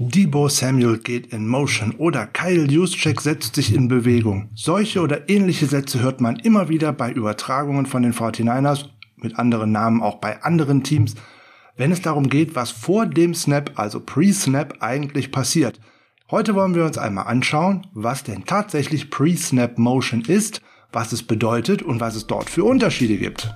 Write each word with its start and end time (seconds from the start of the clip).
Debo 0.00 0.48
Samuel 0.48 0.98
geht 0.98 1.32
in 1.32 1.48
Motion 1.48 1.92
oder 1.96 2.24
Kyle 2.28 2.70
Juszczyk 2.70 3.20
setzt 3.20 3.56
sich 3.56 3.74
in 3.74 3.88
Bewegung. 3.88 4.48
Solche 4.54 5.00
oder 5.00 5.28
ähnliche 5.28 5.66
Sätze 5.66 6.00
hört 6.00 6.20
man 6.20 6.36
immer 6.36 6.68
wieder 6.68 6.92
bei 6.92 7.10
Übertragungen 7.10 7.84
von 7.84 8.04
den 8.04 8.14
49ers, 8.14 8.84
mit 9.16 9.36
anderen 9.40 9.72
Namen 9.72 10.00
auch 10.00 10.20
bei 10.20 10.40
anderen 10.44 10.84
Teams, 10.84 11.16
wenn 11.76 11.90
es 11.90 12.00
darum 12.00 12.28
geht, 12.28 12.54
was 12.54 12.70
vor 12.70 13.06
dem 13.06 13.34
Snap, 13.34 13.72
also 13.74 13.98
Pre-Snap, 13.98 14.76
eigentlich 14.78 15.32
passiert. 15.32 15.80
Heute 16.30 16.54
wollen 16.54 16.76
wir 16.76 16.84
uns 16.84 16.96
einmal 16.96 17.26
anschauen, 17.26 17.88
was 17.92 18.22
denn 18.22 18.44
tatsächlich 18.44 19.10
Pre-Snap 19.10 19.78
Motion 19.78 20.20
ist, 20.20 20.62
was 20.92 21.10
es 21.10 21.24
bedeutet 21.24 21.82
und 21.82 21.98
was 21.98 22.14
es 22.14 22.28
dort 22.28 22.48
für 22.50 22.62
Unterschiede 22.62 23.16
gibt. 23.16 23.52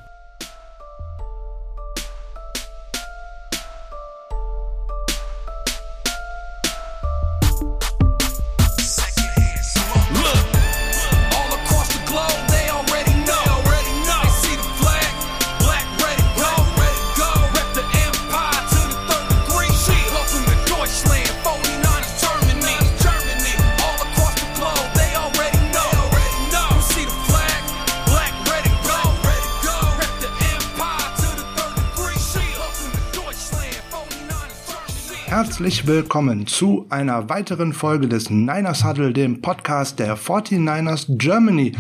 Willkommen 35.87 36.47
zu 36.47 36.87
einer 36.91 37.29
weiteren 37.29 37.73
Folge 37.73 38.07
des 38.07 38.31
Niners 38.31 38.85
Huddle, 38.85 39.13
dem 39.13 39.43
Podcast 39.43 39.99
der 39.99 40.17
49ers 40.17 41.07
Germany. 41.19 41.73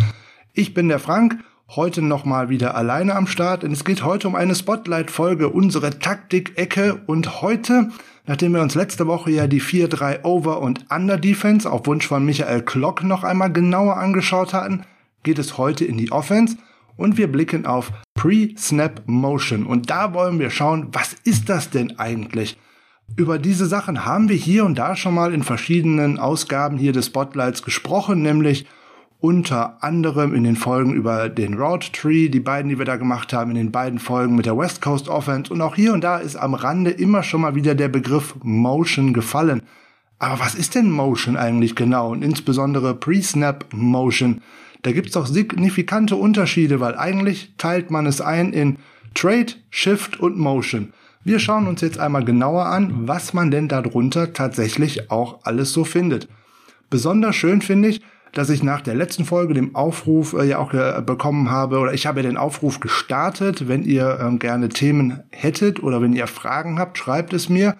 Ich 0.54 0.74
bin 0.74 0.88
der 0.88 0.98
Frank, 0.98 1.38
heute 1.68 2.02
nochmal 2.02 2.48
wieder 2.48 2.74
alleine 2.74 3.14
am 3.14 3.28
Start 3.28 3.62
und 3.62 3.70
es 3.70 3.84
geht 3.84 4.02
heute 4.02 4.26
um 4.26 4.34
eine 4.34 4.56
Spotlight-Folge, 4.56 5.50
unsere 5.50 6.00
Taktik-Ecke 6.00 7.02
und 7.06 7.42
heute, 7.42 7.90
nachdem 8.26 8.54
wir 8.54 8.62
uns 8.62 8.74
letzte 8.74 9.06
Woche 9.06 9.30
ja 9.30 9.46
die 9.46 9.62
4-3 9.62 10.24
Over- 10.24 10.60
und 10.60 10.86
Under-Defense 10.90 11.70
auf 11.70 11.86
Wunsch 11.86 12.08
von 12.08 12.24
Michael 12.24 12.62
Klock 12.62 13.04
noch 13.04 13.22
einmal 13.22 13.52
genauer 13.52 13.98
angeschaut 13.98 14.52
hatten, 14.52 14.82
geht 15.22 15.38
es 15.38 15.58
heute 15.58 15.84
in 15.84 15.96
die 15.96 16.10
Offense 16.10 16.56
und 16.96 17.18
wir 17.18 17.30
blicken 17.30 17.66
auf 17.66 17.92
Pre-Snap 18.14 19.02
Motion 19.06 19.64
und 19.64 19.90
da 19.90 20.12
wollen 20.12 20.40
wir 20.40 20.50
schauen, 20.50 20.88
was 20.90 21.14
ist 21.24 21.48
das 21.48 21.70
denn 21.70 22.00
eigentlich? 22.00 22.58
Über 23.14 23.38
diese 23.38 23.66
Sachen 23.66 24.06
haben 24.06 24.30
wir 24.30 24.36
hier 24.36 24.64
und 24.64 24.78
da 24.78 24.96
schon 24.96 25.14
mal 25.14 25.34
in 25.34 25.42
verschiedenen 25.42 26.18
Ausgaben 26.18 26.78
hier 26.78 26.92
des 26.92 27.06
Spotlights 27.06 27.62
gesprochen, 27.62 28.22
nämlich 28.22 28.66
unter 29.20 29.84
anderem 29.84 30.34
in 30.34 30.44
den 30.44 30.56
Folgen 30.56 30.94
über 30.94 31.28
den 31.28 31.54
Route 31.54 31.92
Tree, 31.92 32.30
die 32.30 32.40
beiden, 32.40 32.70
die 32.70 32.78
wir 32.78 32.86
da 32.86 32.96
gemacht 32.96 33.34
haben, 33.34 33.50
in 33.50 33.56
den 33.56 33.70
beiden 33.70 33.98
Folgen 33.98 34.34
mit 34.34 34.46
der 34.46 34.56
West 34.56 34.80
Coast 34.80 35.08
Offense 35.08 35.52
und 35.52 35.60
auch 35.60 35.76
hier 35.76 35.92
und 35.92 36.02
da 36.02 36.18
ist 36.18 36.36
am 36.36 36.54
Rande 36.54 36.90
immer 36.90 37.22
schon 37.22 37.42
mal 37.42 37.54
wieder 37.54 37.74
der 37.74 37.88
Begriff 37.88 38.34
Motion 38.42 39.12
gefallen. 39.12 39.62
Aber 40.18 40.40
was 40.40 40.54
ist 40.54 40.74
denn 40.74 40.90
Motion 40.90 41.36
eigentlich 41.36 41.76
genau 41.76 42.12
und 42.12 42.24
insbesondere 42.24 42.94
Pre-Snap 42.94 43.66
Motion? 43.72 44.40
Da 44.82 44.90
gibt's 44.90 45.12
doch 45.12 45.26
signifikante 45.26 46.16
Unterschiede, 46.16 46.80
weil 46.80 46.96
eigentlich 46.96 47.52
teilt 47.58 47.90
man 47.90 48.06
es 48.06 48.20
ein 48.22 48.52
in 48.52 48.78
Trade, 49.14 49.52
Shift 49.70 50.18
und 50.18 50.38
Motion. 50.38 50.92
Wir 51.24 51.38
schauen 51.38 51.68
uns 51.68 51.80
jetzt 51.80 52.00
einmal 52.00 52.24
genauer 52.24 52.66
an, 52.66 53.06
was 53.06 53.32
man 53.32 53.50
denn 53.52 53.68
darunter 53.68 54.32
tatsächlich 54.32 55.10
auch 55.10 55.40
alles 55.44 55.72
so 55.72 55.84
findet. 55.84 56.28
Besonders 56.90 57.36
schön 57.36 57.62
finde 57.62 57.88
ich, 57.88 58.02
dass 58.32 58.50
ich 58.50 58.62
nach 58.62 58.80
der 58.80 58.94
letzten 58.94 59.24
Folge 59.24 59.54
dem 59.54 59.76
Aufruf 59.76 60.32
äh, 60.32 60.44
ja 60.44 60.58
auch 60.58 60.72
äh, 60.72 61.00
bekommen 61.04 61.50
habe, 61.50 61.78
oder 61.78 61.92
ich 61.92 62.06
habe 62.06 62.22
den 62.22 62.36
Aufruf 62.36 62.80
gestartet, 62.80 63.68
wenn 63.68 63.84
ihr 63.84 64.18
ähm, 64.20 64.38
gerne 64.38 64.68
Themen 64.68 65.20
hättet 65.30 65.82
oder 65.82 66.00
wenn 66.00 66.14
ihr 66.14 66.26
Fragen 66.26 66.78
habt, 66.78 66.98
schreibt 66.98 67.32
es 67.34 67.48
mir. 67.48 67.76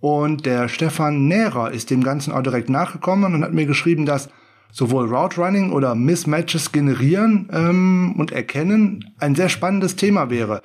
Und 0.00 0.44
der 0.44 0.68
Stefan 0.68 1.28
Nährer 1.28 1.70
ist 1.70 1.90
dem 1.90 2.02
Ganzen 2.02 2.32
auch 2.32 2.42
direkt 2.42 2.68
nachgekommen 2.68 3.34
und 3.34 3.44
hat 3.44 3.52
mir 3.52 3.66
geschrieben, 3.66 4.04
dass 4.04 4.28
sowohl 4.72 5.06
Route 5.06 5.40
Running 5.40 5.70
oder 5.72 5.94
Mismatches 5.94 6.72
generieren 6.72 7.48
ähm, 7.52 8.14
und 8.18 8.32
erkennen 8.32 9.14
ein 9.18 9.34
sehr 9.34 9.48
spannendes 9.48 9.96
Thema 9.96 10.28
wäre. 10.28 10.62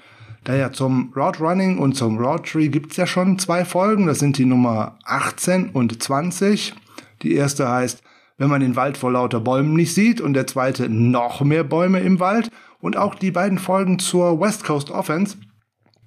Daher 0.47 0.71
zum 0.71 1.11
Route 1.13 1.39
Running 1.39 1.77
und 1.77 1.97
zum 1.97 2.17
Route 2.19 2.49
Tree 2.49 2.69
gibt's 2.69 2.95
ja 2.95 3.05
schon 3.05 3.37
zwei 3.37 3.65
Folgen. 3.65 4.07
Das 4.07 4.19
sind 4.19 4.37
die 4.37 4.45
Nummer 4.45 4.97
18 5.03 5.71
und 5.71 6.01
20. 6.01 6.73
Die 7.21 7.33
erste 7.33 7.67
heißt, 7.67 8.01
wenn 8.37 8.49
man 8.49 8.61
den 8.61 8.77
Wald 8.77 8.95
vor 8.95 9.11
lauter 9.11 9.41
Bäumen 9.41 9.73
nicht 9.73 9.93
sieht 9.93 10.21
und 10.21 10.35
der 10.35 10.47
zweite 10.47 10.87
noch 10.87 11.41
mehr 11.41 11.65
Bäume 11.65 11.99
im 11.99 12.21
Wald. 12.21 12.49
Und 12.79 12.95
auch 12.95 13.15
die 13.15 13.31
beiden 13.31 13.57
Folgen 13.57 13.99
zur 13.99 14.39
West 14.39 14.63
Coast 14.63 14.89
Offense, 14.89 15.35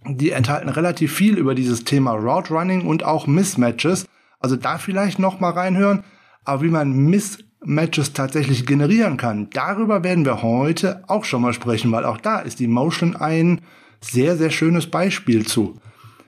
die 0.06 0.31
enthalten 0.31 0.71
relativ 0.71 1.12
viel 1.12 1.37
über 1.37 1.55
dieses 1.55 1.84
Thema 1.84 2.12
Route 2.12 2.55
Running 2.55 2.87
und 2.87 3.05
auch 3.05 3.27
Mismatches. 3.27 4.07
Also 4.39 4.57
da 4.57 4.78
vielleicht 4.78 5.19
noch 5.19 5.41
mal 5.41 5.51
reinhören. 5.51 6.03
Aber 6.47 6.62
wie 6.62 6.71
man 6.71 6.97
Mismatches 6.97 8.15
tatsächlich 8.15 8.65
generieren 8.65 9.19
kann, 9.19 9.51
darüber 9.51 10.03
werden 10.03 10.25
wir 10.25 10.41
heute 10.41 11.05
auch 11.09 11.27
schon 11.27 11.43
mal 11.43 11.53
sprechen, 11.53 11.93
weil 11.93 12.07
auch 12.07 12.17
da 12.17 12.39
ist 12.39 12.59
die 12.59 12.69
Motion 12.69 13.17
ein 13.17 13.61
sehr, 14.00 14.37
sehr 14.37 14.50
schönes 14.50 14.87
Beispiel 14.87 15.47
zu. 15.47 15.78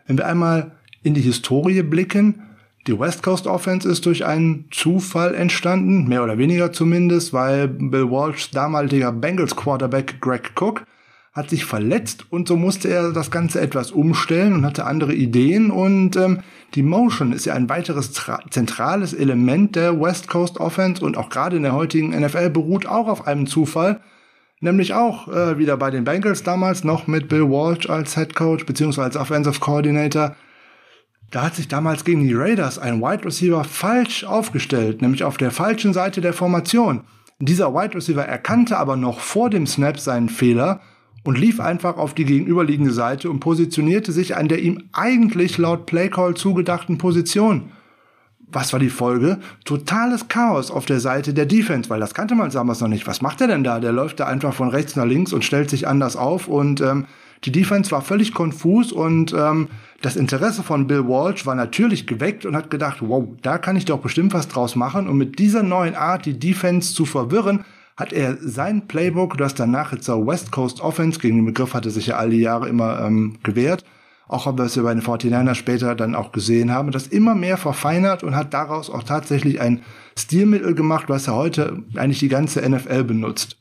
Wenn 0.06 0.18
wir 0.18 0.26
einmal 0.26 0.72
in 1.02 1.14
die 1.14 1.20
Historie 1.20 1.82
blicken, 1.82 2.42
die 2.86 2.98
West 2.98 3.22
Coast 3.22 3.46
Offense 3.46 3.88
ist 3.88 4.06
durch 4.06 4.24
einen 4.24 4.64
Zufall 4.72 5.34
entstanden, 5.34 6.08
mehr 6.08 6.24
oder 6.24 6.36
weniger 6.36 6.72
zumindest, 6.72 7.32
weil 7.32 7.68
Bill 7.68 8.10
Walshs 8.10 8.50
damaliger 8.50 9.12
Bengals 9.12 9.54
Quarterback 9.54 10.20
Greg 10.20 10.50
Cook 10.60 10.84
hat 11.32 11.48
sich 11.48 11.64
verletzt 11.64 12.26
und 12.28 12.46
so 12.46 12.56
musste 12.56 12.88
er 12.88 13.12
das 13.12 13.30
Ganze 13.30 13.60
etwas 13.60 13.90
umstellen 13.90 14.52
und 14.52 14.66
hatte 14.66 14.84
andere 14.84 15.14
Ideen 15.14 15.70
und 15.70 16.16
ähm, 16.16 16.40
die 16.74 16.82
Motion 16.82 17.32
ist 17.32 17.46
ja 17.46 17.54
ein 17.54 17.70
weiteres 17.70 18.12
zentrales 18.50 19.14
Element 19.14 19.76
der 19.76 19.98
West 19.98 20.28
Coast 20.28 20.58
Offense 20.58 21.02
und 21.02 21.16
auch 21.16 21.30
gerade 21.30 21.56
in 21.56 21.62
der 21.62 21.72
heutigen 21.72 22.10
NFL 22.10 22.50
beruht 22.50 22.86
auch 22.86 23.08
auf 23.08 23.26
einem 23.26 23.46
Zufall, 23.46 24.00
Nämlich 24.62 24.94
auch 24.94 25.26
äh, 25.26 25.58
wieder 25.58 25.76
bei 25.76 25.90
den 25.90 26.04
Bengals 26.04 26.44
damals 26.44 26.84
noch 26.84 27.08
mit 27.08 27.28
Bill 27.28 27.50
Walsh 27.50 27.90
als 27.90 28.14
Head 28.14 28.36
Coach 28.36 28.64
beziehungsweise 28.64 29.06
als 29.06 29.16
Offensive 29.16 29.58
Coordinator. 29.58 30.36
Da 31.32 31.42
hat 31.42 31.56
sich 31.56 31.66
damals 31.66 32.04
gegen 32.04 32.22
die 32.22 32.32
Raiders 32.32 32.78
ein 32.78 33.00
Wide 33.00 33.24
Receiver 33.24 33.64
falsch 33.64 34.22
aufgestellt, 34.22 35.02
nämlich 35.02 35.24
auf 35.24 35.36
der 35.36 35.50
falschen 35.50 35.92
Seite 35.92 36.20
der 36.20 36.32
Formation. 36.32 37.00
Dieser 37.40 37.74
Wide 37.74 37.96
Receiver 37.96 38.24
erkannte 38.24 38.78
aber 38.78 38.94
noch 38.94 39.18
vor 39.18 39.50
dem 39.50 39.66
Snap 39.66 39.98
seinen 39.98 40.28
Fehler 40.28 40.80
und 41.24 41.38
lief 41.38 41.58
einfach 41.58 41.96
auf 41.96 42.14
die 42.14 42.24
gegenüberliegende 42.24 42.92
Seite 42.92 43.30
und 43.30 43.40
positionierte 43.40 44.12
sich 44.12 44.36
an 44.36 44.46
der 44.46 44.60
ihm 44.60 44.84
eigentlich 44.92 45.58
laut 45.58 45.86
Playcall 45.86 46.34
zugedachten 46.34 46.98
Position 46.98 47.72
was 48.52 48.72
war 48.72 48.80
die 48.80 48.90
Folge? 48.90 49.38
Totales 49.64 50.28
Chaos 50.28 50.70
auf 50.70 50.86
der 50.86 51.00
Seite 51.00 51.34
der 51.34 51.46
Defense, 51.46 51.90
weil 51.90 52.00
das 52.00 52.14
kannte 52.14 52.34
man 52.34 52.50
damals 52.50 52.80
noch 52.80 52.88
nicht. 52.88 53.06
Was 53.06 53.22
macht 53.22 53.40
er 53.40 53.48
denn 53.48 53.64
da? 53.64 53.80
Der 53.80 53.92
läuft 53.92 54.20
da 54.20 54.26
einfach 54.26 54.54
von 54.54 54.68
rechts 54.68 54.96
nach 54.96 55.06
links 55.06 55.32
und 55.32 55.44
stellt 55.44 55.70
sich 55.70 55.88
anders 55.88 56.16
auf 56.16 56.48
und 56.48 56.80
ähm, 56.80 57.06
die 57.44 57.52
Defense 57.52 57.90
war 57.90 58.02
völlig 58.02 58.34
konfus 58.34 58.92
und 58.92 59.32
ähm, 59.32 59.68
das 60.00 60.16
Interesse 60.16 60.62
von 60.62 60.86
Bill 60.86 61.08
Walsh 61.08 61.44
war 61.44 61.54
natürlich 61.54 62.06
geweckt 62.06 62.46
und 62.46 62.54
hat 62.54 62.70
gedacht, 62.70 62.98
wow, 63.00 63.24
da 63.42 63.58
kann 63.58 63.76
ich 63.76 63.84
doch 63.84 63.98
bestimmt 63.98 64.32
was 64.32 64.48
draus 64.48 64.76
machen. 64.76 65.08
Und 65.08 65.16
mit 65.16 65.38
dieser 65.38 65.62
neuen 65.62 65.96
Art, 65.96 66.24
die 66.24 66.38
Defense 66.38 66.94
zu 66.94 67.04
verwirren, 67.04 67.64
hat 67.96 68.12
er 68.12 68.36
sein 68.40 68.86
Playbook, 68.86 69.36
das 69.36 69.54
danach 69.54 69.96
zur 69.98 70.26
West 70.26 70.50
Coast 70.52 70.80
Offense, 70.80 71.18
gegen 71.18 71.36
den 71.36 71.46
Begriff 71.46 71.74
hatte 71.74 71.90
sich 71.90 72.06
ja 72.08 72.16
all 72.16 72.30
die 72.30 72.40
Jahre 72.40 72.68
immer 72.68 73.00
ähm, 73.00 73.38
gewehrt, 73.42 73.84
auch 74.32 74.46
was 74.56 74.76
wir 74.76 74.82
bei 74.82 74.94
den 74.94 75.02
49ers 75.02 75.54
später 75.54 75.94
dann 75.94 76.14
auch 76.14 76.32
gesehen 76.32 76.72
haben, 76.72 76.90
das 76.90 77.06
immer 77.06 77.34
mehr 77.34 77.56
verfeinert 77.56 78.24
und 78.24 78.34
hat 78.34 78.54
daraus 78.54 78.88
auch 78.88 79.02
tatsächlich 79.02 79.60
ein 79.60 79.82
Stilmittel 80.18 80.74
gemacht, 80.74 81.04
was 81.08 81.28
er 81.28 81.34
heute 81.34 81.82
eigentlich 81.96 82.20
die 82.20 82.28
ganze 82.28 82.66
NFL 82.68 83.04
benutzt. 83.04 83.58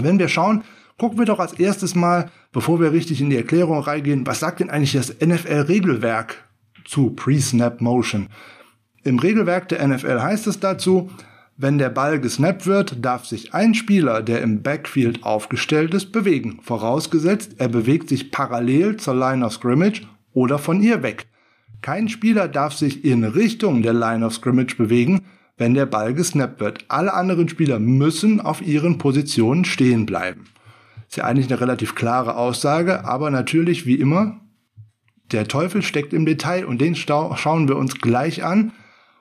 Wenn 0.00 0.18
wir 0.18 0.28
schauen, 0.28 0.64
gucken 0.98 1.18
wir 1.18 1.24
doch 1.24 1.40
als 1.40 1.54
erstes 1.54 1.94
mal, 1.94 2.30
bevor 2.52 2.80
wir 2.80 2.92
richtig 2.92 3.20
in 3.20 3.30
die 3.30 3.36
Erklärung 3.36 3.80
reingehen, 3.80 4.26
was 4.26 4.40
sagt 4.40 4.60
denn 4.60 4.70
eigentlich 4.70 4.92
das 4.92 5.14
NFL-Regelwerk 5.20 6.44
zu 6.84 7.10
Pre-Snap 7.10 7.80
Motion? 7.80 8.28
Im 9.02 9.18
Regelwerk 9.18 9.68
der 9.68 9.86
NFL 9.86 10.20
heißt 10.20 10.46
es 10.46 10.60
dazu, 10.60 11.10
wenn 11.58 11.78
der 11.78 11.88
Ball 11.88 12.20
gesnappt 12.20 12.66
wird, 12.66 13.04
darf 13.04 13.24
sich 13.24 13.54
ein 13.54 13.74
Spieler, 13.74 14.22
der 14.22 14.42
im 14.42 14.62
Backfield 14.62 15.24
aufgestellt 15.24 15.94
ist, 15.94 16.12
bewegen, 16.12 16.58
vorausgesetzt 16.62 17.54
er 17.58 17.68
bewegt 17.68 18.10
sich 18.10 18.30
parallel 18.30 18.98
zur 18.98 19.14
Line 19.14 19.44
of 19.44 19.54
Scrimmage 19.54 20.02
oder 20.34 20.58
von 20.58 20.82
ihr 20.82 21.02
weg. 21.02 21.26
Kein 21.80 22.08
Spieler 22.08 22.48
darf 22.48 22.74
sich 22.74 23.04
in 23.04 23.24
Richtung 23.24 23.82
der 23.82 23.94
Line 23.94 24.24
of 24.24 24.34
Scrimmage 24.34 24.76
bewegen, 24.76 25.22
wenn 25.56 25.72
der 25.72 25.86
Ball 25.86 26.12
gesnappt 26.12 26.60
wird. 26.60 26.84
Alle 26.88 27.14
anderen 27.14 27.48
Spieler 27.48 27.78
müssen 27.78 28.40
auf 28.40 28.60
ihren 28.60 28.98
Positionen 28.98 29.64
stehen 29.64 30.04
bleiben. 30.04 30.44
Ist 31.08 31.16
ja 31.16 31.24
eigentlich 31.24 31.46
eine 31.46 31.60
relativ 31.60 31.94
klare 31.94 32.36
Aussage, 32.36 33.04
aber 33.04 33.30
natürlich 33.30 33.86
wie 33.86 33.94
immer, 33.94 34.40
der 35.32 35.48
Teufel 35.48 35.82
steckt 35.82 36.12
im 36.12 36.26
Detail 36.26 36.66
und 36.66 36.80
den 36.80 36.94
schauen 36.94 37.68
wir 37.68 37.76
uns 37.76 37.94
gleich 37.94 38.44
an 38.44 38.72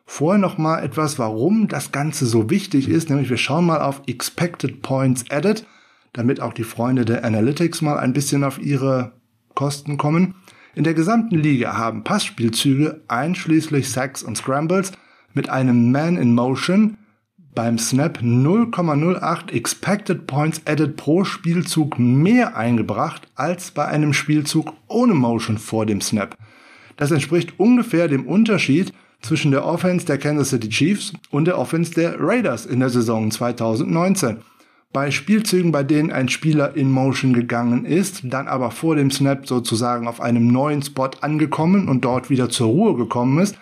Vorher 0.06 0.40
noch 0.40 0.58
mal 0.58 0.84
etwas, 0.84 1.18
warum 1.18 1.68
das 1.68 1.92
Ganze 1.92 2.26
so 2.26 2.50
wichtig 2.50 2.88
ist, 2.88 3.10
nämlich 3.10 3.30
wir 3.30 3.38
schauen 3.38 3.66
mal 3.66 3.82
auf 3.82 4.04
Expected 4.06 4.82
Points 4.82 5.26
Added, 5.30 5.66
damit 6.14 6.40
auch 6.42 6.54
die 6.54 6.64
Freunde 6.64 7.06
der 7.06 7.26
Analytics 7.26 7.82
mal 7.82 7.98
ein 7.98 8.14
bisschen 8.14 8.44
auf 8.44 8.60
ihre 8.60 9.14
Kosten 9.56 9.98
kommen. 9.98 10.36
In 10.76 10.84
der 10.84 10.94
gesamten 10.94 11.36
Liga 11.36 11.78
haben 11.78 12.04
Passspielzüge 12.04 13.02
einschließlich 13.08 13.90
Sacks 13.90 14.22
und 14.22 14.38
Scrambles 14.38 14.92
mit 15.34 15.50
einem 15.50 15.92
Man 15.92 16.18
in 16.18 16.36
Motion 16.36 16.98
beim 17.56 17.78
Snap 17.78 18.20
0,08 18.20 19.52
Expected 19.52 20.28
Points 20.28 20.62
Added 20.66 20.98
pro 20.98 21.24
Spielzug 21.24 21.98
mehr 21.98 22.56
eingebracht 22.56 23.28
als 23.36 23.72
bei 23.72 23.86
einem 23.86 24.14
Spielzug 24.14 24.74
ohne 24.88 25.14
Motion 25.14 25.58
vor 25.58 25.86
dem 25.86 26.02
Snap. 26.02 26.38
Das 26.98 27.12
entspricht 27.12 27.58
ungefähr 27.58 28.08
dem 28.08 28.28
Unterschied 28.28 28.94
zwischen 29.26 29.52
der 29.52 29.66
Offense 29.66 30.06
der 30.06 30.18
Kansas 30.18 30.50
City 30.50 30.70
Chiefs 30.70 31.14
und 31.32 31.46
der 31.46 31.58
Offense 31.58 31.94
der 31.94 32.20
Raiders 32.20 32.66
in 32.66 32.80
der 32.80 32.90
Saison 32.90 33.32
2019. 33.32 34.38
Bei 34.94 35.12
Spielzügen, 35.12 35.72
bei 35.72 35.84
denen 35.84 36.12
ein 36.12 36.30
Spieler 36.30 36.76
in 36.78 36.90
Motion 36.90 37.34
gegangen 37.34 37.86
ist, 37.86 38.22
dann 38.24 38.48
aber 38.48 38.72
vor 38.72 38.96
dem 38.96 39.12
Snap 39.12 39.48
sozusagen 39.48 40.08
auf 40.08 40.22
einem 40.22 40.48
neuen 40.48 40.82
Spot 40.82 41.10
angekommen 41.20 41.90
und 41.90 42.06
dort 42.06 42.30
wieder 42.30 42.50
zur 42.50 42.68
Ruhe 42.68 42.96
gekommen 42.96 43.40
ist, 43.40 43.58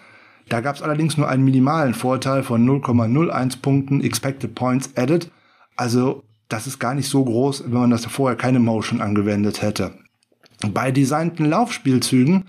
da 0.49 0.61
gab 0.61 0.75
es 0.75 0.81
allerdings 0.81 1.17
nur 1.17 1.27
einen 1.27 1.45
minimalen 1.45 1.93
Vorteil 1.93 2.43
von 2.43 2.67
0,01 2.67 3.61
Punkten 3.61 4.01
Expected 4.01 4.53
Points 4.53 4.91
Added. 4.95 5.31
Also 5.75 6.23
das 6.49 6.67
ist 6.67 6.79
gar 6.79 6.93
nicht 6.93 7.09
so 7.09 7.23
groß, 7.23 7.63
wenn 7.65 7.79
man 7.79 7.89
das 7.89 8.05
vorher 8.05 8.37
keine 8.37 8.59
Motion 8.59 9.01
angewendet 9.01 9.61
hätte. 9.61 9.93
Bei 10.67 10.91
designten 10.91 11.45
Laufspielzügen, 11.45 12.45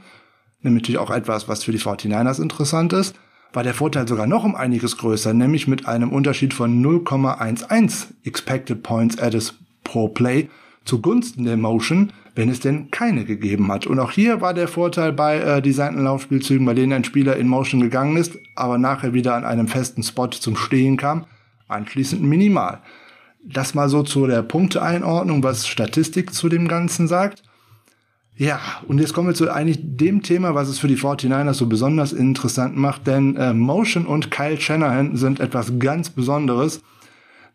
nämlich 0.64 0.99
auch 0.99 1.11
etwas, 1.11 1.49
was 1.49 1.64
für 1.64 1.72
die 1.72 1.81
49ers 1.81 2.40
interessant 2.40 2.93
ist, 2.93 3.14
war 3.52 3.62
der 3.62 3.75
Vorteil 3.75 4.08
sogar 4.08 4.26
noch 4.26 4.44
um 4.44 4.56
einiges 4.56 4.96
größer, 4.96 5.32
nämlich 5.32 5.69
mit 5.69 5.87
einem 5.87 6.11
Unterschied 6.11 6.55
von 6.55 6.84
0,11 6.84 8.06
Expected 8.25 8.82
Points 8.82 9.19
Added 9.19 9.55
pro 9.84 10.08
Play 10.08 10.49
zugunsten 10.84 11.44
der 11.44 11.56
Motion, 11.56 12.12
wenn 12.34 12.49
es 12.49 12.61
denn 12.61 12.90
keine 12.90 13.25
gegeben 13.25 13.70
hat. 13.70 13.87
Und 13.87 13.99
auch 13.99 14.11
hier 14.11 14.40
war 14.40 14.55
der 14.55 14.69
Vorteil 14.69 15.12
bei 15.12 15.38
äh, 15.38 15.62
designten 15.62 16.05
Laufspielzügen, 16.05 16.67
bei 16.67 16.75
denen 16.75 16.93
ein 16.93 17.05
Spieler 17.05 17.37
in 17.37 17.49
Motion 17.49 17.81
gegangen 17.81 18.17
ist, 18.17 18.37
aber 18.55 18.76
nachher 18.76 19.14
wieder 19.14 19.34
an 19.34 19.44
einem 19.44 19.69
festen 19.69 20.02
Spot 20.02 20.28
zum 20.28 20.56
Stehen 20.56 20.96
kam, 20.96 21.26
anschließend 21.69 22.22
minimal. 22.22 22.81
Das 23.44 23.75
mal 23.75 23.88
so 23.88 24.02
zu 24.02 24.26
der 24.26 24.43
Punkteeinordnung, 24.43 25.43
was 25.43 25.67
Statistik 25.67 26.32
zu 26.34 26.49
dem 26.49 26.67
Ganzen 26.67 27.08
sagt. 27.08 27.43
Ja, 28.36 28.58
und 28.88 28.98
jetzt 28.98 29.14
kommen 29.14 29.28
wir 29.28 29.34
zu 29.34 29.48
eigentlich 29.52 29.78
dem 29.81 30.22
Thema, 30.22 30.56
was 30.56 30.69
es 30.69 30.81
für 30.81 30.88
die 30.88 30.96
49ers 30.96 31.54
so 31.54 31.66
besonders 31.66 32.12
interessant 32.12 32.76
macht, 32.76 33.06
denn 33.06 33.36
äh, 33.36 33.54
Motion 33.54 34.06
und 34.06 34.32
Kyle 34.32 34.60
Shanahan 34.60 35.16
sind 35.16 35.38
etwas 35.38 35.78
ganz 35.78 36.10
Besonderes. 36.10 36.82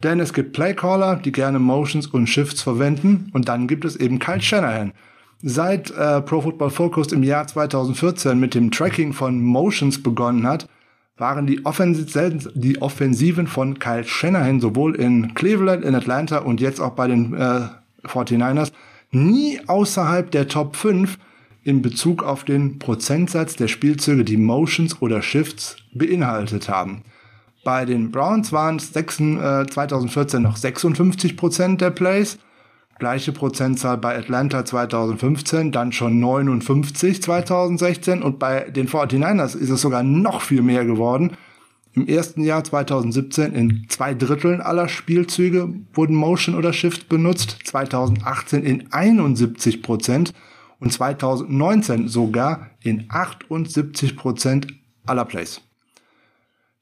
Denn 0.02 0.22
es 0.22 0.32
gibt 0.32 0.54
Playcaller, 0.54 1.18
die 1.18 1.34
gerne 1.34 1.60
Motions 1.60 2.08
und 2.08 2.28
Shifts 2.28 2.62
verwenden 2.62 3.30
und 3.34 3.50
dann 3.50 3.68
gibt 3.68 3.84
es 3.84 3.98
eben 3.98 4.20
Kyle 4.20 4.42
Shanahan. 4.42 4.94
Seit 5.42 5.92
äh, 5.92 6.22
Pro 6.22 6.40
Football 6.40 6.70
Focus 6.70 7.12
im 7.12 7.24
Jahr 7.24 7.46
2014 7.46 8.40
mit 8.40 8.56
dem 8.56 8.72
Tracking 8.72 9.12
von 9.12 9.42
Motions 9.42 10.02
begonnen 10.02 10.48
hat, 10.48 10.70
waren 11.18 11.46
die, 11.46 11.66
Offensiv 11.66 12.50
die 12.54 12.82
Offensiven 12.82 13.48
von 13.48 13.80
Kyle 13.80 14.06
Shanahan 14.06 14.62
sowohl 14.62 14.96
in 14.96 15.34
Cleveland, 15.34 15.84
in 15.84 15.94
Atlanta 15.94 16.38
und 16.38 16.62
jetzt 16.62 16.80
auch 16.80 16.92
bei 16.92 17.08
den 17.08 17.34
äh, 17.34 17.68
49ers 18.06 18.72
nie 19.12 19.60
außerhalb 19.68 20.32
der 20.32 20.48
Top 20.48 20.76
5 20.76 21.18
in 21.64 21.82
Bezug 21.82 22.24
auf 22.24 22.44
den 22.44 22.80
Prozentsatz 22.80 23.56
der 23.56 23.68
Spielzüge, 23.68 24.24
die 24.24 24.38
Motions 24.38 25.02
oder 25.02 25.22
Shifts 25.22 25.78
beinhaltet 25.94 26.70
haben. 26.70 27.04
Bei 27.64 27.86
den 27.86 28.12
Browns 28.12 28.52
waren 28.52 28.78
es 28.78 28.96
äh, 28.96 29.68
2014 29.68 30.42
noch 30.42 30.56
56 30.56 31.36
Prozent 31.36 31.82
der 31.82 31.92
Plays. 31.92 32.40
Gleiche 32.98 33.32
Prozentzahl 33.32 33.98
bei 33.98 34.18
Atlanta 34.18 34.66
2015, 34.66 35.72
dann 35.72 35.92
schon 35.92 36.20
59 36.20 37.22
2016 37.22 38.22
und 38.22 38.40
bei 38.40 38.70
den 38.70 38.88
49ers 38.88 39.56
ist 39.56 39.70
es 39.70 39.82
sogar 39.82 40.04
noch 40.04 40.42
viel 40.42 40.62
mehr 40.62 40.86
geworden. 40.86 41.38
Im 41.94 42.08
ersten 42.08 42.44
Jahr 42.44 42.64
2017 42.64 43.54
in 43.54 43.86
zwei 43.90 44.14
Dritteln 44.14 44.62
aller 44.62 44.88
Spielzüge 44.88 45.74
wurden 45.94 46.16
Motion 46.16 46.56
oder 46.56 46.72
Shift 46.72 47.10
benutzt, 47.10 47.58
2018 47.66 48.64
in 48.64 48.94
71 48.94 49.82
Prozent 49.82 50.34
und 50.80 50.94
2019 50.94 52.08
sogar 52.08 52.70
in 52.82 53.06
78 53.10 54.16
Prozent 54.16 54.68
aller 55.06 55.26
Plays. 55.26 55.62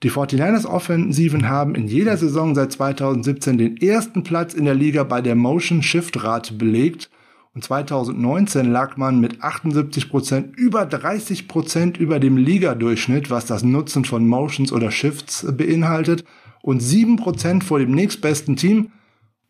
Die 0.04 0.12
49ers 0.12 0.65
Offensiven 0.65 1.50
haben 1.50 1.74
in 1.74 1.88
jeder 1.88 2.18
Saison 2.18 2.54
seit 2.54 2.71
2017 2.74 3.57
den 3.57 3.77
ersten 3.77 4.24
Platz 4.24 4.54
in 4.54 4.65
der 4.65 4.75
Liga 4.75 5.04
bei 5.04 5.21
der 5.21 5.36
Motion 5.36 5.81
Shift 5.81 6.24
Rate 6.24 6.54
belegt 6.54 7.09
und 7.57 7.63
2019 7.63 8.71
lag 8.71 8.98
man 8.98 9.19
mit 9.19 9.42
78 9.42 10.12
Prozent 10.12 10.56
über 10.56 10.86
30 10.86 11.48
Prozent 11.48 11.98
über 11.98 12.19
dem 12.19 12.38
Ligadurchschnitt, 12.38 13.31
was 13.31 13.48
das 13.48 13.63
Nutzen 13.63 14.06
von 14.06 14.27
Motions 14.27 14.71
oder 14.71 14.92
Shifts 14.92 15.44
beinhaltet 15.57 16.24
und 16.62 16.81
7 16.81 17.15
Prozent 17.15 17.63
vor 17.63 17.80
dem 17.80 17.94
nächstbesten 17.94 18.57
Team. 18.57 18.92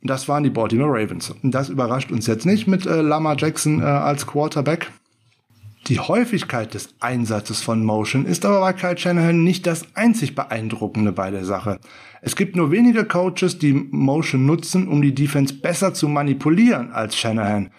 Das 0.02 0.30
waren 0.30 0.46
die 0.46 0.50
Baltimore 0.50 0.90
Ravens. 0.90 1.32
Und 1.44 1.52
das 1.52 1.68
überrascht 1.68 2.10
uns 2.10 2.28
jetzt 2.28 2.46
nicht 2.46 2.66
mit 2.66 2.86
äh, 2.86 3.02
Lama 3.02 3.36
Jackson 3.38 3.82
äh, 3.82 3.84
als 3.84 4.26
Quarterback. 4.26 4.90
Die 5.88 6.00
Häufigkeit 6.00 6.76
des 6.76 6.96
Einsatzes 7.02 7.62
von 7.62 7.84
Motion 7.84 8.26
ist 8.26 8.46
aber 8.46 8.62
bei 8.62 8.72
Kyle 8.72 8.98
Shanahan 8.98 9.44
nicht 9.44 9.68
das 9.68 9.84
einzig 9.96 10.34
beeindruckende 10.34 11.12
bei 11.12 11.30
der 11.30 11.44
Sache. 11.44 11.78
Es 12.22 12.38
gibt 12.38 12.56
nur 12.56 12.72
wenige 12.72 13.04
Coaches, 13.04 13.60
die 13.60 13.74
Motion 13.74 14.46
nutzen, 14.46 14.88
um 14.88 15.02
die 15.02 15.14
Defense 15.14 15.54
besser 15.54 15.94
zu 15.94 16.08
manipulieren 16.08 16.94
als 16.94 17.18
Shanahan. 17.18 17.70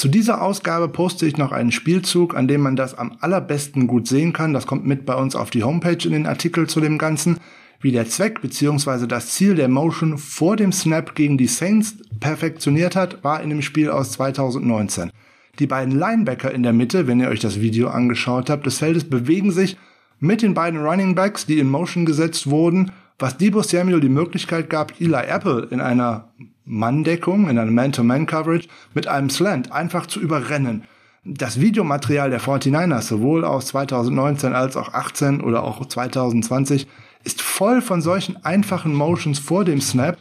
Zu 0.00 0.08
dieser 0.08 0.40
Ausgabe 0.40 0.88
poste 0.88 1.26
ich 1.26 1.36
noch 1.36 1.52
einen 1.52 1.72
Spielzug, 1.72 2.34
an 2.34 2.48
dem 2.48 2.62
man 2.62 2.74
das 2.74 2.94
am 2.94 3.18
allerbesten 3.20 3.86
gut 3.86 4.08
sehen 4.08 4.32
kann. 4.32 4.54
Das 4.54 4.66
kommt 4.66 4.86
mit 4.86 5.04
bei 5.04 5.14
uns 5.14 5.36
auf 5.36 5.50
die 5.50 5.62
Homepage 5.62 6.02
in 6.02 6.12
den 6.12 6.24
Artikel 6.24 6.66
zu 6.66 6.80
dem 6.80 6.96
Ganzen. 6.96 7.36
Wie 7.82 7.92
der 7.92 8.08
Zweck 8.08 8.40
bzw. 8.40 9.06
das 9.06 9.32
Ziel 9.32 9.56
der 9.56 9.68
Motion 9.68 10.16
vor 10.16 10.56
dem 10.56 10.72
Snap 10.72 11.14
gegen 11.14 11.36
die 11.36 11.48
Saints 11.48 11.96
perfektioniert 12.18 12.96
hat, 12.96 13.22
war 13.22 13.42
in 13.42 13.50
dem 13.50 13.60
Spiel 13.60 13.90
aus 13.90 14.12
2019. 14.12 15.12
Die 15.58 15.66
beiden 15.66 15.98
Linebacker 15.98 16.50
in 16.50 16.62
der 16.62 16.72
Mitte, 16.72 17.06
wenn 17.06 17.20
ihr 17.20 17.28
euch 17.28 17.40
das 17.40 17.60
Video 17.60 17.88
angeschaut 17.88 18.48
habt, 18.48 18.64
des 18.64 18.78
Feldes 18.78 19.04
bewegen 19.04 19.52
sich 19.52 19.76
mit 20.18 20.40
den 20.40 20.54
beiden 20.54 20.80
Running 20.80 21.14
Backs, 21.14 21.44
die 21.44 21.58
in 21.58 21.68
Motion 21.68 22.06
gesetzt 22.06 22.48
wurden, 22.48 22.90
was 23.20 23.36
Debo 23.36 23.62
Samuel 23.62 24.00
die 24.00 24.08
Möglichkeit 24.08 24.70
gab, 24.70 25.00
Eli 25.00 25.26
Apple 25.26 25.68
in 25.70 25.80
einer 25.80 26.32
Manndeckung, 26.64 27.48
in 27.48 27.58
einer 27.58 27.70
Man-to-Man-Coverage 27.70 28.68
mit 28.94 29.06
einem 29.08 29.30
Slant 29.30 29.72
einfach 29.72 30.06
zu 30.06 30.20
überrennen. 30.20 30.84
Das 31.24 31.60
Videomaterial 31.60 32.30
der 32.30 32.40
49ers, 32.40 33.02
sowohl 33.02 33.44
aus 33.44 33.66
2019 33.66 34.54
als 34.54 34.76
auch 34.76 34.94
18 34.94 35.42
oder 35.42 35.64
auch 35.64 35.84
2020, 35.84 36.86
ist 37.24 37.42
voll 37.42 37.82
von 37.82 38.00
solchen 38.00 38.42
einfachen 38.44 38.94
Motions 38.94 39.38
vor 39.38 39.64
dem 39.64 39.80
Snap, 39.80 40.16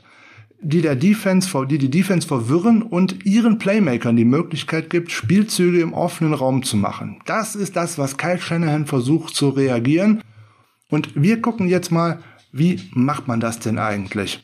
die 0.62 0.82
der 0.82 0.98
Defense, 0.98 1.50
die 1.68 1.78
die 1.78 1.90
Defense 1.90 2.28
verwirren 2.28 2.82
und 2.82 3.26
ihren 3.26 3.60
Playmakern 3.60 4.18
die 4.18 4.26
Möglichkeit 4.26 4.90
gibt, 4.90 5.12
Spielzüge 5.12 5.80
im 5.80 5.94
offenen 5.94 6.34
Raum 6.34 6.64
zu 6.64 6.76
machen. 6.76 7.22
Das 7.26 7.56
ist 7.56 7.78
das, 7.78 7.98
was 7.98 8.18
Kyle 8.18 8.42
Shanahan 8.42 8.86
versucht 8.86 9.36
zu 9.36 9.50
reagieren. 9.50 10.22
Und 10.90 11.12
wir 11.16 11.42
gucken 11.42 11.70
jetzt 11.70 11.92
mal, 11.92 12.20
wie 12.52 12.82
macht 12.94 13.28
man 13.28 13.40
das 13.40 13.60
denn 13.60 13.78
eigentlich? 13.78 14.42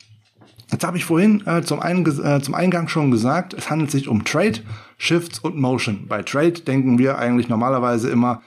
Jetzt 0.72 0.84
habe 0.84 0.98
ich 0.98 1.06
vorhin 1.06 1.46
äh, 1.46 1.62
zum, 1.62 1.80
Ein 1.80 2.06
äh, 2.06 2.42
zum 2.42 2.56
Eingang 2.56 2.88
schon 2.88 3.12
gesagt, 3.12 3.54
es 3.54 3.70
handelt 3.70 3.92
sich 3.92 4.08
um 4.08 4.24
Trade, 4.24 4.60
Shifts 4.98 5.40
und 5.40 5.58
Motion. 5.58 6.08
Bei 6.08 6.24
Trade 6.24 6.62
denken 6.62 6.98
wir 6.98 7.20
eigentlich 7.20 7.50
normalerweise 7.50 8.10
immer, 8.10 8.42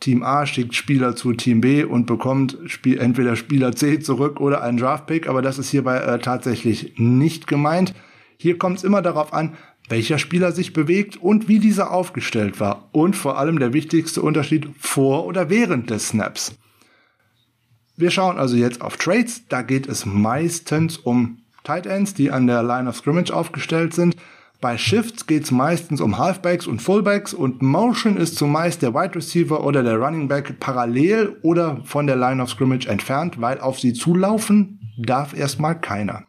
Team 0.00 0.22
A 0.22 0.44
schickt 0.44 0.74
Spieler 0.74 1.16
zu 1.16 1.32
Team 1.32 1.60
B 1.60 1.82
und 1.82 2.06
bekommt 2.06 2.58
Spiel, 2.66 2.98
entweder 2.98 3.36
Spieler 3.36 3.74
C 3.74 4.00
zurück 4.00 4.40
oder 4.40 4.62
einen 4.62 4.76
Draftpick, 4.76 5.28
aber 5.28 5.40
das 5.40 5.58
ist 5.58 5.70
hierbei 5.70 5.96
äh, 5.96 6.18
tatsächlich 6.18 6.94
nicht 6.98 7.46
gemeint. 7.46 7.94
Hier 8.36 8.58
kommt 8.58 8.78
es 8.78 8.84
immer 8.84 9.02
darauf 9.02 9.32
an, 9.32 9.54
welcher 9.88 10.18
Spieler 10.18 10.52
sich 10.52 10.72
bewegt 10.72 11.16
und 11.16 11.48
wie 11.48 11.58
dieser 11.58 11.90
aufgestellt 11.90 12.60
war. 12.60 12.88
Und 12.92 13.16
vor 13.16 13.38
allem 13.38 13.58
der 13.58 13.72
wichtigste 13.72 14.22
Unterschied 14.22 14.68
vor 14.78 15.26
oder 15.26 15.50
während 15.50 15.90
des 15.90 16.08
Snaps. 16.08 16.56
Wir 17.96 18.10
schauen 18.10 18.38
also 18.38 18.56
jetzt 18.56 18.80
auf 18.80 18.96
Trades. 18.96 19.46
Da 19.48 19.62
geht 19.62 19.86
es 19.86 20.04
meistens 20.04 20.96
um 20.96 21.38
Tight 21.62 21.86
Ends, 21.86 22.14
die 22.14 22.30
an 22.30 22.46
der 22.46 22.62
Line 22.62 22.88
of 22.88 22.96
Scrimmage 22.96 23.32
aufgestellt 23.32 23.94
sind. 23.94 24.16
Bei 24.60 24.78
Shifts 24.78 25.26
geht 25.26 25.44
es 25.44 25.50
meistens 25.50 26.00
um 26.00 26.16
Halfbacks 26.16 26.66
und 26.66 26.80
Fullbacks 26.80 27.34
und 27.34 27.60
Motion 27.60 28.16
ist 28.16 28.36
zumeist 28.36 28.80
der 28.82 28.94
Wide 28.94 29.14
Receiver 29.14 29.62
oder 29.62 29.82
der 29.82 29.98
Running 29.98 30.26
Back 30.26 30.58
parallel 30.58 31.36
oder 31.42 31.82
von 31.84 32.06
der 32.06 32.16
Line 32.16 32.42
of 32.42 32.48
Scrimmage 32.50 32.88
entfernt, 32.88 33.40
weil 33.40 33.60
auf 33.60 33.78
sie 33.78 33.92
zulaufen 33.92 34.80
darf 34.96 35.34
erstmal 35.34 35.78
keiner. 35.78 36.24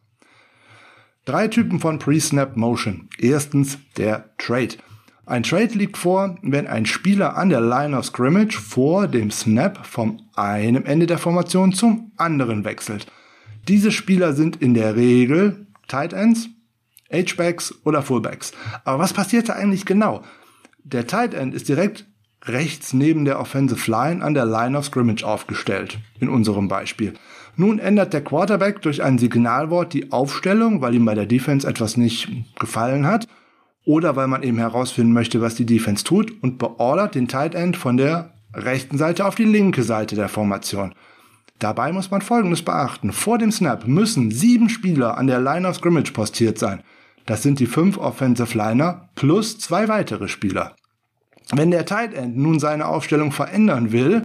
Drei 1.24 1.48
Typen 1.48 1.80
von 1.80 1.98
Pre-Snap 1.98 2.58
Motion. 2.58 3.10
Erstens 3.18 3.80
der 3.98 4.30
Trade. 4.38 4.76
Ein 5.28 5.42
Trade 5.42 5.74
liegt 5.74 5.98
vor, 5.98 6.38
wenn 6.44 6.68
ein 6.68 6.86
Spieler 6.86 7.36
an 7.36 7.50
der 7.50 7.62
Line 7.62 7.98
of 7.98 8.06
Scrimmage 8.06 8.60
vor 8.60 9.08
dem 9.08 9.32
Snap 9.32 9.84
vom 9.84 10.22
einem 10.36 10.86
Ende 10.86 11.08
der 11.08 11.18
Formation 11.18 11.74
zum 11.74 12.12
anderen 12.16 12.64
wechselt. 12.64 13.08
Diese 13.68 13.92
Spieler 13.92 14.34
sind 14.34 14.62
in 14.62 14.76
der 14.76 14.96
Regel 14.96 15.66
Tight 15.88 16.14
Ends, 16.14 16.50
H-Backs 17.12 17.74
oder 17.84 18.04
Fullbacks. 18.04 18.52
Aber 18.84 19.00
was 19.00 19.14
passiert 19.14 19.50
da 19.50 19.54
eigentlich 19.54 19.86
genau? 19.86 20.22
Der 20.84 21.08
Tight 21.08 21.34
End 21.34 21.56
ist 21.56 21.70
direkt 21.70 22.06
rechts 22.44 22.94
neben 22.94 23.26
der 23.26 23.40
Offensive 23.40 23.90
Line 23.90 24.24
an 24.24 24.36
der 24.36 24.46
Line 24.46 24.78
of 24.78 24.86
Scrimmage 24.86 25.24
aufgestellt, 25.24 25.98
in 26.20 26.30
unserem 26.30 26.68
Beispiel. 26.68 27.16
Nun 27.56 27.80
ändert 27.80 28.14
der 28.14 28.24
Quarterback 28.24 28.84
durch 28.84 29.02
ein 29.02 29.18
Signalwort 29.18 29.94
die 29.94 30.12
Aufstellung, 30.12 30.82
weil 30.82 30.94
ihm 30.94 31.06
bei 31.06 31.16
der 31.16 31.26
Defense 31.26 31.68
etwas 31.68 31.98
nicht 31.98 32.30
gefallen 32.60 33.08
hat 33.08 33.28
oder 33.86 34.16
weil 34.16 34.28
man 34.28 34.44
eben 34.44 34.58
herausfinden 34.58 35.14
möchte, 35.14 35.42
was 35.42 35.56
die 35.56 35.66
Defense 35.66 36.04
tut 36.04 36.34
und 36.44 36.58
beordert 36.58 37.16
den 37.16 37.28
Tight 37.28 37.56
End 37.56 37.78
von 37.78 37.98
der 37.98 38.34
rechten 38.54 38.98
Seite 38.98 39.26
auf 39.26 39.36
die 39.36 39.46
linke 39.46 39.84
Seite 39.84 40.16
der 40.16 40.30
Formation. 40.30 40.96
Dabei 41.60 41.92
muss 41.94 42.12
man 42.12 42.22
Folgendes 42.22 42.64
beachten. 42.64 43.14
Vor 43.14 43.38
dem 43.38 43.52
Snap 43.52 43.88
müssen 43.88 44.32
sieben 44.32 44.70
Spieler 44.70 45.18
an 45.18 45.28
der 45.28 45.40
Line 45.40 45.68
of 45.68 45.78
Scrimmage 45.78 46.12
postiert 46.12 46.58
sein. 46.58 46.84
Das 47.26 47.44
sind 47.44 47.60
die 47.60 47.66
fünf 47.66 47.98
Offensive 47.98 48.58
Liner 48.58 49.10
plus 49.16 49.58
zwei 49.58 49.88
weitere 49.88 50.28
Spieler. 50.28 50.76
Wenn 51.54 51.72
der 51.72 51.86
Tight 51.86 52.14
End 52.14 52.38
nun 52.38 52.60
seine 52.60 52.88
Aufstellung 52.88 53.32
verändern 53.32 53.92
will, 53.92 54.24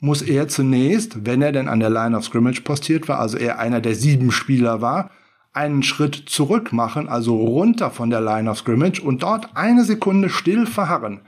muss 0.00 0.22
er 0.22 0.48
zunächst, 0.48 1.24
wenn 1.26 1.42
er 1.42 1.52
denn 1.52 1.68
an 1.68 1.80
der 1.80 1.90
Line 1.90 2.16
of 2.16 2.24
Scrimmage 2.24 2.62
postiert 2.62 3.08
war, 3.08 3.18
also 3.18 3.36
er 3.36 3.58
einer 3.58 3.80
der 3.80 3.94
sieben 3.94 4.30
Spieler 4.30 4.80
war, 4.80 5.10
einen 5.58 5.82
Schritt 5.82 6.14
zurück 6.26 6.72
machen, 6.72 7.08
also 7.08 7.36
runter 7.36 7.90
von 7.90 8.10
der 8.10 8.20
Line 8.20 8.48
of 8.48 8.58
Scrimmage 8.58 9.00
und 9.00 9.24
dort 9.24 9.56
eine 9.56 9.82
Sekunde 9.82 10.30
still 10.30 10.66
verharren. 10.66 11.22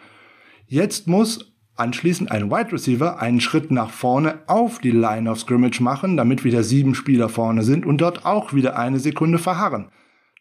Jetzt 0.67 1.09
muss 1.09 1.53
anschließend 1.75 2.31
ein 2.31 2.49
Wide 2.49 2.73
Receiver 2.73 3.21
einen 3.21 3.41
Schritt 3.41 3.73
nach 3.73 3.91
vorne 3.91 4.39
auf 4.47 4.79
die 4.79 4.93
Line 4.93 5.29
of 5.29 5.41
Scrimmage 5.41 5.81
machen, 5.81 6.17
damit 6.17 6.45
wieder 6.45 6.63
sieben 6.63 6.95
Spieler 6.95 7.29
vorne 7.29 7.65
sind 7.65 7.85
und 7.85 8.01
dort 8.01 8.25
auch 8.25 8.55
wieder 8.55 8.79
eine 8.79 9.01
Sekunde 9.01 9.39
verharren. 9.39 9.89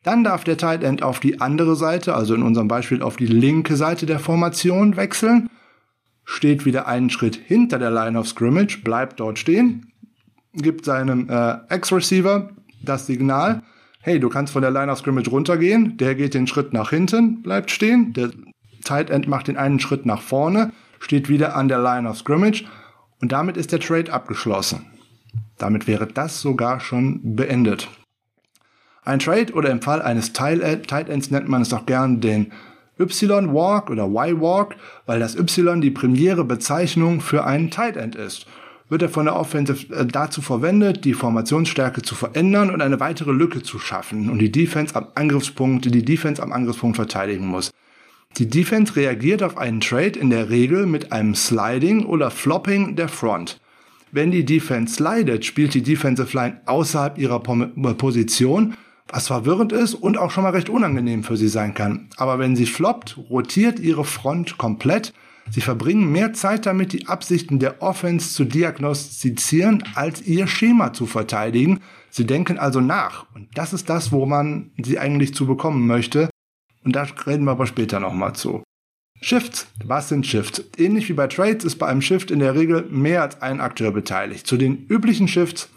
Dann 0.03 0.24
darf 0.24 0.43
der 0.43 0.58
Tight 0.58 0.84
End 0.84 1.01
auf 1.01 1.19
die 1.19 1.41
andere 1.41 1.75
Seite, 1.75 2.13
also 2.13 2.36
in 2.36 2.43
unserem 2.43 2.67
Beispiel 2.67 3.01
auf 3.01 3.17
die 3.17 3.25
linke 3.25 3.75
Seite 3.75 4.05
der 4.05 4.19
Formation 4.19 4.98
wechseln, 4.98 5.50
steht 6.25 6.63
wieder 6.63 6.88
einen 6.88 7.10
Schritt 7.10 7.36
hinter 7.36 7.79
der 7.79 7.89
Line 7.89 8.19
of 8.19 8.27
Scrimmage, 8.27 8.81
bleibt 8.84 9.19
dort 9.19 9.39
stehen, 9.39 9.91
gibt 10.53 10.86
seinem 10.86 11.27
äh, 11.27 11.58
Ex-Receiver 11.69 12.50
das 12.84 13.08
Signal, 13.08 13.63
hey, 14.01 14.19
du 14.19 14.29
kannst 14.29 14.53
von 14.53 14.61
der 14.61 14.71
Line 14.71 14.91
of 14.91 14.99
Scrimmage 14.99 15.29
runtergehen, 15.29 15.97
der 15.97 16.15
geht 16.15 16.33
den 16.33 16.47
Schritt 16.47 16.73
nach 16.73 16.89
hinten, 16.89 17.41
bleibt 17.41 17.71
stehen, 17.71 18.13
der 18.13 18.31
Tight 18.83 19.09
End 19.09 19.27
macht 19.27 19.47
den 19.47 19.57
einen 19.57 19.79
Schritt 19.79 20.05
nach 20.05 20.21
vorne, 20.21 20.71
steht 20.99 21.29
wieder 21.29 21.55
an 21.55 21.67
der 21.67 21.79
Line 21.79 22.09
of 22.09 22.17
Scrimmage 22.17 22.65
und 23.21 23.31
damit 23.31 23.57
ist 23.57 23.71
der 23.71 23.79
Trade 23.79 24.11
abgeschlossen. 24.11 24.85
Damit 25.57 25.87
wäre 25.87 26.07
das 26.07 26.39
sogar 26.39 26.79
schon 26.79 27.35
beendet. 27.35 27.89
Ein 29.03 29.19
Trade 29.19 29.53
oder 29.53 29.69
im 29.69 29.81
Fall 29.81 30.01
eines 30.01 30.33
Tight 30.33 30.61
Ends 31.09 31.31
nennt 31.31 31.49
man 31.49 31.61
es 31.61 31.73
auch 31.73 31.85
gern 31.85 32.21
den 32.21 32.51
Y-Walk 32.99 33.89
oder 33.89 34.07
Y-Walk, 34.07 34.75
weil 35.05 35.19
das 35.19 35.35
Y 35.35 35.81
die 35.81 35.91
primäre 35.91 36.45
Bezeichnung 36.45 37.21
für 37.21 37.45
einen 37.45 37.71
Tight 37.71 37.97
End 37.97 38.15
ist 38.15 38.45
wird 38.89 39.03
er 39.03 39.10
von 39.10 39.25
der 39.25 39.36
Offensive 39.36 39.93
äh, 39.93 40.05
dazu 40.05 40.41
verwendet, 40.41 41.05
die 41.05 41.13
Formationsstärke 41.13 42.01
zu 42.01 42.15
verändern 42.15 42.72
und 42.72 42.81
eine 42.81 43.00
weitere 43.00 43.31
Lücke 43.31 43.63
zu 43.63 43.79
schaffen 43.79 44.29
und 44.29 44.39
die 44.39 44.51
Defense 44.51 44.96
am 44.96 45.08
Angriffspunkt, 45.15 45.86
die 45.86 46.03
Defense 46.03 46.41
am 46.41 46.51
Angriffspunkt 46.51 46.98
verteidigen 46.98 47.48
muss. 47.48 47.72
Die 48.38 48.48
Defense 48.48 48.96
reagiert 48.96 49.41
auf 49.41 49.58
einen 49.58 49.79
Trade 49.79 50.19
in 50.19 50.29
der 50.29 50.50
Regel 50.50 50.86
mit 50.86 51.12
einem 51.12 51.34
Sliding 51.36 52.05
oder 52.05 52.29
Flopping 52.29 52.96
der 52.96 53.08
Front. 53.08 53.60
Wenn 54.12 54.31
die 54.31 54.46
Defense 54.46 54.96
slidet, 54.96 55.46
spielt 55.46 55.74
die 55.74 55.84
Defensive 55.84 56.36
Line 56.36 56.62
außerhalb 56.65 57.17
ihrer 57.17 57.41
äh, 57.48 57.93
Position, 57.93 58.75
was 59.08 59.27
verwirrend 59.27 59.72
ist 59.72 59.96
und 59.96 60.17
auch 60.17 60.31
schon 60.31 60.43
mal 60.43 60.51
recht 60.51 60.69
unangenehm 60.69 61.24
für 61.24 61.38
sie 61.38 61.48
sein 61.48 61.74
kann. 61.74 62.10
Aber 62.17 62.39
wenn 62.39 62.55
sie 62.55 62.65
floppt, 62.65 63.17
rotiert 63.29 63.79
ihre 63.79 64.05
Front 64.05 64.58
komplett 64.58 65.13
Sie 65.51 65.61
verbringen 65.61 66.11
mehr 66.11 66.33
Zeit 66.33 66.65
damit, 66.65 66.93
die 66.93 67.07
Absichten 67.07 67.59
der 67.59 67.81
Offense 67.81 68.33
zu 68.33 68.45
diagnostizieren, 68.45 69.83
als 69.95 70.21
ihr 70.21 70.47
Schema 70.47 70.93
zu 70.93 71.05
verteidigen. 71.05 71.79
Sie 72.09 72.25
denken 72.25 72.57
also 72.59 72.81
nach. 72.81 73.25
Und 73.33 73.49
das 73.55 73.73
ist 73.73 73.89
das, 73.89 74.11
wo 74.11 74.25
man 74.25 74.71
sie 74.77 74.99
eigentlich 74.99 75.33
zu 75.33 75.45
bekommen 75.45 75.87
möchte. 75.87 76.29
Und 76.83 76.95
da 76.95 77.07
reden 77.25 77.45
wir 77.45 77.51
aber 77.51 77.65
später 77.65 77.99
nochmal 77.99 78.33
zu. 78.33 78.63
Shifts. 79.21 79.67
Was 79.83 80.09
sind 80.09 80.25
Shifts? 80.25 80.63
Ähnlich 80.77 81.09
wie 81.09 81.13
bei 81.13 81.27
Trades 81.27 81.65
ist 81.65 81.75
bei 81.75 81.87
einem 81.87 82.01
Shift 82.01 82.31
in 82.31 82.39
der 82.39 82.55
Regel 82.55 82.87
mehr 82.89 83.21
als 83.21 83.41
ein 83.41 83.59
Akteur 83.59 83.91
beteiligt. 83.91 84.47
Zu 84.47 84.55
den 84.55 84.85
üblichen 84.87 85.27
Shifts 85.27 85.69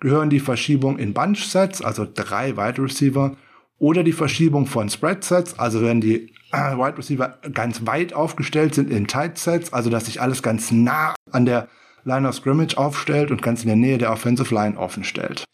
gehören 0.00 0.30
die 0.30 0.40
Verschiebung 0.40 0.98
in 0.98 1.14
Bunch-Sets, 1.14 1.80
also 1.80 2.06
drei 2.12 2.56
Wide 2.56 2.82
Receiver, 2.82 3.36
oder 3.78 4.02
die 4.02 4.12
Verschiebung 4.12 4.66
von 4.66 4.88
Spread-Sets, 4.88 5.58
also 5.58 5.82
wenn 5.82 6.00
die 6.00 6.32
äh, 6.52 6.76
Wide 6.76 6.98
Receiver 6.98 7.38
ganz 7.52 7.86
weit 7.86 8.12
aufgestellt 8.14 8.74
sind 8.74 8.90
in 8.90 9.06
Tight 9.06 9.38
Sets, 9.38 9.72
also 9.72 9.90
dass 9.90 10.06
sich 10.06 10.20
alles 10.20 10.42
ganz 10.42 10.70
nah 10.70 11.14
an 11.30 11.46
der 11.46 11.68
Line 12.04 12.28
of 12.28 12.34
Scrimmage 12.34 12.76
aufstellt 12.76 13.30
und 13.30 13.42
ganz 13.42 13.62
in 13.62 13.68
der 13.68 13.76
Nähe 13.76 13.98
der 13.98 14.12
Offensive 14.12 14.54
Line 14.54 14.76
offen 14.76 15.04
stellt. 15.04 15.44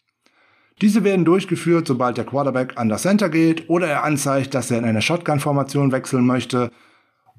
Diese 0.80 1.02
werden 1.02 1.24
durchgeführt, 1.24 1.88
sobald 1.88 2.16
der 2.16 2.24
Quarterback 2.24 2.74
an 2.76 2.88
das 2.88 3.02
Center 3.02 3.28
geht 3.28 3.68
oder 3.68 3.88
er 3.88 4.04
anzeigt, 4.04 4.54
dass 4.54 4.70
er 4.70 4.78
in 4.78 4.84
eine 4.84 5.02
Shotgun-Formation 5.02 5.90
wechseln 5.90 6.24
möchte 6.24 6.70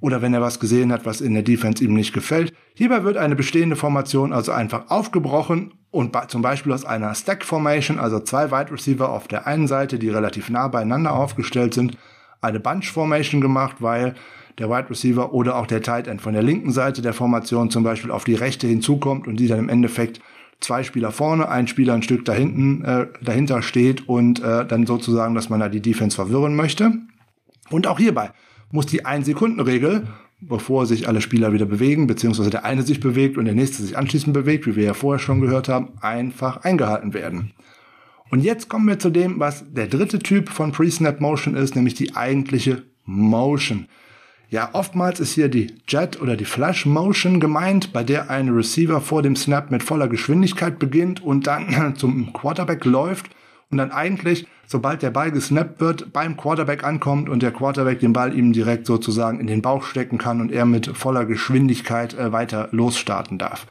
oder 0.01 0.21
wenn 0.21 0.33
er 0.33 0.41
was 0.41 0.59
gesehen 0.59 0.91
hat, 0.91 1.05
was 1.05 1.21
in 1.21 1.33
der 1.33 1.43
Defense 1.43 1.83
ihm 1.83 1.93
nicht 1.93 2.13
gefällt. 2.13 2.53
Hierbei 2.73 3.03
wird 3.03 3.17
eine 3.17 3.35
bestehende 3.35 3.75
Formation 3.75 4.33
also 4.33 4.51
einfach 4.51 4.89
aufgebrochen 4.89 5.73
und 5.91 6.15
zum 6.29 6.41
Beispiel 6.41 6.71
aus 6.71 6.85
einer 6.85 7.15
Stack 7.15 7.43
Formation, 7.43 7.99
also 7.99 8.19
zwei 8.19 8.51
Wide 8.51 8.71
Receiver 8.71 9.09
auf 9.09 9.27
der 9.27 9.47
einen 9.47 9.67
Seite, 9.67 9.99
die 9.99 10.09
relativ 10.09 10.49
nah 10.49 10.67
beieinander 10.67 11.13
aufgestellt 11.13 11.73
sind, 11.73 11.97
eine 12.41 12.59
Bunch 12.59 12.91
Formation 12.91 13.41
gemacht, 13.41 13.77
weil 13.79 14.15
der 14.57 14.69
Wide 14.69 14.89
Receiver 14.89 15.33
oder 15.33 15.55
auch 15.55 15.67
der 15.67 15.81
Tight 15.81 16.07
End 16.07 16.21
von 16.21 16.33
der 16.33 16.43
linken 16.43 16.71
Seite 16.71 17.01
der 17.01 17.13
Formation 17.13 17.69
zum 17.69 17.83
Beispiel 17.83 18.11
auf 18.11 18.23
die 18.23 18.35
rechte 18.35 18.67
hinzukommt 18.67 19.27
und 19.27 19.37
die 19.37 19.47
dann 19.47 19.59
im 19.59 19.69
Endeffekt 19.69 20.19
zwei 20.59 20.83
Spieler 20.83 21.11
vorne, 21.11 21.49
ein 21.49 21.67
Spieler 21.67 21.93
ein 21.93 22.03
Stück 22.03 22.25
dahinten, 22.25 22.83
äh, 22.83 23.07
dahinter 23.21 23.61
steht 23.61 24.07
und 24.07 24.43
äh, 24.43 24.65
dann 24.65 24.85
sozusagen, 24.85 25.35
dass 25.35 25.49
man 25.49 25.59
da 25.59 25.69
die 25.69 25.81
Defense 25.81 26.15
verwirren 26.15 26.55
möchte. 26.55 26.91
Und 27.69 27.87
auch 27.87 27.99
hierbei 27.99 28.31
muss 28.71 28.85
die 28.85 29.05
Ein-Sekunden-Regel, 29.05 30.07
bevor 30.41 30.85
sich 30.85 31.07
alle 31.07 31.21
Spieler 31.21 31.53
wieder 31.53 31.65
bewegen, 31.65 32.07
beziehungsweise 32.07 32.49
der 32.49 32.65
eine 32.65 32.83
sich 32.83 32.99
bewegt 32.99 33.37
und 33.37 33.45
der 33.45 33.55
nächste 33.55 33.81
sich 33.81 33.97
anschließend 33.97 34.33
bewegt, 34.33 34.67
wie 34.67 34.75
wir 34.75 34.83
ja 34.83 34.93
vorher 34.93 35.19
schon 35.19 35.41
gehört 35.41 35.69
haben, 35.69 35.89
einfach 36.01 36.63
eingehalten 36.63 37.13
werden. 37.13 37.51
Und 38.29 38.41
jetzt 38.41 38.69
kommen 38.69 38.87
wir 38.87 38.99
zu 38.99 39.09
dem, 39.09 39.39
was 39.39 39.65
der 39.73 39.87
dritte 39.87 40.19
Typ 40.19 40.49
von 40.49 40.71
Pre-Snap 40.71 41.19
Motion 41.19 41.55
ist, 41.55 41.75
nämlich 41.75 41.95
die 41.95 42.15
eigentliche 42.15 42.83
Motion. 43.05 43.87
Ja, 44.51 44.69
oftmals 44.73 45.19
ist 45.19 45.33
hier 45.33 45.47
die 45.47 45.75
Jet 45.87 46.19
oder 46.21 46.35
die 46.35 46.45
Flash 46.45 46.85
Motion 46.85 47.39
gemeint, 47.39 47.93
bei 47.93 48.03
der 48.03 48.31
ein 48.31 48.49
Receiver 48.49 48.99
vor 48.99 49.21
dem 49.21 49.35
Snap 49.35 49.69
mit 49.69 49.83
voller 49.83 50.07
Geschwindigkeit 50.07 50.79
beginnt 50.79 51.21
und 51.21 51.45
dann 51.45 51.95
zum 51.97 52.33
Quarterback 52.33 52.85
läuft 52.85 53.29
und 53.69 53.77
dann 53.77 53.91
eigentlich, 53.91 54.47
sobald 54.65 55.03
der 55.03 55.11
Ball 55.11 55.31
gesnappt 55.31 55.79
wird, 55.79 56.11
beim 56.13 56.35
Quarterback 56.35 56.83
ankommt 56.83 57.29
und 57.29 57.43
der 57.43 57.51
Quarterback 57.51 57.99
den 57.99 58.13
Ball 58.13 58.35
ihm 58.35 58.51
direkt 58.51 58.87
sozusagen 58.87 59.39
in 59.39 59.45
den 59.45 59.61
Bauch 59.61 59.83
stecken 59.83 60.17
kann 60.17 60.41
und 60.41 60.51
er 60.51 60.65
mit 60.65 60.87
voller 60.97 61.25
Geschwindigkeit 61.25 62.15
äh, 62.15 62.31
weiter 62.31 62.69
losstarten 62.71 63.37
darf. 63.37 63.67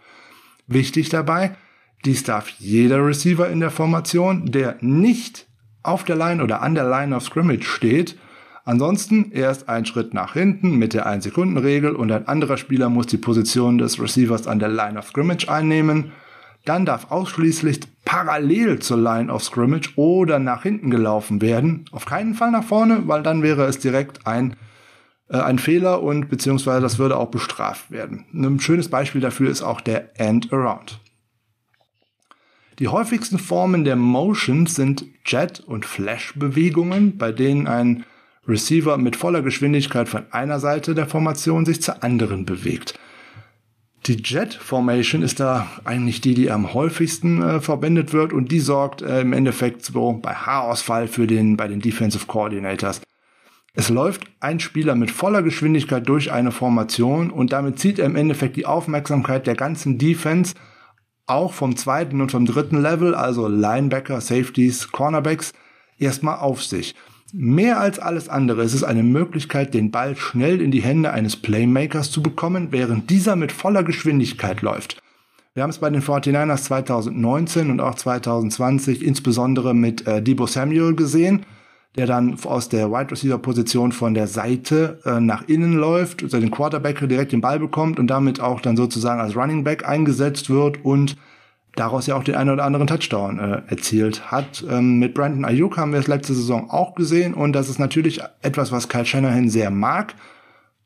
Wichtig 0.69 1.09
dabei, 1.09 1.57
dies 2.05 2.23
darf 2.23 2.49
jeder 2.59 3.05
Receiver 3.05 3.49
in 3.49 3.61
der 3.61 3.71
Formation, 3.71 4.47
der 4.47 4.77
nicht 4.81 5.47
auf 5.83 6.05
der 6.05 6.17
Line 6.17 6.43
oder 6.43 6.63
an 6.63 6.75
der 6.75 6.89
Line 6.89 7.15
of 7.15 7.25
Scrimmage 7.25 7.65
steht. 7.65 8.17
Ansonsten 8.65 9.33
erst 9.33 9.69
ein 9.69 9.87
Schritt 9.87 10.13
nach 10.13 10.35
hinten 10.35 10.77
mit 10.77 10.93
der 10.93 11.07
1-Sekunden-Regel 11.07 11.97
und 11.97 12.13
ein 12.13 12.29
anderer 12.29 12.59
Spieler 12.59 12.91
muss 12.91 13.07
die 13.07 13.17
Position 13.17 13.79
des 13.79 14.01
Receivers 14.01 14.47
an 14.47 14.59
der 14.59 14.69
Line 14.69 14.99
of 14.99 15.09
Scrimmage 15.09 15.49
einnehmen. 15.49 16.13
Dann 16.67 16.85
darf 16.85 17.11
ausschließlich 17.11 17.81
parallel 18.05 18.79
zur 18.81 18.99
Line 18.99 19.33
of 19.33 19.43
Scrimmage 19.43 19.97
oder 19.97 20.39
nach 20.39 20.65
hinten 20.65 20.91
gelaufen 20.91 21.41
werden. 21.41 21.87
Auf 21.93 22.05
keinen 22.05 22.35
Fall 22.35 22.51
nach 22.51 22.65
vorne, 22.65 23.05
weil 23.07 23.23
dann 23.23 23.43
wäre 23.43 23.65
es 23.65 23.79
direkt 23.79 24.27
ein, 24.27 24.55
äh, 25.31 25.39
ein 25.39 25.59
Fehler 25.59 26.03
und 26.03 26.29
beziehungsweise 26.29 26.83
das 26.83 26.99
würde 26.99 27.17
auch 27.17 27.31
bestraft 27.31 27.91
werden. 27.91 28.27
Ein 28.35 28.61
schönes 28.61 28.89
Beispiel 28.89 29.23
dafür 29.23 29.51
ist 29.51 29.63
auch 29.63 29.81
der 29.81 30.21
End 30.21 30.53
Around. 30.53 31.01
Die 32.79 32.89
häufigsten 32.89 33.39
Formen 33.39 33.85
der 33.85 33.97
Motion 33.97 34.67
sind 34.67 35.05
Jet- 35.27 35.61
und 35.61 35.85
Flash-Bewegungen, 35.85 37.19
bei 37.19 37.33
denen 37.33 37.67
ein 37.67 38.05
Receiver 38.47 38.97
mit 38.99 39.17
voller 39.17 39.43
Geschwindigkeit 39.43 40.09
von 40.09 40.23
einer 40.31 40.61
Seite 40.61 40.95
der 40.95 41.09
Formation 41.09 41.67
sich 41.67 41.83
zur 41.83 42.05
anderen 42.05 42.47
bewegt. 42.47 42.95
Die 44.07 44.23
Jet 44.23 44.55
Formation 44.55 45.23
ist 45.23 45.41
da 45.41 45.67
eigentlich 45.85 46.21
die, 46.21 46.35
die 46.35 46.53
am 46.53 46.73
häufigsten 46.73 47.43
äh, 47.43 47.61
verwendet 47.61 48.13
wird 48.13 48.33
und 48.33 48.53
die 48.53 48.61
sorgt 48.61 49.03
äh, 49.03 49.23
im 49.23 49.33
Endeffekt 49.33 49.85
so 49.85 50.13
bei 50.13 50.33
Haarausfall 50.33 51.09
für 51.09 51.27
den, 51.27 51.57
bei 51.57 51.67
den 51.67 51.81
Defensive 51.81 52.27
Coordinators. 52.27 53.03
Es 53.75 53.89
läuft 53.89 54.23
ein 54.41 54.61
Spieler 54.61 54.95
mit 54.95 55.11
voller 55.11 55.43
Geschwindigkeit 55.43 56.09
durch 56.09 56.33
eine 56.33 56.53
Formation 56.53 57.31
und 57.31 57.53
damit 57.53 57.81
zieht 57.81 57.99
er 57.99 58.07
im 58.07 58.17
Endeffekt 58.17 58.57
die 58.57 58.67
Aufmerksamkeit 58.67 59.47
der 59.49 59.57
ganzen 59.57 59.99
Defense 59.99 60.55
auch 61.29 61.53
vom 61.53 61.77
zweiten 61.77 62.21
und 62.21 62.31
vom 62.31 62.47
dritten 62.47 62.81
Level, 62.81 63.15
also 63.15 63.49
Linebacker, 63.49 64.21
Safeties, 64.21 64.91
Cornerbacks, 64.93 65.53
erstmal 65.99 66.39
auf 66.39 66.63
sich. 66.63 66.95
Mehr 67.33 67.79
als 67.79 67.99
alles 67.99 68.29
andere 68.29 68.63
ist 68.63 68.73
es 68.73 68.85
eine 68.85 69.03
Möglichkeit, 69.03 69.75
den 69.75 69.91
Ball 69.91 70.17
schnell 70.17 70.63
in 70.63 70.71
die 70.71 70.81
Hände 70.83 71.13
eines 71.13 71.37
Playmakers 71.37 72.11
zu 72.11 72.23
bekommen, 72.23 72.69
während 72.71 73.11
dieser 73.11 73.37
mit 73.37 73.53
voller 73.53 73.83
Geschwindigkeit 73.83 74.63
läuft. 74.63 75.03
Wir 75.53 75.63
haben 75.63 75.71
es 75.71 75.79
bei 75.79 75.91
den 75.91 76.03
49ers 76.03 76.63
2019 76.63 77.71
und 77.71 77.81
auch 77.81 77.97
2020 77.97 79.05
insbesondere 79.05 79.75
mit 79.75 80.07
äh, 80.07 80.23
Debo 80.23 80.47
Samuel 80.47 80.95
gesehen, 80.95 81.45
der 81.97 82.07
dann 82.07 82.39
aus 82.45 82.69
der 82.69 82.91
Wide 82.91 83.11
Receiver 83.11 83.39
Position 83.39 83.93
von 83.93 84.15
der 84.15 84.27
Seite 84.27 85.01
äh, 85.05 85.21
nach 85.21 85.49
innen 85.49 85.75
läuft, 85.75 86.23
also 86.23 86.39
den 86.39 86.51
Quarterback 86.51 87.07
direkt 87.09 87.33
den 87.33 87.41
Ball 87.41 87.59
bekommt 87.59 87.99
und 87.99 88.07
damit 88.07 88.41
auch 88.41 88.61
dann 88.61 88.77
sozusagen 88.77 89.21
als 89.21 89.37
Running 89.37 89.65
Back 89.65 89.89
eingesetzt 89.89 90.51
wird 90.51 90.85
und 90.85 91.17
daraus 91.75 92.07
ja 92.07 92.17
auch 92.17 92.25
den 92.25 92.35
einen 92.35 92.51
oder 92.51 92.65
anderen 92.65 92.87
Touchdown 92.87 93.39
äh, 93.39 93.63
erzielt 93.69 94.31
hat. 94.31 94.65
Ähm, 94.69 94.99
mit 94.99 95.15
Brandon 95.15 95.45
Ayuk 95.45 95.77
haben 95.77 95.93
wir 95.93 96.01
es 96.01 96.07
letzte 96.07 96.35
Saison 96.35 96.71
auch 96.71 96.95
gesehen 96.95 97.35
und 97.35 97.53
das 97.53 97.69
ist 97.69 97.79
natürlich 97.79 98.21
etwas, 98.43 98.73
was 98.73 98.89
Kyle 98.89 99.07
Shanahan 99.07 99.49
sehr 99.49 99.71
mag. 99.71 100.15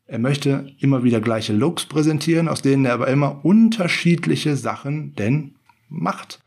Er 0.07 0.19
möchte 0.19 0.67
immer 0.79 1.05
wieder 1.05 1.21
gleiche 1.21 1.55
Looks 1.55 1.87
präsentieren, 1.87 2.49
aus 2.49 2.61
denen 2.61 2.85
er 2.85 2.95
aber 2.95 3.09
immer 3.09 3.45
unterschiedliche 3.45 4.57
Sachen 4.57 5.15
denn 5.15 5.55
macht. 5.89 6.42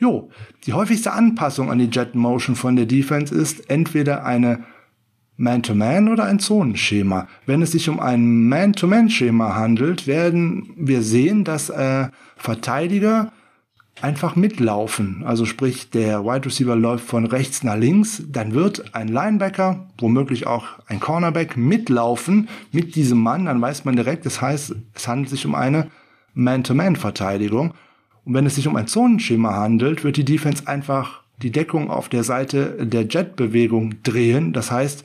Jo, 0.00 0.30
die 0.64 0.72
häufigste 0.72 1.12
Anpassung 1.12 1.70
an 1.70 1.78
die 1.78 1.90
Jet 1.90 2.14
Motion 2.14 2.56
von 2.56 2.74
der 2.74 2.86
Defense 2.86 3.34
ist 3.34 3.68
entweder 3.68 4.24
eine 4.24 4.64
Man-to-Man 5.36 6.06
-Man 6.06 6.12
oder 6.12 6.24
ein 6.24 6.38
Zonenschema. 6.38 7.28
Wenn 7.44 7.60
es 7.60 7.72
sich 7.72 7.86
um 7.90 8.00
ein 8.00 8.48
Man-to-Man-Schema 8.48 9.54
handelt, 9.54 10.06
werden 10.06 10.70
wir 10.76 11.02
sehen, 11.02 11.44
dass 11.44 11.68
äh, 11.68 12.08
Verteidiger 12.36 13.30
einfach 14.00 14.36
mitlaufen. 14.36 15.22
Also 15.26 15.44
sprich, 15.44 15.90
der 15.90 16.24
Wide 16.24 16.46
Receiver 16.46 16.76
läuft 16.76 17.04
von 17.04 17.26
rechts 17.26 17.62
nach 17.62 17.76
links, 17.76 18.22
dann 18.26 18.54
wird 18.54 18.94
ein 18.94 19.08
Linebacker, 19.08 19.86
womöglich 19.98 20.46
auch 20.46 20.78
ein 20.86 21.00
Cornerback 21.00 21.58
mitlaufen 21.58 22.48
mit 22.72 22.94
diesem 22.94 23.18
Mann, 23.18 23.44
dann 23.44 23.60
weiß 23.60 23.84
man 23.84 23.96
direkt, 23.96 24.24
das 24.24 24.40
heißt, 24.40 24.74
es 24.94 25.08
handelt 25.08 25.28
sich 25.28 25.44
um 25.44 25.54
eine 25.54 25.90
Man-to-Man-Verteidigung. 26.32 27.74
Und 28.24 28.34
wenn 28.34 28.46
es 28.46 28.56
sich 28.56 28.66
um 28.68 28.76
ein 28.76 28.86
Zonenschema 28.86 29.54
handelt, 29.54 30.04
wird 30.04 30.16
die 30.16 30.24
Defense 30.24 30.66
einfach 30.66 31.22
die 31.42 31.50
Deckung 31.50 31.90
auf 31.90 32.08
der 32.08 32.24
Seite 32.24 32.86
der 32.86 33.06
Jet-Bewegung 33.06 34.02
drehen. 34.02 34.52
Das 34.52 34.70
heißt, 34.70 35.04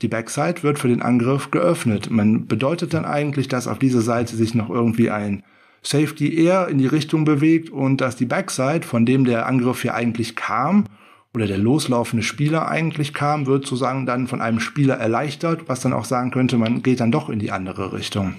die 0.00 0.08
Backside 0.08 0.62
wird 0.62 0.78
für 0.78 0.88
den 0.88 1.02
Angriff 1.02 1.50
geöffnet. 1.50 2.10
Man 2.10 2.46
bedeutet 2.46 2.94
dann 2.94 3.04
eigentlich, 3.04 3.48
dass 3.48 3.68
auf 3.68 3.78
dieser 3.78 4.02
Seite 4.02 4.36
sich 4.36 4.54
noch 4.54 4.70
irgendwie 4.70 5.10
ein 5.10 5.42
Safety 5.82 6.36
eher 6.36 6.68
in 6.68 6.78
die 6.78 6.86
Richtung 6.86 7.24
bewegt 7.24 7.70
und 7.70 8.00
dass 8.00 8.16
die 8.16 8.26
Backside, 8.26 8.86
von 8.86 9.04
dem 9.04 9.24
der 9.24 9.46
Angriff 9.46 9.82
hier 9.82 9.94
eigentlich 9.94 10.36
kam, 10.36 10.84
oder 11.34 11.46
der 11.46 11.58
loslaufende 11.58 12.22
Spieler 12.22 12.68
eigentlich 12.68 13.14
kam, 13.14 13.46
wird 13.46 13.64
sozusagen 13.64 14.04
dann 14.04 14.26
von 14.26 14.42
einem 14.42 14.60
Spieler 14.60 14.96
erleichtert, 14.96 15.66
was 15.66 15.80
dann 15.80 15.94
auch 15.94 16.04
sagen 16.04 16.30
könnte, 16.30 16.58
man 16.58 16.82
geht 16.82 17.00
dann 17.00 17.10
doch 17.10 17.30
in 17.30 17.38
die 17.38 17.50
andere 17.50 17.92
Richtung. 17.92 18.34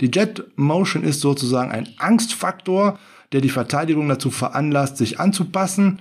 Die 0.00 0.10
Jet 0.10 0.44
Motion 0.56 1.02
ist 1.04 1.20
sozusagen 1.20 1.70
ein 1.70 1.88
Angstfaktor, 1.98 2.98
der 3.32 3.40
die 3.40 3.48
Verteidigung 3.48 4.08
dazu 4.08 4.30
veranlasst, 4.30 4.96
sich 4.96 5.20
anzupassen 5.20 6.00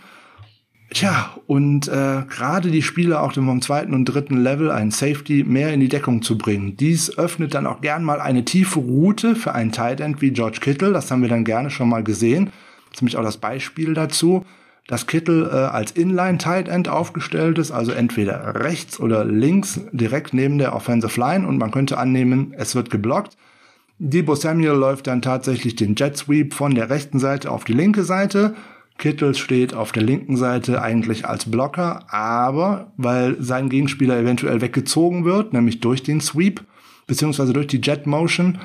Tja, 0.94 1.36
und 1.48 1.88
äh, 1.88 2.22
gerade 2.30 2.70
die 2.70 2.84
Spieler 2.84 3.24
auch 3.24 3.34
vom 3.34 3.62
zweiten 3.64 3.96
und 3.96 4.06
dritten 4.06 4.38
Level, 4.38 4.70
ein 4.70 4.92
Safety, 4.92 5.44
mehr 5.44 5.74
in 5.74 5.80
die 5.80 5.88
Deckung 5.88 6.22
zu 6.22 6.38
bringen. 6.38 6.78
Dies 6.78 7.18
öffnet 7.18 7.56
dann 7.56 7.66
auch 7.66 7.82
gern 7.82 8.04
mal 8.04 8.22
eine 8.22 8.46
tiefe 8.46 8.78
Route 8.78 9.36
für 9.36 9.56
einen 9.56 9.72
Tight 9.72 10.02
End 10.02 10.22
wie 10.22 10.30
George 10.30 10.60
Kittle. 10.62 10.94
Das 10.94 11.10
haben 11.10 11.24
wir 11.24 11.30
dann 11.30 11.46
gerne 11.46 11.72
schon 11.72 11.90
mal 11.90 12.04
gesehen. 12.04 12.52
Ziemlich 12.94 13.18
auch 13.18 13.24
das 13.24 13.38
Beispiel 13.38 13.96
dazu, 13.96 14.46
dass 14.86 15.08
Kittle 15.08 15.50
äh, 15.50 15.74
als 15.74 15.94
Inline 15.94 16.38
Tight 16.38 16.68
End 16.68 16.88
aufgestellt 16.88 17.58
ist, 17.58 17.72
also 17.72 17.92
entweder 17.92 18.64
rechts 18.64 19.00
oder 19.00 19.26
links 19.26 19.82
direkt 19.94 20.36
neben 20.36 20.60
der 20.60 20.76
Offensive 20.76 21.20
Line 21.20 21.48
und 21.48 21.58
man 21.58 21.72
könnte 21.72 21.98
annehmen, 21.98 22.54
es 22.56 22.76
wird 22.76 22.92
geblockt. 22.92 23.36
Debo 24.06 24.36
Samuel 24.36 24.74
läuft 24.74 25.08
dann 25.08 25.22
tatsächlich 25.22 25.76
den 25.76 25.96
Jet 25.96 26.18
Sweep 26.18 26.54
von 26.54 26.76
der 26.76 26.90
rechten 26.90 27.20
Seite 27.20 27.50
auf 27.50 27.64
die 27.64 27.74
linke 27.74 28.04
Seite 28.04 28.54
Kittel 28.98 29.34
steht 29.36 29.74
auf 29.74 29.92
der 29.92 30.04
linken 30.04 30.38
Seite 30.38 30.82
eigentlich 30.82 31.26
als 31.26 31.50
Blocker, 31.50 32.06
aber 32.14 32.92
weil 32.98 33.36
sein 33.40 33.70
Gegenspieler 33.70 34.18
eventuell 34.18 34.62
weggezogen 34.62 35.26
wird, 35.26 35.54
nämlich 35.54 35.80
durch 35.80 36.04
den 36.04 36.22
Sweep, 36.22 36.64
beziehungsweise 37.08 37.54
durch 37.54 37.68
die 37.68 37.82
Jet 37.82 38.06
Motion, 38.08 38.60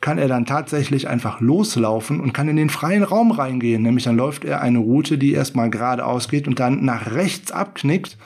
kann 0.00 0.18
er 0.18 0.28
dann 0.28 0.46
tatsächlich 0.46 1.08
einfach 1.08 1.40
loslaufen 1.40 2.20
und 2.20 2.32
kann 2.32 2.48
in 2.48 2.56
den 2.56 2.70
freien 2.70 3.02
Raum 3.02 3.30
reingehen. 3.30 3.82
Nämlich 3.82 4.04
dann 4.04 4.16
läuft 4.16 4.44
er 4.44 4.60
eine 4.60 4.78
Route, 4.78 5.18
die 5.18 5.32
erstmal 5.32 5.70
geradeaus 5.70 6.28
geht 6.28 6.46
und 6.46 6.60
dann 6.60 6.84
nach 6.84 7.12
rechts 7.12 7.50
abknickt, 7.50 8.16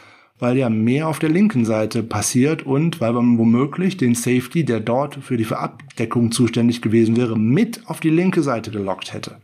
weil 0.42 0.57
ja 0.57 0.68
mehr 0.68 1.07
auf 1.07 1.20
der 1.20 1.28
linken 1.28 1.64
Seite 1.64 2.02
passiert 2.02 2.64
und 2.64 3.00
weil 3.00 3.12
man 3.12 3.38
womöglich 3.38 3.96
den 3.96 4.16
Safety, 4.16 4.64
der 4.64 4.81
dort 4.81 5.14
für 5.22 5.37
die 5.37 5.44
Verabdeckung 5.44 6.33
zuständig 6.33 6.83
gewesen 6.83 7.16
wäre, 7.16 7.38
mit 7.38 7.83
auf 7.88 8.00
die 8.00 8.11
linke 8.11 8.42
Seite 8.42 8.72
gelockt 8.72 9.14
hätte. 9.14 9.37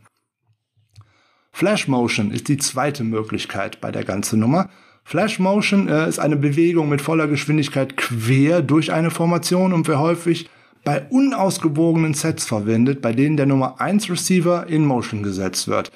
Flash 1.53 1.87
Motion 1.87 2.31
ist 2.31 2.49
die 2.49 2.57
zweite 2.57 3.05
Möglichkeit 3.05 3.79
bei 3.79 3.91
der 3.91 4.03
ganzen 4.03 4.41
Nummer. 4.41 4.69
Flash 5.05 5.39
Motion 5.39 5.87
äh, 5.87 6.09
ist 6.09 6.19
eine 6.19 6.35
Bewegung 6.35 6.89
mit 6.89 7.01
voller 7.01 7.27
Geschwindigkeit 7.27 7.95
quer 7.95 8.61
durch 8.61 8.91
eine 8.91 9.09
Formation 9.09 9.71
und 9.71 9.87
wird 9.87 9.99
häufig 9.99 10.49
bei 10.83 11.07
unausgewogenen 11.09 12.13
Sets 12.13 12.43
verwendet, 12.45 13.01
bei 13.01 13.13
denen 13.13 13.37
der 13.37 13.45
Nummer 13.45 13.79
1 13.79 14.09
Receiver 14.09 14.67
in 14.67 14.83
Motion 14.83 15.23
gesetzt 15.23 15.69
wird. 15.69 15.93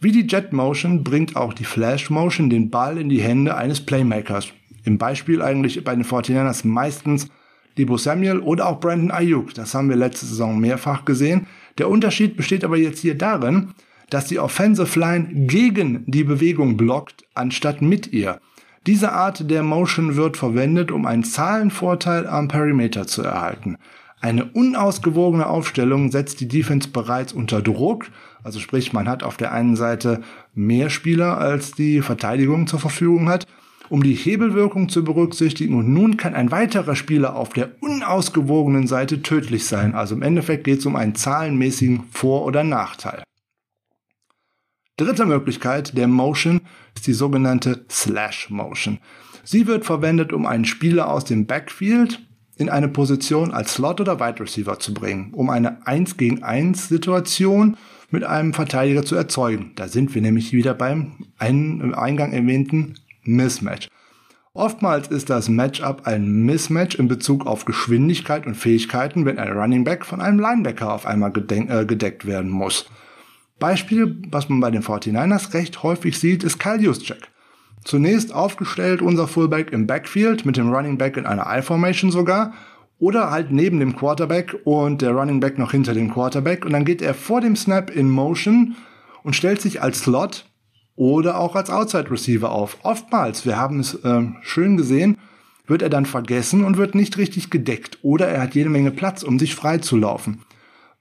Wie 0.00 0.12
die 0.12 0.26
Jet 0.26 0.52
Motion 0.52 1.04
bringt 1.04 1.36
auch 1.36 1.54
die 1.54 1.64
Flash 1.64 2.10
Motion 2.10 2.50
den 2.50 2.70
Ball 2.70 2.98
in 2.98 3.08
die 3.08 3.22
Hände 3.22 3.56
eines 3.56 3.80
Playmakers. 3.80 4.48
Im 4.84 4.98
Beispiel 4.98 5.40
eigentlich 5.40 5.82
bei 5.82 5.94
den 5.94 6.04
49ers 6.04 6.66
meistens 6.66 7.28
Debo 7.78 7.96
Samuel 7.96 8.40
oder 8.40 8.68
auch 8.68 8.80
Brandon 8.80 9.10
Ayuk. 9.10 9.54
Das 9.54 9.74
haben 9.74 9.88
wir 9.88 9.96
letzte 9.96 10.26
Saison 10.26 10.58
mehrfach 10.58 11.04
gesehen. 11.04 11.46
Der 11.78 11.88
Unterschied 11.88 12.36
besteht 12.36 12.64
aber 12.64 12.76
jetzt 12.76 13.00
hier 13.00 13.16
darin, 13.16 13.72
dass 14.10 14.26
die 14.26 14.38
Offensive 14.38 14.98
Line 14.98 15.28
gegen 15.46 16.04
die 16.06 16.24
Bewegung 16.24 16.76
blockt, 16.76 17.24
anstatt 17.34 17.82
mit 17.82 18.12
ihr. 18.12 18.40
Diese 18.86 19.12
Art 19.12 19.50
der 19.50 19.62
Motion 19.62 20.14
wird 20.14 20.36
verwendet, 20.36 20.92
um 20.92 21.06
einen 21.06 21.24
Zahlenvorteil 21.24 22.26
am 22.26 22.48
Perimeter 22.48 23.06
zu 23.06 23.22
erhalten. 23.22 23.78
Eine 24.20 24.46
unausgewogene 24.46 25.46
Aufstellung 25.46 26.10
setzt 26.10 26.40
die 26.40 26.48
Defense 26.48 26.88
bereits 26.88 27.32
unter 27.32 27.60
Druck, 27.62 28.06
also 28.46 28.60
sprich 28.60 28.92
man 28.92 29.08
hat 29.08 29.24
auf 29.24 29.36
der 29.36 29.52
einen 29.52 29.74
Seite 29.74 30.22
mehr 30.54 30.88
Spieler 30.88 31.36
als 31.36 31.72
die 31.72 32.00
Verteidigung 32.00 32.68
zur 32.68 32.78
Verfügung 32.78 33.28
hat, 33.28 33.44
um 33.88 34.04
die 34.04 34.14
Hebelwirkung 34.14 34.88
zu 34.88 35.02
berücksichtigen 35.02 35.74
und 35.74 35.92
nun 35.92 36.16
kann 36.16 36.34
ein 36.34 36.52
weiterer 36.52 36.94
Spieler 36.94 37.34
auf 37.34 37.48
der 37.48 37.70
unausgewogenen 37.82 38.86
Seite 38.86 39.20
tödlich 39.20 39.66
sein. 39.66 39.96
Also 39.96 40.14
im 40.14 40.22
Endeffekt 40.22 40.62
geht 40.62 40.78
es 40.78 40.86
um 40.86 40.94
einen 40.94 41.16
zahlenmäßigen 41.16 42.04
Vor- 42.12 42.44
oder 42.44 42.62
Nachteil. 42.62 43.24
Dritte 44.96 45.26
Möglichkeit 45.26 45.98
der 45.98 46.06
Motion 46.06 46.60
ist 46.94 47.08
die 47.08 47.14
sogenannte 47.14 47.84
Slash 47.90 48.48
Motion. 48.50 49.00
Sie 49.42 49.66
wird 49.66 49.84
verwendet, 49.84 50.32
um 50.32 50.46
einen 50.46 50.64
Spieler 50.64 51.10
aus 51.10 51.24
dem 51.24 51.46
Backfield 51.46 52.20
in 52.56 52.68
eine 52.68 52.88
Position 52.88 53.50
als 53.50 53.74
Slot 53.74 54.00
oder 54.00 54.20
Wide 54.20 54.38
Receiver 54.38 54.78
zu 54.78 54.94
bringen, 54.94 55.32
um 55.34 55.50
eine 55.50 55.84
1 55.84 56.16
gegen 56.16 56.44
1 56.44 56.88
Situation 56.88 57.76
mit 58.16 58.24
einem 58.24 58.54
Verteidiger 58.54 59.04
zu 59.04 59.14
erzeugen. 59.14 59.72
Da 59.76 59.88
sind 59.88 60.14
wir 60.14 60.22
nämlich 60.22 60.54
wieder 60.54 60.72
beim 60.72 61.26
im 61.38 61.94
Eingang 61.94 62.32
erwähnten 62.32 62.94
Mismatch. 63.24 63.90
Oftmals 64.54 65.08
ist 65.08 65.28
das 65.28 65.50
Matchup 65.50 66.06
ein 66.06 66.46
Mismatch 66.46 66.94
in 66.94 67.08
Bezug 67.08 67.46
auf 67.46 67.66
Geschwindigkeit 67.66 68.46
und 68.46 68.54
Fähigkeiten, 68.54 69.26
wenn 69.26 69.38
ein 69.38 69.52
Running 69.52 69.84
Back 69.84 70.06
von 70.06 70.22
einem 70.22 70.40
Linebacker 70.40 70.94
auf 70.94 71.04
einmal 71.04 71.30
äh, 71.30 71.84
gedeckt 71.84 72.24
werden 72.24 72.50
muss. 72.50 72.86
Beispiel, 73.58 74.16
was 74.30 74.48
man 74.48 74.60
bei 74.60 74.70
den 74.70 74.82
49ers 74.82 75.52
recht 75.52 75.82
häufig 75.82 76.18
sieht, 76.18 76.42
ist 76.42 76.58
Kyle 76.58 76.80
Juszczyk. 76.80 77.28
Zunächst 77.84 78.34
aufgestellt 78.34 79.02
unser 79.02 79.28
Fullback 79.28 79.72
im 79.72 79.86
Backfield 79.86 80.46
mit 80.46 80.56
dem 80.56 80.72
Running 80.72 80.96
Back 80.96 81.18
in 81.18 81.26
einer 81.26 81.46
I-Formation 81.46 82.10
sogar 82.10 82.54
oder 82.98 83.30
halt 83.30 83.50
neben 83.52 83.78
dem 83.80 83.94
Quarterback 83.96 84.56
und 84.64 85.02
der 85.02 85.12
Running 85.12 85.40
Back 85.40 85.58
noch 85.58 85.72
hinter 85.72 85.94
dem 85.94 86.12
Quarterback 86.12 86.64
und 86.64 86.72
dann 86.72 86.84
geht 86.84 87.02
er 87.02 87.14
vor 87.14 87.40
dem 87.40 87.56
Snap 87.56 87.90
in 87.90 88.10
Motion 88.10 88.76
und 89.22 89.36
stellt 89.36 89.60
sich 89.60 89.82
als 89.82 90.00
Slot 90.00 90.46
oder 90.94 91.38
auch 91.38 91.56
als 91.56 91.68
Outside 91.70 92.10
Receiver 92.10 92.50
auf. 92.50 92.78
Oftmals, 92.82 93.44
wir 93.44 93.56
haben 93.58 93.80
es 93.80 93.94
äh, 93.94 94.22
schön 94.42 94.76
gesehen, 94.76 95.18
wird 95.66 95.82
er 95.82 95.90
dann 95.90 96.06
vergessen 96.06 96.64
und 96.64 96.76
wird 96.76 96.94
nicht 96.94 97.18
richtig 97.18 97.50
gedeckt 97.50 97.98
oder 98.02 98.28
er 98.28 98.42
hat 98.42 98.54
jede 98.54 98.70
Menge 98.70 98.90
Platz, 98.90 99.22
um 99.22 99.38
sich 99.38 99.54
frei 99.54 99.78
zu 99.78 99.96
laufen. 99.96 100.42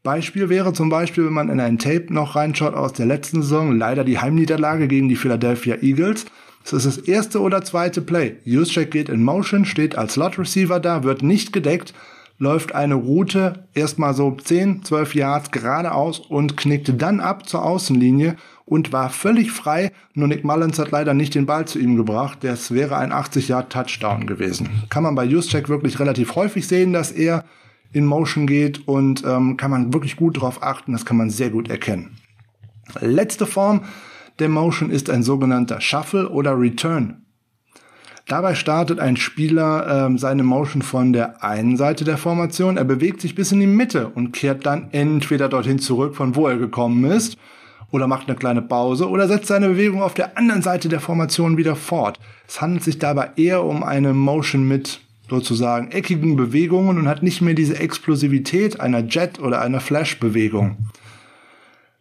Beispiel 0.03 0.49
wäre 0.49 0.71
zum 0.73 0.89
Beispiel, 0.89 1.25
wenn 1.25 1.33
man 1.33 1.49
in 1.49 1.59
ein 1.59 1.79
Tape 1.79 2.13
noch 2.13 2.35
reinschaut 2.35 2.75
aus 2.75 2.93
der 2.93 3.07
letzten 3.07 3.41
Saison, 3.41 3.75
leider 3.75 4.03
die 4.03 4.19
Heimniederlage 4.19 4.87
gegen 4.87 5.09
die 5.09 5.15
Philadelphia 5.15 5.77
Eagles. 5.81 6.25
Es 6.65 6.73
ist 6.73 6.85
das 6.85 6.97
erste 6.97 7.41
oder 7.41 7.63
zweite 7.63 8.01
Play. 8.01 8.37
Juszczyk 8.43 8.89
geht 8.89 9.09
in 9.09 9.23
Motion, 9.23 9.65
steht 9.65 9.95
als 9.95 10.13
Slot 10.13 10.39
Receiver 10.39 10.79
da, 10.79 11.03
wird 11.03 11.21
nicht 11.21 11.53
gedeckt, 11.53 11.93
läuft 12.39 12.73
eine 12.73 12.95
Route 12.95 13.67
erstmal 13.75 14.15
so 14.15 14.31
10, 14.31 14.83
12 14.83 15.13
Yards 15.13 15.51
geradeaus 15.51 16.19
und 16.19 16.57
knickte 16.57 16.95
dann 16.95 17.19
ab 17.19 17.47
zur 17.47 17.63
Außenlinie 17.63 18.35
und 18.65 18.91
war 18.91 19.11
völlig 19.11 19.51
frei. 19.51 19.91
Nur 20.15 20.27
Nick 20.27 20.43
Mullins 20.43 20.79
hat 20.79 20.89
leider 20.89 21.13
nicht 21.13 21.35
den 21.35 21.45
Ball 21.45 21.67
zu 21.67 21.77
ihm 21.77 21.97
gebracht. 21.97 22.39
Das 22.41 22.71
wäre 22.71 22.97
ein 22.97 23.11
80 23.11 23.47
Yard 23.47 23.71
Touchdown 23.71 24.25
gewesen. 24.25 24.67
Kann 24.89 25.03
man 25.03 25.13
bei 25.13 25.23
Juszczyk 25.23 25.69
wirklich 25.69 25.99
relativ 25.99 26.33
häufig 26.35 26.67
sehen, 26.67 26.93
dass 26.93 27.11
er 27.11 27.45
in 27.93 28.07
Motion 28.07 28.47
geht 28.47 28.87
und 28.87 29.23
ähm, 29.23 29.55
kann 29.55 29.69
man 29.69 29.93
wirklich 29.93 30.15
gut 30.15 30.41
drauf 30.41 30.63
achten. 30.63 30.93
Das 30.93 31.05
kann 31.05 31.17
man 31.17 31.29
sehr 31.29 31.51
gut 31.51 31.69
erkennen. 31.69 32.17
Letzte 33.01 33.45
Form 33.45 33.81
der 34.39 34.49
Motion 34.49 34.89
ist 34.89 35.09
ein 35.09 35.23
sogenannter 35.23 35.81
Shuffle 35.81 36.29
oder 36.29 36.59
Return. 36.59 37.21
Dabei 38.27 38.55
startet 38.55 38.99
ein 38.99 39.17
Spieler 39.17 40.05
ähm, 40.07 40.17
seine 40.17 40.43
Motion 40.43 40.81
von 40.81 41.13
der 41.13 41.43
einen 41.43 41.77
Seite 41.77 42.03
der 42.05 42.17
Formation, 42.17 42.77
er 42.77 42.83
bewegt 42.83 43.21
sich 43.21 43.35
bis 43.35 43.51
in 43.51 43.59
die 43.59 43.67
Mitte 43.67 44.07
und 44.07 44.31
kehrt 44.31 44.65
dann 44.65 44.87
entweder 44.91 45.47
dorthin 45.47 45.77
zurück, 45.77 46.15
von 46.15 46.35
wo 46.35 46.47
er 46.47 46.57
gekommen 46.57 47.05
ist, 47.05 47.37
oder 47.91 48.07
macht 48.07 48.27
eine 48.27 48.35
kleine 48.35 48.63
Pause 48.63 49.09
oder 49.09 49.27
setzt 49.27 49.47
seine 49.47 49.69
Bewegung 49.69 50.01
auf 50.01 50.15
der 50.15 50.37
anderen 50.37 50.63
Seite 50.63 50.89
der 50.89 50.99
Formation 50.99 51.57
wieder 51.57 51.75
fort. 51.75 52.19
Es 52.47 52.59
handelt 52.61 52.83
sich 52.83 52.97
dabei 52.97 53.29
eher 53.35 53.63
um 53.63 53.83
eine 53.83 54.13
Motion 54.13 54.67
mit 54.67 55.01
sozusagen 55.29 55.91
eckigen 55.91 56.35
Bewegungen 56.35 56.97
und 56.97 57.07
hat 57.07 57.23
nicht 57.23 57.41
mehr 57.41 57.53
diese 57.53 57.79
Explosivität 57.79 58.79
einer 58.79 58.99
Jet- 58.99 59.39
oder 59.39 59.61
einer 59.61 59.79
Flash-Bewegung. 59.79 60.77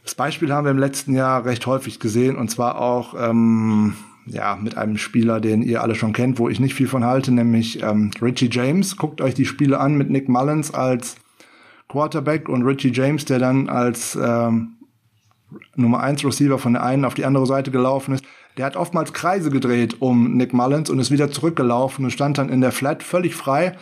Das 0.04 0.14
Beispiel 0.14 0.52
haben 0.52 0.64
wir 0.64 0.70
im 0.70 0.78
letzten 0.78 1.14
Jahr 1.14 1.46
recht 1.46 1.66
häufig 1.66 1.98
gesehen 1.98 2.36
und 2.36 2.50
zwar 2.50 2.78
auch 2.78 3.14
ähm, 3.18 3.94
ja 4.26 4.54
mit 4.56 4.76
einem 4.76 4.98
Spieler, 4.98 5.40
den 5.40 5.62
ihr 5.62 5.82
alle 5.82 5.94
schon 5.94 6.12
kennt, 6.12 6.38
wo 6.38 6.50
ich 6.50 6.60
nicht 6.60 6.74
viel 6.74 6.88
von 6.88 7.04
halte, 7.04 7.32
nämlich 7.32 7.82
ähm, 7.82 8.10
Richie 8.20 8.50
James. 8.52 8.98
Guckt 8.98 9.22
euch 9.22 9.32
die 9.32 9.46
Spiele 9.46 9.80
an 9.80 9.96
mit 9.96 10.10
Nick 10.10 10.28
Mullins 10.28 10.74
als 10.74 11.16
Quarterback 11.88 12.50
und 12.50 12.64
Richie 12.64 12.92
James, 12.92 13.24
der 13.24 13.38
dann 13.38 13.70
als 13.70 14.14
ähm, 14.14 14.74
Nummer 15.74 16.00
1 16.00 16.22
Receiver 16.22 16.58
von 16.58 16.74
der 16.74 16.82
einen 16.82 17.06
auf 17.06 17.14
die 17.14 17.24
andere 17.24 17.46
Seite 17.46 17.70
gelaufen 17.70 18.14
ist. 18.14 18.24
Der 18.58 18.66
hat 18.66 18.76
oftmals 18.76 19.14
Kreise 19.14 19.50
gedreht 19.50 20.02
um 20.02 20.36
Nick 20.36 20.52
Mullins 20.52 20.90
und 20.90 20.98
ist 20.98 21.10
wieder 21.10 21.30
zurückgelaufen 21.30 22.04
und 22.04 22.10
stand 22.10 22.36
dann 22.36 22.50
in 22.50 22.60
der 22.60 22.72
Flat 22.72 23.02
völlig 23.02 23.34
frei, 23.34 23.76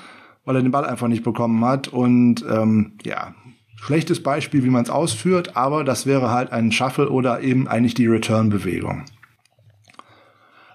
weil 0.45 0.55
er 0.55 0.63
den 0.63 0.71
Ball 0.71 0.85
einfach 0.85 1.09
nicht 1.09 1.25
bekommen 1.25 1.65
hat. 1.65 1.89
Und 1.89 2.45
ähm, 2.49 2.93
ja, 3.05 3.35
schlechtes 3.83 4.23
Beispiel, 4.23 4.63
wie 4.63 4.71
man 4.71 4.85
es 4.85 4.91
ausführt, 4.91 5.57
aber 5.57 5.83
das 5.83 6.07
wäre 6.07 6.31
halt 6.31 6.53
ein 6.53 6.71
Shuffle 6.71 7.11
oder 7.11 7.41
eben 7.41 7.67
eigentlich 7.67 7.95
die 7.95 8.07
Return-Bewegung. 8.07 9.05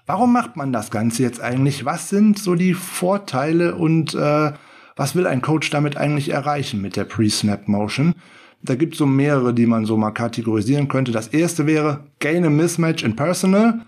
Warum 0.04 0.32
macht 0.32 0.56
man 0.56 0.74
das 0.74 0.90
Ganze 0.90 1.22
jetzt 1.22 1.40
eigentlich? 1.40 1.86
Was 1.86 2.10
sind 2.10 2.38
so 2.38 2.54
die 2.54 2.74
Vorteile 2.74 3.76
und 3.76 4.14
äh, 4.14 4.52
was 4.94 5.14
will 5.14 5.26
ein 5.26 5.40
Coach 5.40 5.70
damit 5.70 5.96
eigentlich 5.96 6.30
erreichen 6.30 6.82
mit 6.82 6.96
der 6.96 7.04
Pre-Snap 7.04 7.66
Motion? 7.66 8.14
Da 8.62 8.74
gibt 8.74 8.92
es 8.92 8.98
so 8.98 9.06
mehrere, 9.06 9.54
die 9.54 9.66
man 9.66 9.86
so 9.86 9.96
mal 9.96 10.10
kategorisieren 10.10 10.88
könnte. 10.88 11.12
Das 11.12 11.28
erste 11.28 11.66
wäre 11.66 12.04
Gain 12.18 12.44
a 12.44 12.50
Mismatch 12.50 13.04
in 13.04 13.16
Personal. 13.16 13.80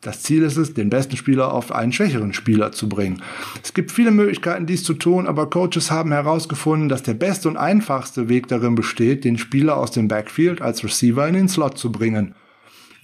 Das 0.00 0.22
Ziel 0.22 0.42
ist 0.42 0.56
es, 0.56 0.72
den 0.72 0.88
besten 0.88 1.16
Spieler 1.16 1.52
auf 1.52 1.72
einen 1.72 1.92
schwächeren 1.92 2.32
Spieler 2.32 2.72
zu 2.72 2.88
bringen. 2.88 3.22
Es 3.62 3.74
gibt 3.74 3.92
viele 3.92 4.10
Möglichkeiten, 4.10 4.64
dies 4.64 4.82
zu 4.82 4.94
tun, 4.94 5.26
aber 5.26 5.50
Coaches 5.50 5.90
haben 5.90 6.12
herausgefunden, 6.12 6.88
dass 6.88 7.02
der 7.02 7.14
beste 7.14 7.48
und 7.48 7.58
einfachste 7.58 8.28
Weg 8.30 8.48
darin 8.48 8.74
besteht, 8.74 9.24
den 9.24 9.36
Spieler 9.36 9.76
aus 9.76 9.90
dem 9.90 10.08
Backfield 10.08 10.62
als 10.62 10.82
Receiver 10.82 11.28
in 11.28 11.34
den 11.34 11.48
Slot 11.48 11.76
zu 11.76 11.92
bringen. 11.92 12.34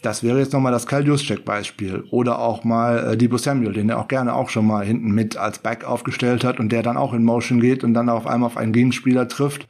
Das 0.00 0.22
wäre 0.22 0.38
jetzt 0.38 0.52
nochmal 0.52 0.72
das 0.72 0.86
Kyle 0.86 1.04
Juszczyk-Beispiel. 1.04 2.04
Oder 2.10 2.38
auch 2.38 2.64
mal 2.64 3.12
äh, 3.12 3.16
Debo 3.16 3.36
Samuel, 3.38 3.72
den 3.72 3.90
er 3.90 3.98
auch 3.98 4.08
gerne 4.08 4.34
auch 4.34 4.48
schon 4.48 4.66
mal 4.66 4.84
hinten 4.84 5.10
mit 5.10 5.36
als 5.36 5.58
Back 5.58 5.84
aufgestellt 5.84 6.44
hat 6.44 6.60
und 6.60 6.70
der 6.70 6.82
dann 6.82 6.96
auch 6.96 7.12
in 7.12 7.24
Motion 7.24 7.60
geht 7.60 7.84
und 7.84 7.92
dann 7.92 8.08
auf 8.08 8.26
einmal 8.26 8.46
auf 8.46 8.56
einen 8.56 8.72
Gegenspieler 8.72 9.28
trifft 9.28 9.66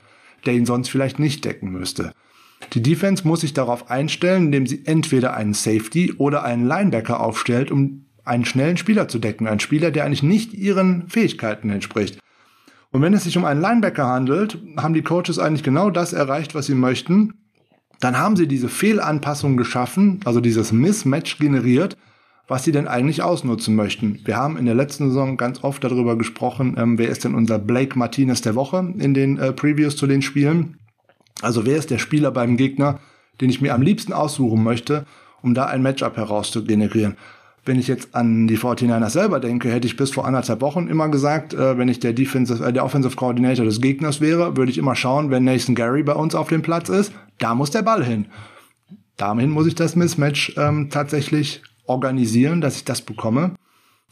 der 0.47 0.55
ihn 0.55 0.67
sonst 0.67 0.89
vielleicht 0.89 1.19
nicht 1.19 1.45
decken 1.45 1.71
müsste. 1.71 2.13
Die 2.73 2.83
Defense 2.83 3.27
muss 3.27 3.41
sich 3.41 3.55
darauf 3.55 3.91
einstellen, 3.91 4.47
indem 4.47 4.67
sie 4.67 4.85
entweder 4.87 5.35
einen 5.35 5.55
Safety 5.55 6.13
oder 6.19 6.45
einen 6.45 6.67
Linebacker 6.67 7.21
aufstellt, 7.21 7.71
um 7.71 8.07
einen 8.25 8.45
schnellen 8.45 8.77
Spieler 8.77 9.09
zu 9.09 9.19
decken, 9.19 9.47
einen 9.47 9.61
Spieler, 9.61 9.91
der 9.91 10.05
eigentlich 10.05 10.23
nicht 10.23 10.53
ihren 10.53 11.09
Fähigkeiten 11.09 11.71
entspricht. 11.71 12.19
Und 12.91 13.03
wenn 13.03 13.15
es 13.15 13.25
sich 13.25 13.37
um 13.37 13.45
einen 13.45 13.61
Linebacker 13.61 14.07
handelt, 14.07 14.59
haben 14.77 14.95
die 14.95 15.03
Coaches 15.03 15.39
eigentlich 15.39 15.63
genau 15.63 15.91
das 15.91 16.13
erreicht, 16.13 16.55
was 16.55 16.67
sie 16.67 16.75
möchten. 16.75 17.35
Dann 18.01 18.19
haben 18.19 18.37
sie 18.37 18.47
diese 18.47 18.69
Fehlanpassung 18.69 19.57
geschaffen, 19.57 20.21
also 20.25 20.41
dieses 20.41 20.73
Mismatch 20.73 21.39
generiert, 21.39 21.97
was 22.49 22.65
sie 22.65 22.73
denn 22.73 22.87
eigentlich 22.87 23.23
ausnutzen 23.23 23.75
möchten. 23.75 24.21
Wir 24.25 24.37
haben 24.37 24.57
in 24.57 24.67
der 24.67 24.75
letzten 24.75 25.09
Saison 25.09 25.37
ganz 25.37 25.65
oft 25.65 25.83
darüber 25.83 26.17
gesprochen, 26.17 26.77
ähm, 26.79 26.99
wer 26.99 27.09
ist 27.09 27.25
denn 27.25 27.35
unser 27.35 27.59
Blake 27.59 27.99
Martinez 27.99 28.41
der 28.41 28.55
Woche 28.55 28.95
in 28.99 29.15
den 29.15 29.39
äh, 29.39 29.53
Previews 29.53 29.97
zu 29.97 30.07
den 30.07 30.23
Spielen. 30.23 30.79
Also 31.43 31.67
wer 31.67 31.77
ist 31.77 31.91
der 31.91 31.99
Spieler 31.99 32.31
beim 32.31 32.57
Gegner, 32.57 32.99
den 33.41 33.51
ich 33.51 33.61
mir 33.61 33.75
am 33.75 33.83
liebsten 33.83 34.13
aussuchen 34.13 34.63
möchte, 34.63 35.07
um 35.43 35.55
da 35.55 35.67
ein 35.67 35.83
Matchup 35.83 36.17
herauszugenerieren. 36.17 37.17
Wenn 37.65 37.79
ich 37.79 37.89
jetzt 37.89 38.15
an 38.15 38.47
die 38.47 38.59
49ers 38.59 39.11
selber 39.11 39.41
denke, 39.41 39.71
hätte 39.71 39.89
ich 39.89 39.97
bis 39.97 40.13
vor 40.13 40.25
anderthalb 40.25 40.61
Wochen 40.61 40.87
immer 40.87 41.09
gesagt, 41.09 41.53
äh, 41.53 41.77
wenn 41.77 41.89
ich 41.89 41.99
der 41.99 42.13
Defensive, 42.13 42.65
äh, 42.65 42.73
der 42.73 42.85
Offensive 42.85 43.17
Coordinator 43.17 43.65
des 43.65 43.81
Gegners 43.81 44.21
wäre, 44.21 44.57
würde 44.57 44.71
ich 44.71 44.79
immer 44.79 44.95
schauen, 44.95 45.31
wenn 45.31 45.45
Nathan 45.45 45.75
Gary 45.75 46.05
bei 46.05 46.13
uns 46.13 46.37
auf 46.37 46.49
dem 46.49 46.63
Platz 46.63 46.89
ist, 46.89 47.13
da 47.39 47.55
muss 47.57 47.73
der 47.73 47.83
Ball 47.83 48.05
hin. 48.05 48.27
Dahin 49.17 49.51
muss 49.51 49.67
ich 49.67 49.75
das 49.75 49.97
Mismatch 49.97 50.55
ähm, 50.57 50.91
tatsächlich 50.91 51.63
organisieren, 51.87 52.61
dass 52.61 52.77
ich 52.77 52.85
das 52.85 53.03
bekomme. 53.03 53.57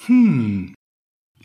Hm, 0.07 0.75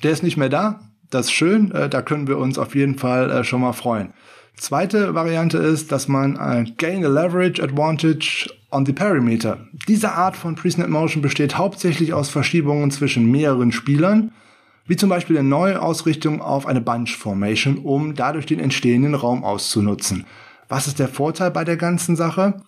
der 0.03 0.11
ist 0.11 0.23
nicht 0.23 0.37
mehr 0.37 0.49
da. 0.49 0.79
Das 1.09 1.27
ist 1.27 1.31
schön. 1.31 1.71
Äh, 1.71 1.89
da 1.89 2.01
können 2.01 2.27
wir 2.27 2.37
uns 2.37 2.57
auf 2.57 2.75
jeden 2.75 2.97
Fall 2.97 3.29
äh, 3.29 3.43
schon 3.43 3.61
mal 3.61 3.73
freuen. 3.73 4.13
Zweite 4.59 5.15
Variante 5.15 5.57
ist, 5.57 5.89
dass 5.93 6.09
man 6.09 6.35
äh, 6.35 6.69
Gain 6.77 7.05
a 7.05 7.07
Leverage 7.07 7.63
Advantage 7.63 8.49
on 8.71 8.85
the 8.85 8.91
Perimeter. 8.91 9.57
Diese 9.87 10.11
Art 10.11 10.35
von 10.35 10.55
Pre-Snap 10.55 10.89
Motion 10.89 11.21
besteht 11.21 11.57
hauptsächlich 11.57 12.11
aus 12.11 12.29
Verschiebungen 12.29 12.91
zwischen 12.91 13.31
mehreren 13.31 13.71
Spielern, 13.71 14.33
wie 14.85 14.97
zum 14.97 15.07
Beispiel 15.07 15.35
der 15.35 15.43
neue 15.43 15.81
Ausrichtung 15.81 16.41
auf 16.41 16.65
eine 16.65 16.81
Bunch 16.81 17.15
Formation, 17.15 17.77
um 17.77 18.15
dadurch 18.15 18.47
den 18.47 18.59
entstehenden 18.59 19.15
Raum 19.15 19.45
auszunutzen. 19.45 20.25
Was 20.67 20.87
ist 20.87 20.99
der 20.99 21.07
Vorteil 21.07 21.51
bei 21.51 21.63
der 21.63 21.77
ganzen 21.77 22.17
Sache? 22.17 22.61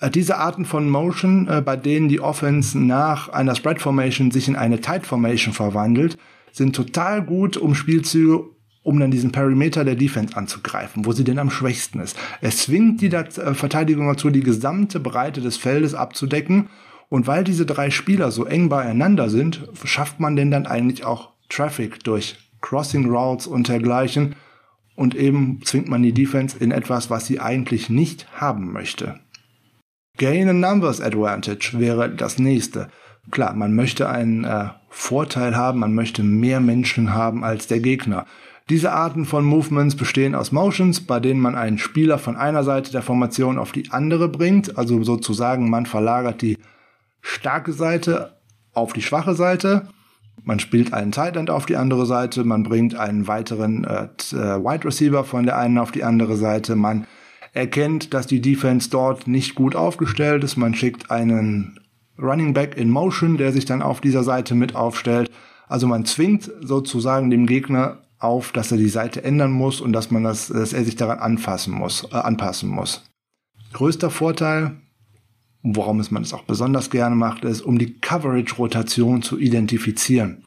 Äh, 0.00 0.10
diese 0.10 0.36
Arten 0.36 0.66
von 0.66 0.90
Motion, 0.90 1.48
äh, 1.48 1.62
bei 1.62 1.76
denen 1.76 2.10
die 2.10 2.20
Offense 2.20 2.78
nach 2.78 3.30
einer 3.30 3.54
Spread 3.54 3.80
Formation 3.80 4.30
sich 4.30 4.48
in 4.48 4.56
eine 4.56 4.82
Tight 4.82 5.06
Formation 5.06 5.54
verwandelt, 5.54 6.18
sind 6.52 6.76
total 6.76 7.22
gut, 7.22 7.56
um 7.56 7.74
Spielzüge 7.74 8.44
um 8.82 8.98
dann 8.98 9.10
diesen 9.10 9.32
Perimeter 9.32 9.84
der 9.84 9.94
Defense 9.94 10.36
anzugreifen, 10.36 11.04
wo 11.04 11.12
sie 11.12 11.24
denn 11.24 11.38
am 11.38 11.50
schwächsten 11.50 12.00
ist. 12.00 12.16
Es 12.40 12.64
zwingt 12.64 13.00
die 13.00 13.08
äh, 13.08 13.54
Verteidigung 13.54 14.08
dazu, 14.08 14.30
die 14.30 14.42
gesamte 14.42 15.00
Breite 15.00 15.40
des 15.40 15.56
Feldes 15.56 15.94
abzudecken. 15.94 16.68
Und 17.08 17.26
weil 17.26 17.44
diese 17.44 17.66
drei 17.66 17.90
Spieler 17.90 18.30
so 18.30 18.44
eng 18.44 18.68
beieinander 18.68 19.28
sind, 19.28 19.68
schafft 19.84 20.20
man 20.20 20.36
denn 20.36 20.50
dann 20.50 20.66
eigentlich 20.66 21.04
auch 21.04 21.32
Traffic 21.48 22.04
durch 22.04 22.38
Crossing 22.60 23.10
Routes 23.10 23.46
und 23.46 23.68
dergleichen. 23.68 24.36
Und 24.94 25.14
eben 25.14 25.60
zwingt 25.64 25.88
man 25.88 26.02
die 26.02 26.12
Defense 26.12 26.56
in 26.58 26.70
etwas, 26.70 27.10
was 27.10 27.26
sie 27.26 27.40
eigentlich 27.40 27.90
nicht 27.90 28.28
haben 28.40 28.72
möchte. 28.72 29.18
Gain 30.18 30.48
a 30.48 30.52
Numbers 30.52 31.00
Advantage 31.00 31.72
wäre 31.74 32.10
das 32.10 32.38
nächste. 32.38 32.88
Klar, 33.30 33.54
man 33.54 33.74
möchte 33.74 34.08
einen 34.08 34.44
äh, 34.44 34.68
Vorteil 34.88 35.56
haben, 35.56 35.80
man 35.80 35.94
möchte 35.94 36.22
mehr 36.22 36.60
Menschen 36.60 37.14
haben 37.14 37.44
als 37.44 37.66
der 37.66 37.80
Gegner. 37.80 38.26
Diese 38.70 38.92
Arten 38.92 39.24
von 39.24 39.44
Movements 39.44 39.96
bestehen 39.96 40.36
aus 40.36 40.52
Motions, 40.52 41.00
bei 41.00 41.18
denen 41.18 41.40
man 41.40 41.56
einen 41.56 41.78
Spieler 41.78 42.18
von 42.18 42.36
einer 42.36 42.62
Seite 42.62 42.92
der 42.92 43.02
Formation 43.02 43.58
auf 43.58 43.72
die 43.72 43.90
andere 43.90 44.28
bringt, 44.28 44.78
also 44.78 45.02
sozusagen 45.02 45.68
man 45.68 45.86
verlagert 45.86 46.40
die 46.40 46.56
starke 47.20 47.72
Seite 47.72 48.36
auf 48.72 48.92
die 48.92 49.02
schwache 49.02 49.34
Seite. 49.34 49.88
Man 50.44 50.60
spielt 50.60 50.94
einen 50.94 51.10
Tight 51.10 51.36
End 51.36 51.50
auf 51.50 51.66
die 51.66 51.76
andere 51.76 52.06
Seite, 52.06 52.44
man 52.44 52.62
bringt 52.62 52.94
einen 52.94 53.26
weiteren 53.26 53.82
äh, 53.82 54.04
äh 54.04 54.64
Wide 54.64 54.84
Receiver 54.84 55.24
von 55.24 55.44
der 55.44 55.58
einen 55.58 55.76
auf 55.76 55.90
die 55.90 56.04
andere 56.04 56.36
Seite, 56.36 56.76
man 56.76 57.08
erkennt, 57.52 58.14
dass 58.14 58.28
die 58.28 58.40
Defense 58.40 58.88
dort 58.88 59.26
nicht 59.26 59.56
gut 59.56 59.74
aufgestellt 59.74 60.44
ist. 60.44 60.56
Man 60.56 60.74
schickt 60.74 61.10
einen 61.10 61.80
Running 62.16 62.54
Back 62.54 62.76
in 62.76 62.88
Motion, 62.88 63.36
der 63.36 63.50
sich 63.50 63.64
dann 63.64 63.82
auf 63.82 64.00
dieser 64.00 64.22
Seite 64.22 64.54
mit 64.54 64.76
aufstellt. 64.76 65.28
Also 65.66 65.88
man 65.88 66.04
zwingt 66.04 66.50
sozusagen 66.60 67.30
dem 67.30 67.46
Gegner 67.46 67.98
auf, 68.20 68.52
dass 68.52 68.70
er 68.70 68.78
die 68.78 68.88
Seite 68.88 69.24
ändern 69.24 69.50
muss 69.50 69.80
und 69.80 69.92
dass 69.92 70.10
man 70.10 70.22
das, 70.22 70.48
dass 70.48 70.72
er 70.72 70.84
sich 70.84 70.96
daran 70.96 71.18
anfassen 71.18 71.74
muss, 71.74 72.06
äh, 72.12 72.16
anpassen 72.16 72.68
muss. 72.68 73.02
Größter 73.72 74.10
Vorteil, 74.10 74.76
warum 75.62 76.00
es 76.00 76.10
man 76.10 76.22
es 76.22 76.34
auch 76.34 76.44
besonders 76.44 76.90
gerne 76.90 77.16
macht, 77.16 77.44
ist, 77.44 77.62
um 77.62 77.78
die 77.78 77.98
Coverage-Rotation 77.98 79.22
zu 79.22 79.38
identifizieren. 79.38 80.44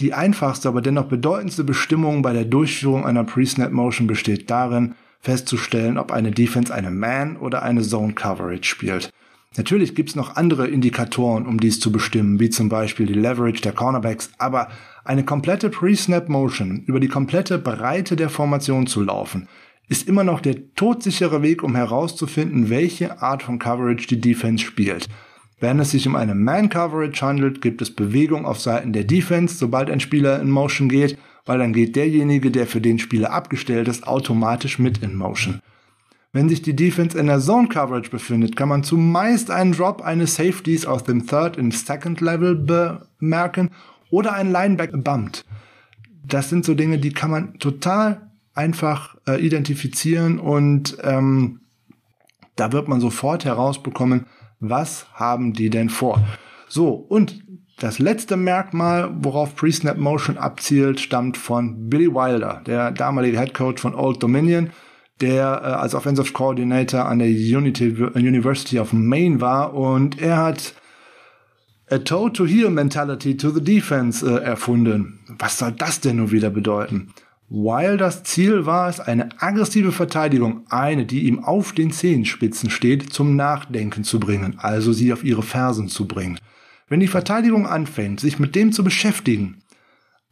Die 0.00 0.14
einfachste, 0.14 0.68
aber 0.68 0.80
dennoch 0.80 1.04
bedeutendste 1.04 1.64
Bestimmung 1.64 2.22
bei 2.22 2.32
der 2.32 2.46
Durchführung 2.46 3.04
einer 3.04 3.24
Pre-Snap 3.24 3.72
Motion 3.72 4.06
besteht 4.06 4.50
darin, 4.50 4.94
festzustellen, 5.20 5.98
ob 5.98 6.10
eine 6.10 6.32
Defense 6.32 6.74
eine 6.74 6.90
Man- 6.90 7.36
oder 7.36 7.62
eine 7.62 7.82
Zone-Coverage 7.82 8.64
spielt. 8.64 9.12
Natürlich 9.56 9.94
gibt's 9.94 10.16
noch 10.16 10.36
andere 10.36 10.66
Indikatoren, 10.66 11.46
um 11.46 11.60
dies 11.60 11.78
zu 11.78 11.92
bestimmen, 11.92 12.40
wie 12.40 12.48
zum 12.48 12.70
Beispiel 12.70 13.06
die 13.06 13.12
Leverage 13.12 13.60
der 13.60 13.72
Cornerbacks, 13.72 14.30
aber 14.38 14.68
eine 15.04 15.24
komplette 15.24 15.70
Pre-Snap 15.70 16.28
Motion 16.28 16.84
über 16.86 17.00
die 17.00 17.08
komplette 17.08 17.58
Breite 17.58 18.16
der 18.16 18.30
Formation 18.30 18.86
zu 18.86 19.02
laufen, 19.02 19.48
ist 19.88 20.08
immer 20.08 20.24
noch 20.24 20.40
der 20.40 20.74
todsichere 20.74 21.42
Weg, 21.42 21.62
um 21.62 21.74
herauszufinden, 21.74 22.70
welche 22.70 23.20
Art 23.20 23.42
von 23.42 23.58
Coverage 23.58 24.06
die 24.06 24.20
Defense 24.20 24.64
spielt. 24.64 25.08
Wenn 25.60 25.78
es 25.78 25.90
sich 25.92 26.08
um 26.08 26.16
eine 26.16 26.34
Man-Coverage 26.34 27.24
handelt, 27.24 27.60
gibt 27.60 27.82
es 27.82 27.94
Bewegung 27.94 28.46
auf 28.46 28.60
Seiten 28.60 28.92
der 28.92 29.04
Defense, 29.04 29.56
sobald 29.56 29.90
ein 29.90 30.00
Spieler 30.00 30.40
in 30.40 30.50
Motion 30.50 30.88
geht, 30.88 31.18
weil 31.44 31.58
dann 31.58 31.72
geht 31.72 31.94
derjenige, 31.94 32.50
der 32.50 32.66
für 32.66 32.80
den 32.80 32.98
Spieler 32.98 33.32
abgestellt 33.32 33.88
ist, 33.88 34.06
automatisch 34.06 34.78
mit 34.78 34.98
in 34.98 35.14
Motion. 35.14 35.60
Wenn 36.32 36.48
sich 36.48 36.62
die 36.62 36.74
Defense 36.74 37.18
in 37.18 37.26
der 37.26 37.40
Zone 37.40 37.68
Coverage 37.68 38.10
befindet, 38.10 38.56
kann 38.56 38.70
man 38.70 38.84
zumeist 38.84 39.50
einen 39.50 39.72
Drop 39.72 40.00
eines 40.00 40.36
Safeties 40.36 40.86
aus 40.86 41.04
dem 41.04 41.26
Third 41.26 41.58
und 41.58 41.74
Second 41.74 42.20
Level 42.22 42.54
bemerken 42.56 43.70
oder 44.12 44.34
einen 44.34 44.52
Linebacker 44.52 44.98
bumpt. 44.98 45.44
Das 46.24 46.48
sind 46.48 46.64
so 46.64 46.74
Dinge, 46.74 46.98
die 46.98 47.12
kann 47.12 47.30
man 47.32 47.58
total 47.58 48.30
einfach 48.54 49.16
äh, 49.26 49.44
identifizieren 49.44 50.38
und 50.38 50.96
ähm, 51.02 51.62
da 52.54 52.70
wird 52.70 52.86
man 52.86 53.00
sofort 53.00 53.44
herausbekommen, 53.44 54.26
was 54.60 55.06
haben 55.14 55.54
die 55.54 55.70
denn 55.70 55.88
vor. 55.88 56.22
So, 56.68 56.90
und 56.90 57.42
das 57.80 57.98
letzte 57.98 58.36
Merkmal, 58.36 59.10
worauf 59.18 59.56
Pre-Snap 59.56 59.96
Motion 59.96 60.38
abzielt, 60.38 61.00
stammt 61.00 61.36
von 61.36 61.88
Billy 61.88 62.14
Wilder, 62.14 62.62
der 62.66 62.92
damalige 62.92 63.40
Head 63.40 63.54
Coach 63.54 63.80
von 63.80 63.94
Old 63.94 64.22
Dominion 64.22 64.70
der 65.22 65.62
äh, 65.62 65.66
als 65.66 65.94
Offensive 65.94 66.32
Coordinator 66.32 67.06
an 67.06 67.20
der 67.20 67.28
Unity, 67.28 67.90
University 68.14 68.78
of 68.78 68.92
Maine 68.92 69.40
war 69.40 69.74
und 69.74 70.20
er 70.20 70.36
hat 70.38 70.74
a 71.92 71.98
toe-to-heel-mentality 71.98 73.36
to 73.36 73.50
the 73.50 73.62
defense 73.62 74.26
äh, 74.26 74.42
erfunden. 74.42 75.20
Was 75.38 75.58
soll 75.58 75.72
das 75.72 76.00
denn 76.00 76.16
nun 76.16 76.30
wieder 76.30 76.50
bedeuten? 76.50 77.12
Weil 77.50 77.98
das 77.98 78.22
Ziel 78.24 78.64
war 78.64 78.88
es, 78.88 78.98
eine 78.98 79.28
aggressive 79.42 79.92
Verteidigung, 79.92 80.64
eine, 80.70 81.04
die 81.04 81.26
ihm 81.26 81.44
auf 81.44 81.72
den 81.72 81.92
Zehenspitzen 81.92 82.70
steht, 82.70 83.12
zum 83.12 83.36
Nachdenken 83.36 84.04
zu 84.04 84.18
bringen, 84.18 84.54
also 84.56 84.94
sie 84.94 85.12
auf 85.12 85.22
ihre 85.22 85.42
Fersen 85.42 85.88
zu 85.88 86.08
bringen. 86.08 86.38
Wenn 86.88 87.00
die 87.00 87.08
Verteidigung 87.08 87.66
anfängt, 87.66 88.20
sich 88.20 88.38
mit 88.38 88.54
dem 88.54 88.72
zu 88.72 88.82
beschäftigen, 88.82 89.62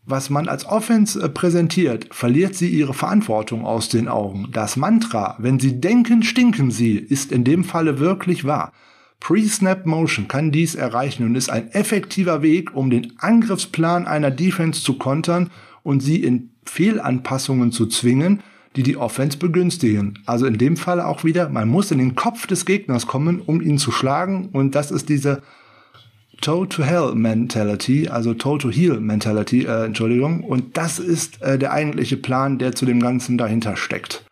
was 0.07 0.31
man 0.31 0.49
als 0.49 0.65
Offense 0.65 1.23
äh, 1.23 1.29
präsentiert, 1.29 2.09
verliert 2.11 2.55
sie 2.55 2.71
ihre 2.71 2.95
Verantwortung 2.95 3.67
aus 3.67 3.91
den 3.91 4.09
Augen. 4.09 4.49
Das 4.51 4.77
Mantra, 4.77 5.37
wenn 5.39 5.61
sie 5.61 5.79
denken, 5.79 6.23
stinken 6.23 6.71
sie, 6.71 6.97
ist 6.97 7.33
in 7.33 7.45
dem 7.45 7.65
Falle 7.65 7.99
wirklich 7.99 8.47
wahr. 8.47 8.73
Pre-Snap 9.21 9.87
Motion 9.87 10.29
kann 10.29 10.51
dies 10.51 10.75
erreichen 10.75 11.25
und 11.25 11.35
ist 11.35 11.51
ein 11.51 11.71
effektiver 11.73 12.43
Weg, 12.43 12.75
um 12.75 12.91
den 12.91 13.13
Angriffsplan 13.19 14.07
einer 14.07 14.31
Defense 14.31 14.83
zu 14.83 14.95
kontern 14.95 15.51
und 15.83 16.01
sie 16.01 16.23
in 16.23 16.51
Fehlanpassungen 16.65 17.73
zu 17.73 17.87
zwingen, 17.87 18.43
die 18.77 18.83
die 18.83 18.97
Offense 18.97 19.39
begünstigen. 19.39 20.19
Also 20.27 20.47
in 20.47 20.59
dem 20.59 20.77
Fall 20.77 21.01
auch 21.01 21.25
wieder, 21.25 21.49
man 21.49 21.69
muss 21.69 21.91
in 21.91 21.99
den 21.99 22.15
Kopf 22.15 22.47
des 22.47 22.65
Gegners 22.65 23.07
kommen, 23.07 23.41
um 23.41 23.61
ihn 23.61 23.79
zu 23.79 23.93
schlagen 23.93 24.49
und 24.53 24.75
das 24.75 24.91
ist 24.91 25.09
diese 25.09 25.43
Toe 26.41 26.67
to 26.67 26.83
Hell 26.83 27.15
Mentality, 27.15 28.09
also 28.09 28.33
Toe 28.33 28.59
to 28.59 28.71
Heal 28.71 28.99
Mentality, 28.99 29.65
äh, 29.67 29.85
Entschuldigung. 29.85 30.43
Und 30.43 30.79
das 30.79 30.99
ist 30.99 31.43
äh, 31.43 31.59
der 31.59 31.73
eigentliche 31.73 32.17
Plan, 32.17 32.59
der 32.59 32.75
zu 32.75 32.87
dem 32.87 33.01
Ganzen 33.01 33.37
dahinter 33.37 33.77
steckt. 33.77 34.25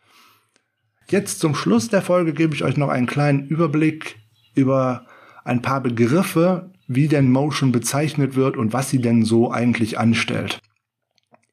Jetzt 1.11 1.41
zum 1.41 1.55
Schluss 1.55 1.89
der 1.89 2.01
Folge 2.01 2.33
gebe 2.33 2.55
ich 2.55 2.65
euch 2.65 2.77
noch 2.79 2.89
einen 2.89 3.07
kleinen 3.07 3.47
Überblick 3.47 4.17
über 4.59 5.07
ein 5.45 5.63
paar 5.63 5.81
Begriffe, 5.81 6.71
wie 6.87 7.09
denn 7.09 7.31
Motion 7.31 7.73
bezeichnet 7.73 8.35
wird 8.35 8.57
und 8.57 8.73
was 8.73 8.91
sie 8.91 9.01
denn 9.01 9.25
so 9.25 9.51
eigentlich 9.51 9.99
anstellt. 9.99 10.61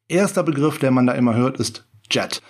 Erster 0.08 0.44
Begriff, 0.44 0.80
der 0.80 0.92
man 0.92 1.08
da 1.08 1.14
immer 1.14 1.36
hört, 1.36 1.58
ist 1.58 1.88
Jet. 2.12 2.42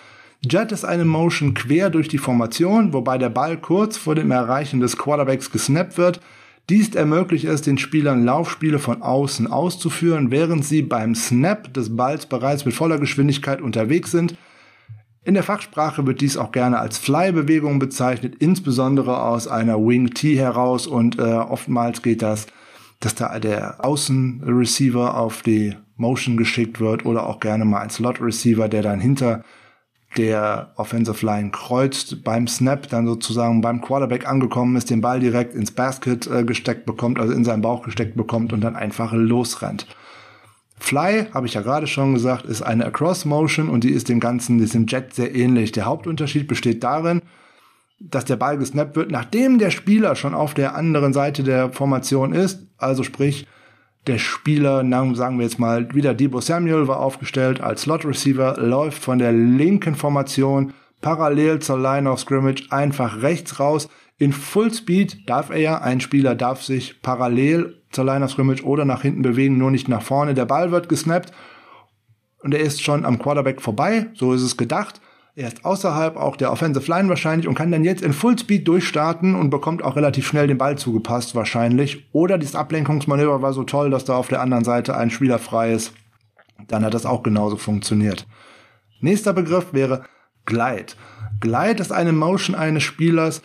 Jet 0.44 0.72
ist 0.72 0.86
eine 0.86 1.06
Motion 1.06 1.54
quer 1.54 1.90
durch 1.90 2.08
die 2.08 2.18
Formation, 2.18 2.94
wobei 2.94 3.18
der 3.18 3.30
Ball 3.30 3.58
kurz 3.58 3.98
vor 3.98 4.16
dem 4.16 4.32
Erreichen 4.32 4.80
des 4.80 4.98
Quarterbacks 4.98 5.52
gesnappt 5.52 5.98
wird. 5.98 6.20
Dies 6.70 6.94
ermöglicht 6.96 7.46
es 7.46 7.62
den 7.62 7.78
Spielern 7.78 8.26
Laufspiele 8.26 8.80
von 8.80 9.02
außen 9.02 9.48
auszuführen, 9.48 10.32
während 10.32 10.66
sie 10.66 10.82
beim 10.82 11.16
Snap 11.16 11.74
des 11.74 11.96
Balls 11.96 12.26
bereits 12.26 12.66
mit 12.66 12.74
voller 12.74 13.00
Geschwindigkeit 13.00 13.62
unterwegs 13.62 14.12
sind. 14.12 14.36
In 15.26 15.34
der 15.34 15.42
Fachsprache 15.42 16.06
wird 16.06 16.22
dies 16.22 16.38
auch 16.38 16.52
gerne 16.52 16.78
als 16.78 17.00
Fly-Bewegung 17.00 17.80
bezeichnet, 17.80 18.36
insbesondere 18.36 19.24
aus 19.24 19.48
einer 19.48 19.80
Wing 19.80 20.12
T 20.14 20.38
heraus 20.38 20.86
und 20.86 21.18
äh, 21.18 21.24
oftmals 21.24 22.04
geht 22.04 22.22
das, 22.22 22.46
dass 23.00 23.16
da 23.16 23.40
der 23.40 23.84
Außenreceiver 23.84 25.18
auf 25.18 25.42
die 25.42 25.76
Motion 25.98 26.38
geschickt 26.38 26.80
wird 26.80 27.08
oder 27.08 27.26
auch 27.26 27.40
gerne 27.40 27.66
mal 27.66 27.80
ein 27.80 27.90
Slot 27.90 28.22
Receiver, 28.22 28.70
der 28.70 28.84
dann 28.84 29.00
hinter 29.00 29.44
der 30.16 30.74
Offensive 30.76 31.26
Line 31.26 31.50
kreuzt, 31.50 32.24
beim 32.24 32.48
Snap 32.48 32.88
dann 32.90 33.08
sozusagen 33.08 33.62
beim 33.62 33.82
Quarterback 33.82 34.28
angekommen 34.28 34.76
ist, 34.76 34.92
den 34.92 35.02
Ball 35.02 35.20
direkt 35.20 35.56
ins 35.56 35.72
Basket 35.72 36.28
äh, 36.28 36.44
gesteckt 36.44 36.86
bekommt, 36.86 37.20
also 37.20 37.34
in 37.34 37.44
seinen 37.44 37.64
Bauch 37.64 37.82
gesteckt 37.84 38.16
bekommt 38.16 38.54
und 38.54 38.62
dann 38.62 38.76
einfach 38.76 39.12
losrennt. 39.12 39.88
Fly, 40.78 41.28
habe 41.34 41.48
ich 41.48 41.54
ja 41.54 41.62
gerade 41.62 41.88
schon 41.88 42.14
gesagt, 42.14 42.46
ist 42.46 42.62
eine 42.62 42.86
Across 42.86 43.26
Motion 43.26 43.70
und 43.70 43.84
die 43.84 43.92
ist 43.92 44.10
dem 44.10 44.20
Ganzen, 44.20 44.58
diesem 44.58 44.86
Jet 44.88 45.14
sehr 45.14 45.34
ähnlich. 45.34 45.72
Der 45.72 45.86
Hauptunterschied 45.86 46.48
besteht 46.48 46.84
darin, 46.84 47.22
dass 48.00 48.26
der 48.26 48.36
Ball 48.36 48.58
gesnappt 48.58 48.96
wird, 48.96 49.12
nachdem 49.12 49.58
der 49.58 49.72
Spieler 49.72 50.16
schon 50.16 50.34
auf 50.34 50.54
der 50.54 50.76
anderen 50.76 51.14
Seite 51.14 51.44
der 51.44 51.72
Formation 51.72 52.34
ist, 52.34 52.68
also 52.78 53.04
sprich, 53.04 53.48
der 54.08 54.20
Spieler, 54.20 54.84
sagen 55.16 55.38
wir 55.40 55.46
jetzt 55.46 55.58
mal, 55.58 55.94
wieder 55.96 56.14
Debo 56.14 56.40
Samuel 56.40 56.88
war 56.88 57.00
aufgestellt 57.00 57.62
als 57.62 57.84
Slot 57.84 58.06
Receiver, 58.06 58.58
läuft 58.58 59.02
von 59.02 59.18
der 59.18 59.32
linken 59.32 59.96
Formation 59.96 60.74
parallel 61.02 61.60
zur 61.60 61.80
Line 61.80 62.10
of 62.10 62.20
Scrimmage 62.20 62.68
einfach 62.70 63.22
rechts 63.22 63.60
raus. 63.60 63.90
In 64.18 64.32
Full 64.32 64.74
Speed 64.74 65.30
darf 65.30 65.50
er 65.50 65.58
ja, 65.58 65.82
ein 65.82 66.00
Spieler 66.00 66.36
darf 66.36 66.64
sich 66.64 67.02
parallel 67.02 67.82
zur 67.92 68.06
Line 68.06 68.24
of 68.24 68.32
Scrimmage 68.32 68.64
oder 68.64 68.86
nach 68.86 69.02
hinten 69.02 69.22
bewegen, 69.22 69.58
nur 69.58 69.72
nicht 69.72 69.90
nach 69.90 70.02
vorne. 70.02 70.34
Der 70.34 70.46
Ball 70.46 70.72
wird 70.72 70.88
gesnappt 70.88 71.34
und 72.40 72.54
er 72.54 72.62
ist 72.62 72.82
schon 72.82 73.04
am 73.04 73.20
Quarterback 73.20 73.62
vorbei, 73.62 74.08
so 74.14 74.34
ist 74.34 74.42
es 74.42 74.56
gedacht. 74.56 75.02
Er 75.38 75.50
ist 75.50 75.66
außerhalb 75.66 76.16
auch 76.16 76.38
der 76.38 76.50
Offensive 76.50 76.90
Line 76.90 77.10
wahrscheinlich 77.10 77.46
und 77.46 77.56
kann 77.56 77.70
dann 77.70 77.84
jetzt 77.84 78.02
in 78.02 78.14
Fullspeed 78.14 78.66
durchstarten 78.66 79.36
und 79.36 79.50
bekommt 79.50 79.84
auch 79.84 79.98
relativ 79.98 80.26
schnell 80.26 80.48
den 80.48 80.58
Ball 80.58 80.78
zugepasst 80.78 81.36
wahrscheinlich. 81.36 82.08
Oder 82.14 82.38
dieses 82.38 82.56
Ablenkungsmanöver 82.56 83.42
war 83.42 83.52
so 83.52 83.66
toll, 83.66 83.90
dass 83.90 84.06
da 84.06 84.16
auf 84.16 84.30
der 84.30 84.40
anderen 84.40 84.64
Seite 84.64 84.96
ein 84.96 85.10
Spieler 85.10 85.40
frei 85.40 85.74
ist. 85.74 85.92
Dann 86.70 86.86
hat 86.86 86.94
das 86.94 87.06
auch 87.06 87.22
genauso 87.22 87.58
funktioniert. 87.58 88.26
Nächster 89.02 89.34
Begriff 89.34 89.74
wäre 89.74 90.06
Glide. 90.46 90.94
Glide 91.42 91.82
ist 91.82 91.92
eine 91.92 92.14
Motion 92.14 92.56
eines 92.56 92.84
Spielers 92.84 93.42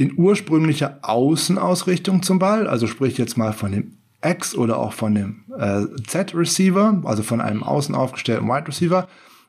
in 0.00 0.14
ursprünglicher 0.16 0.98
Außenausrichtung 1.02 2.22
zum 2.22 2.38
Ball, 2.38 2.66
also 2.66 2.86
sprich 2.86 3.18
jetzt 3.18 3.36
mal 3.36 3.52
von 3.52 3.72
dem 3.72 3.98
X 4.24 4.54
oder 4.54 4.78
auch 4.78 4.94
von 4.94 5.14
dem 5.14 5.44
äh, 5.58 5.82
Z-Receiver, 6.06 7.02
also 7.04 7.22
von 7.22 7.42
einem 7.42 7.62
außen 7.62 7.94
aufgestellten 7.94 8.48
Wide 8.48 8.68
Receiver 8.68 9.08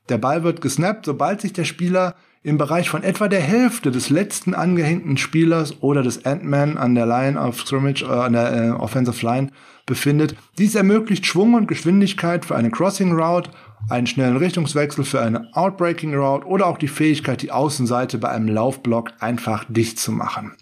der 0.10 0.18
Ball 0.18 0.44
wird 0.44 0.60
gesnappt, 0.60 1.06
sobald 1.06 1.40
sich 1.40 1.54
der 1.54 1.64
Spieler 1.64 2.16
im 2.44 2.58
Bereich 2.58 2.90
von 2.90 3.02
etwa 3.02 3.30
der 3.30 3.40
Hälfte 3.40 3.92
des 3.92 4.10
letzten 4.10 4.54
angehängten 4.54 5.16
Spielers 5.16 5.82
oder 5.82 6.04
des 6.04 6.26
Ant-Man 6.26 6.78
an 6.78 6.96
der 6.96 7.06
Line 7.06 7.40
of 7.40 7.62
Scrimmage, 7.62 8.02
äh, 8.02 8.08
an 8.08 8.34
der 8.34 8.54
äh, 8.54 8.70
Offensive 8.72 9.26
Line 9.26 9.52
befindet. 9.86 10.36
Dies 10.58 10.76
ermöglicht 10.76 11.26
Schwung 11.26 11.54
und 11.54 11.70
Geschwindigkeit 11.70 12.44
für 12.44 12.58
eine 12.58 12.72
Crossing 12.72 13.14
Route, 13.14 13.52
einen 13.90 14.08
schnellen 14.08 14.38
Richtungswechsel 14.38 15.04
für 15.04 15.22
eine 15.22 15.50
Outbreaking 15.54 16.14
Route 16.16 16.48
oder 16.48 16.68
auch 16.68 16.78
die 16.78 16.88
Fähigkeit, 16.88 17.42
die 17.42 17.52
Außenseite 17.52 18.18
bei 18.18 18.30
einem 18.30 18.48
Laufblock 18.48 19.14
einfach 19.20 19.66
dicht 19.68 20.00
zu 20.00 20.12
machen. 20.12 20.54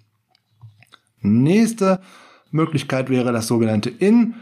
Nächste 1.21 1.99
Möglichkeit 2.51 3.09
wäre 3.09 3.31
das 3.31 3.47
sogenannte 3.47 3.89
In. 3.89 4.35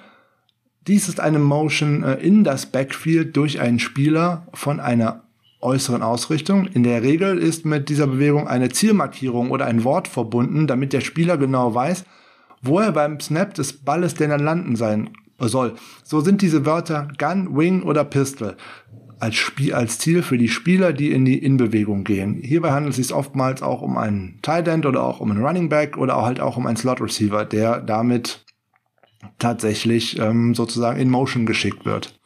Dies 0.87 1.09
ist 1.09 1.19
eine 1.19 1.39
Motion 1.39 2.03
äh, 2.03 2.15
in 2.15 2.43
das 2.43 2.67
Backfield 2.67 3.35
durch 3.35 3.59
einen 3.59 3.79
Spieler 3.79 4.47
von 4.53 4.79
einer 4.79 5.23
äußeren 5.59 6.01
Ausrichtung. 6.01 6.67
In 6.67 6.83
der 6.83 7.01
Regel 7.01 7.37
ist 7.37 7.65
mit 7.65 7.89
dieser 7.89 8.07
Bewegung 8.07 8.47
eine 8.47 8.69
Zielmarkierung 8.69 9.51
oder 9.51 9.65
ein 9.65 9.83
Wort 9.83 10.07
verbunden, 10.07 10.67
damit 10.67 10.93
der 10.93 11.01
Spieler 11.01 11.37
genau 11.37 11.73
weiß, 11.73 12.05
wo 12.61 12.79
er 12.79 12.91
beim 12.91 13.19
Snap 13.19 13.53
des 13.53 13.73
Balles 13.73 14.13
denn 14.13 14.29
dann 14.29 14.43
landen 14.43 14.75
sein 14.75 15.09
soll. 15.39 15.75
So 16.03 16.21
sind 16.21 16.41
diese 16.41 16.65
Wörter 16.65 17.07
Gun, 17.17 17.55
Wing 17.55 17.83
oder 17.83 18.03
Pistol 18.03 18.57
als, 19.19 19.35
Spiel, 19.35 19.73
als 19.73 19.97
Ziel 19.99 20.21
für 20.21 20.37
die 20.37 20.47
Spieler, 20.47 20.93
die 20.93 21.11
in 21.11 21.25
die 21.25 21.37
Inbewegung 21.37 22.03
gehen. 22.03 22.39
Hierbei 22.41 22.71
handelt 22.71 22.91
es 22.91 23.07
sich 23.07 23.15
oftmals 23.15 23.61
auch 23.61 23.81
um 23.81 23.97
einen 23.97 24.39
Tight 24.41 24.67
End 24.67 24.85
oder 24.85 25.03
auch 25.03 25.19
um 25.19 25.31
einen 25.31 25.43
Running 25.43 25.69
Back 25.69 25.97
oder 25.97 26.21
halt 26.21 26.39
auch 26.39 26.57
um 26.57 26.65
einen 26.65 26.77
Slot 26.77 27.01
Receiver, 27.01 27.45
der 27.45 27.81
damit 27.81 28.45
tatsächlich 29.39 30.19
ähm, 30.19 30.53
sozusagen 30.53 30.99
in 30.99 31.09
Motion 31.09 31.45
geschickt 31.45 31.85
wird. 31.85 32.19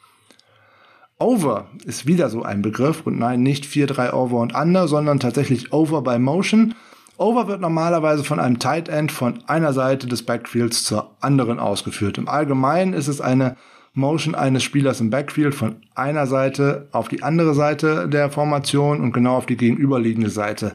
Over 1.18 1.70
ist 1.86 2.08
wieder 2.08 2.30
so 2.30 2.42
ein 2.42 2.62
Begriff 2.62 3.06
und 3.06 3.20
nein, 3.20 3.44
nicht 3.44 3.66
4-3 3.66 4.12
Over 4.12 4.40
und 4.40 4.56
Under, 4.56 4.88
sondern 4.88 5.20
tatsächlich 5.20 5.72
Over 5.72 6.02
by 6.02 6.18
Motion. 6.18 6.74
Over 7.22 7.48
wird 7.48 7.62
normalerweise 7.62 8.24
von 8.24 8.40
einem 8.40 8.58
Tight 8.58 8.90
End 8.90 9.12
von 9.12 9.44
einer 9.46 9.74
Seite 9.74 10.08
des 10.08 10.24
Backfields 10.24 10.84
zur 10.84 11.16
anderen 11.22 11.60
ausgeführt. 11.60 12.18
Im 12.18 12.28
Allgemeinen 12.28 12.94
ist 12.94 13.08
es 13.08 13.22
eine 13.22 13.58
Motion 13.94 14.34
eines 14.34 14.64
Spielers 14.64 15.02
im 15.02 15.12
Backfield 15.12 15.54
von 15.54 15.76
einer 15.94 16.26
Seite 16.26 16.88
auf 16.92 17.10
die 17.10 17.22
andere 17.22 17.54
Seite 17.54 18.10
der 18.10 18.32
Formation 18.32 19.02
und 19.02 19.12
genau 19.12 19.38
auf 19.38 19.46
die 19.46 19.56
gegenüberliegende 19.56 20.32
Seite. 20.32 20.74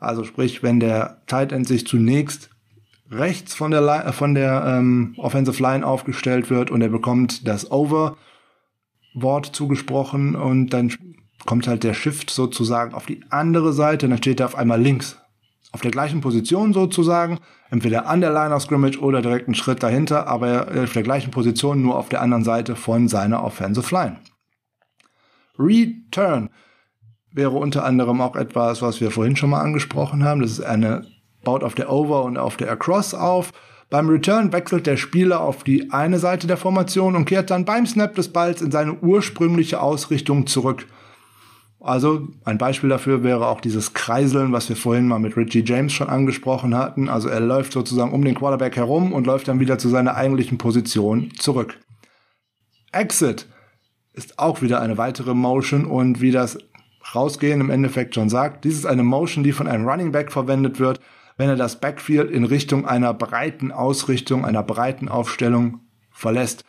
Also 0.00 0.24
sprich, 0.24 0.64
wenn 0.64 0.80
der 0.80 1.18
Tight 1.28 1.52
End 1.52 1.68
sich 1.68 1.86
zunächst 1.86 2.50
rechts 3.12 3.54
von 3.54 3.70
der, 3.70 3.82
Line, 3.82 4.12
von 4.12 4.34
der 4.34 4.64
ähm, 4.66 5.14
Offensive 5.18 5.62
Line 5.62 5.86
aufgestellt 5.86 6.50
wird 6.50 6.72
und 6.72 6.82
er 6.82 6.88
bekommt 6.88 7.46
das 7.46 7.70
Over 7.70 8.16
Wort 9.14 9.54
zugesprochen 9.54 10.34
und 10.34 10.70
dann 10.70 10.92
kommt 11.46 11.68
halt 11.68 11.84
der 11.84 11.94
Shift 11.94 12.30
sozusagen 12.30 12.94
auf 12.94 13.06
die 13.06 13.20
andere 13.30 13.72
Seite, 13.72 14.08
dann 14.08 14.18
steht 14.18 14.40
er 14.40 14.46
auf 14.46 14.56
einmal 14.56 14.82
links. 14.82 15.18
Auf 15.74 15.80
der 15.80 15.90
gleichen 15.90 16.20
Position 16.20 16.72
sozusagen, 16.72 17.40
entweder 17.68 18.06
an 18.06 18.20
der 18.20 18.32
Line 18.32 18.54
of 18.54 18.62
Scrimmage 18.62 19.00
oder 19.00 19.22
direkt 19.22 19.48
einen 19.48 19.56
Schritt 19.56 19.82
dahinter, 19.82 20.28
aber 20.28 20.68
auf 20.84 20.92
der 20.92 21.02
gleichen 21.02 21.32
Position, 21.32 21.82
nur 21.82 21.98
auf 21.98 22.08
der 22.08 22.22
anderen 22.22 22.44
Seite 22.44 22.76
von 22.76 23.08
seiner 23.08 23.42
Offensive 23.42 23.92
Line. 23.92 24.18
Return 25.58 26.50
wäre 27.32 27.56
unter 27.56 27.84
anderem 27.84 28.20
auch 28.20 28.36
etwas, 28.36 28.82
was 28.82 29.00
wir 29.00 29.10
vorhin 29.10 29.34
schon 29.34 29.50
mal 29.50 29.62
angesprochen 29.62 30.22
haben. 30.22 30.42
Das 30.42 30.52
ist 30.52 30.60
eine, 30.60 31.08
baut 31.42 31.64
auf 31.64 31.74
der 31.74 31.90
Over 31.90 32.22
und 32.22 32.38
auf 32.38 32.56
der 32.56 32.70
Across 32.70 33.12
auf. 33.12 33.50
Beim 33.90 34.08
Return 34.08 34.52
wechselt 34.52 34.86
der 34.86 34.96
Spieler 34.96 35.40
auf 35.40 35.64
die 35.64 35.90
eine 35.90 36.20
Seite 36.20 36.46
der 36.46 36.56
Formation 36.56 37.16
und 37.16 37.24
kehrt 37.24 37.50
dann 37.50 37.64
beim 37.64 37.84
Snap 37.84 38.14
des 38.14 38.32
Balls 38.32 38.62
in 38.62 38.70
seine 38.70 38.94
ursprüngliche 39.00 39.80
Ausrichtung 39.80 40.46
zurück. 40.46 40.86
Also 41.84 42.28
ein 42.46 42.56
Beispiel 42.56 42.88
dafür 42.88 43.22
wäre 43.22 43.46
auch 43.46 43.60
dieses 43.60 43.92
Kreiseln, 43.92 44.52
was 44.52 44.70
wir 44.70 44.76
vorhin 44.76 45.06
mal 45.06 45.18
mit 45.18 45.36
Richie 45.36 45.62
James 45.66 45.92
schon 45.92 46.08
angesprochen 46.08 46.74
hatten. 46.74 47.10
Also 47.10 47.28
er 47.28 47.40
läuft 47.40 47.74
sozusagen 47.74 48.12
um 48.12 48.24
den 48.24 48.34
Quarterback 48.34 48.76
herum 48.76 49.12
und 49.12 49.26
läuft 49.26 49.48
dann 49.48 49.60
wieder 49.60 49.76
zu 49.76 49.90
seiner 49.90 50.14
eigentlichen 50.14 50.56
Position 50.56 51.30
zurück. 51.38 51.78
Exit 52.90 53.48
ist 54.14 54.38
auch 54.38 54.62
wieder 54.62 54.80
eine 54.80 54.96
weitere 54.96 55.34
Motion 55.34 55.84
und 55.84 56.22
wie 56.22 56.30
das 56.30 56.56
Rausgehen 57.14 57.60
im 57.60 57.68
Endeffekt 57.68 58.14
schon 58.14 58.30
sagt, 58.30 58.64
dies 58.64 58.78
ist 58.78 58.86
eine 58.86 59.02
Motion, 59.02 59.44
die 59.44 59.52
von 59.52 59.68
einem 59.68 59.86
Running 59.86 60.10
Back 60.10 60.32
verwendet 60.32 60.80
wird, 60.80 61.00
wenn 61.36 61.50
er 61.50 61.56
das 61.56 61.80
Backfield 61.80 62.30
in 62.30 62.44
Richtung 62.44 62.86
einer 62.86 63.12
breiten 63.12 63.72
Ausrichtung, 63.72 64.46
einer 64.46 64.62
breiten 64.62 65.10
Aufstellung 65.10 65.80
verlässt. 66.10 66.64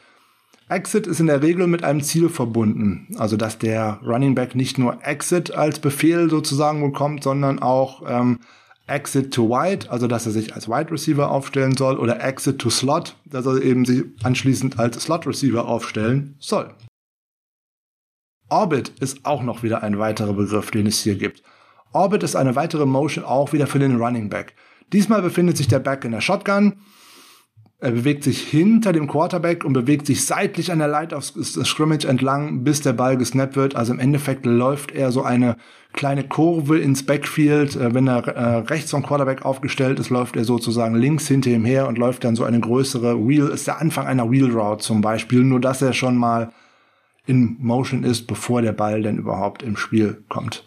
Exit 0.68 1.06
ist 1.06 1.20
in 1.20 1.28
der 1.28 1.44
Regel 1.44 1.68
mit 1.68 1.84
einem 1.84 2.02
Ziel 2.02 2.30
verbunden. 2.30 3.16
Also 3.18 3.38
dass 3.38 3.60
der 3.60 4.00
Running 4.04 4.36
Back 4.36 4.56
nicht 4.56 4.78
nur 4.78 5.06
Exit 5.06 5.52
als 5.52 5.80
Befehl 5.80 6.30
sozusagen 6.30 6.82
bekommt, 6.82 7.24
sondern 7.24 7.60
auch 7.60 8.04
ähm, 8.08 8.40
Exit 8.88 9.34
to 9.34 9.50
Wide, 9.50 9.92
also 9.92 10.08
dass 10.08 10.26
er 10.26 10.32
sich 10.32 10.54
als 10.54 10.68
Wide 10.68 10.92
Receiver 10.92 11.30
aufstellen 11.30 11.76
soll, 11.76 11.98
oder 11.98 12.24
Exit 12.24 12.60
to 12.60 12.70
Slot, 12.70 13.16
dass 13.26 13.46
er 13.46 13.62
eben 13.62 13.86
sich 13.86 14.04
anschließend 14.24 14.80
als 14.80 15.02
Slot 15.02 15.26
Receiver 15.26 15.68
aufstellen 15.68 16.36
soll. 16.40 16.74
Orbit 18.50 18.90
ist 19.00 19.26
auch 19.26 19.42
noch 19.42 19.64
wieder 19.64 19.82
ein 19.82 19.98
weiterer 19.98 20.34
Begriff, 20.34 20.70
den 20.70 20.86
es 20.86 21.00
hier 21.00 21.16
gibt. 21.16 21.42
Orbit 21.94 22.22
ist 22.22 22.36
eine 22.36 22.56
weitere 22.56 22.86
Motion 22.86 23.26
auch 23.26 23.54
wieder 23.54 23.66
für 23.66 23.80
den 23.80 23.98
Running 23.98 24.30
Back. 24.30 24.54
Diesmal 24.94 25.24
befindet 25.24 25.58
sich 25.58 25.68
der 25.68 25.80
Back 25.80 26.06
in 26.06 26.12
der 26.12 26.22
Shotgun 26.22 26.74
er 27.80 27.92
bewegt 27.92 28.24
sich 28.24 28.42
hinter 28.42 28.94
dem 28.94 29.08
Quarterback 29.08 29.66
und 29.66 29.74
bewegt 29.74 30.06
sich 30.06 30.26
seitlich 30.26 30.72
an 30.72 30.80
der 30.80 30.88
Light 30.88 31.12
of 31.12 31.26
Scrimmage 31.26 32.06
entlang, 32.06 32.64
bis 32.64 32.82
der 32.82 32.94
Ball 32.94 33.18
gesnappt 33.18 33.58
wird. 33.58 33.76
Also 33.76 33.94
im 33.94 34.00
Endeffekt 34.00 34.46
läuft 34.46 34.92
er 34.92 35.12
so 35.12 35.24
eine 35.24 35.58
kleine 35.92 36.24
Kurve 36.26 36.80
ins 36.80 37.06
Backfield. 37.06 37.76
Äh, 37.76 37.94
wenn 37.94 38.08
er 38.08 38.28
äh, 38.28 38.58
rechts 38.60 38.92
vom 38.92 39.04
Quarterback 39.04 39.44
aufgestellt 39.44 40.00
ist, 40.00 40.10
läuft 40.10 40.38
er 40.38 40.46
sozusagen 40.46 40.96
links 40.96 41.28
hinter 41.28 41.50
ihm 41.50 41.66
her 41.66 41.88
und 41.88 41.98
läuft 41.98 42.24
dann 42.24 42.38
so 42.38 42.46
eine 42.46 42.62
größere 42.62 43.28
Wheel. 43.28 43.50
Ist 43.50 43.68
der 43.68 43.82
Anfang 43.82 44.08
einer 44.08 44.32
Wheel 44.32 44.52
Route 44.52 44.84
zum 44.84 45.02
Beispiel, 45.02 45.44
nur 45.44 45.60
dass 45.60 45.82
er 45.82 45.94
schon 45.94 46.16
mal 46.16 46.52
in 47.26 47.58
Motion 47.60 48.04
ist, 48.04 48.26
bevor 48.26 48.62
der 48.62 48.74
Ball 48.74 49.02
denn 49.02 49.18
überhaupt 49.18 49.64
im 49.64 49.76
Spiel 49.76 50.24
kommt. 50.30 50.64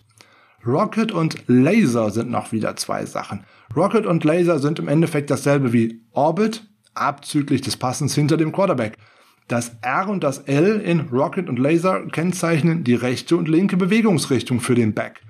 Rocket 0.66 1.12
und 1.12 1.44
Laser 1.46 2.10
sind 2.10 2.30
noch 2.30 2.52
wieder 2.52 2.76
zwei 2.76 3.06
Sachen. 3.06 3.44
Rocket 3.74 4.06
und 4.06 4.24
Laser 4.24 4.58
sind 4.58 4.78
im 4.78 4.88
Endeffekt 4.88 5.30
dasselbe 5.30 5.72
wie 5.72 6.02
Orbit, 6.12 6.67
abzüglich 7.00 7.60
des 7.60 7.76
Passens 7.76 8.14
hinter 8.14 8.36
dem 8.36 8.52
Quarterback. 8.52 8.96
Das 9.48 9.72
R 9.80 10.08
und 10.08 10.22
das 10.22 10.38
L 10.40 10.80
in 10.80 11.08
Rocket 11.10 11.48
und 11.48 11.58
Laser 11.58 12.06
kennzeichnen 12.06 12.84
die 12.84 12.94
rechte 12.94 13.36
und 13.36 13.48
linke 13.48 13.76
Bewegungsrichtung 13.76 14.60
für 14.60 14.74
den 14.74 14.92
Back. 14.92 15.22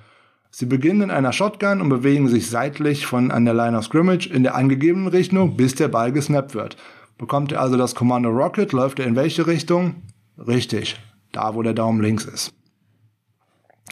Sie 0.51 0.67
beginnen 0.67 1.03
in 1.03 1.11
einer 1.11 1.33
Shotgun 1.33 1.81
und 1.81 1.89
bewegen 1.89 2.29
sich 2.29 2.49
seitlich 2.49 3.07
von 3.07 3.31
an 3.31 3.45
der 3.45 3.55
Line 3.55 3.77
of 3.79 3.85
Scrimmage 3.85 4.27
in 4.27 4.43
der 4.43 4.55
angegebenen 4.55 5.09
Richtung, 5.09 5.57
bis 5.57 5.75
der 5.75 5.89
Ball 5.89 6.11
gesnappt 6.11 6.55
wird. 6.55 6.77
Bekommt 7.17 7.53
er 7.53 7.61
also 7.61 7.77
das 7.77 7.95
Kommando 7.95 8.31
Rocket, 8.31 8.73
läuft 8.73 8.99
er 8.99 9.07
in 9.07 9.17
welche 9.17 9.47
Richtung? 9.47 10.03
Richtig, 10.39 10.97
da 11.33 11.55
wo 11.55 11.63
der 11.63 11.75
Daumen 11.75 12.01
links 12.01 12.25
ist. 12.25 12.55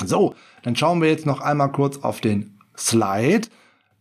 So, 0.04 0.34
dann 0.62 0.76
schauen 0.76 1.00
wir 1.00 1.08
jetzt 1.08 1.26
noch 1.26 1.40
einmal 1.40 1.72
kurz 1.72 1.98
auf 1.98 2.20
den 2.20 2.58
Slide. 2.76 3.48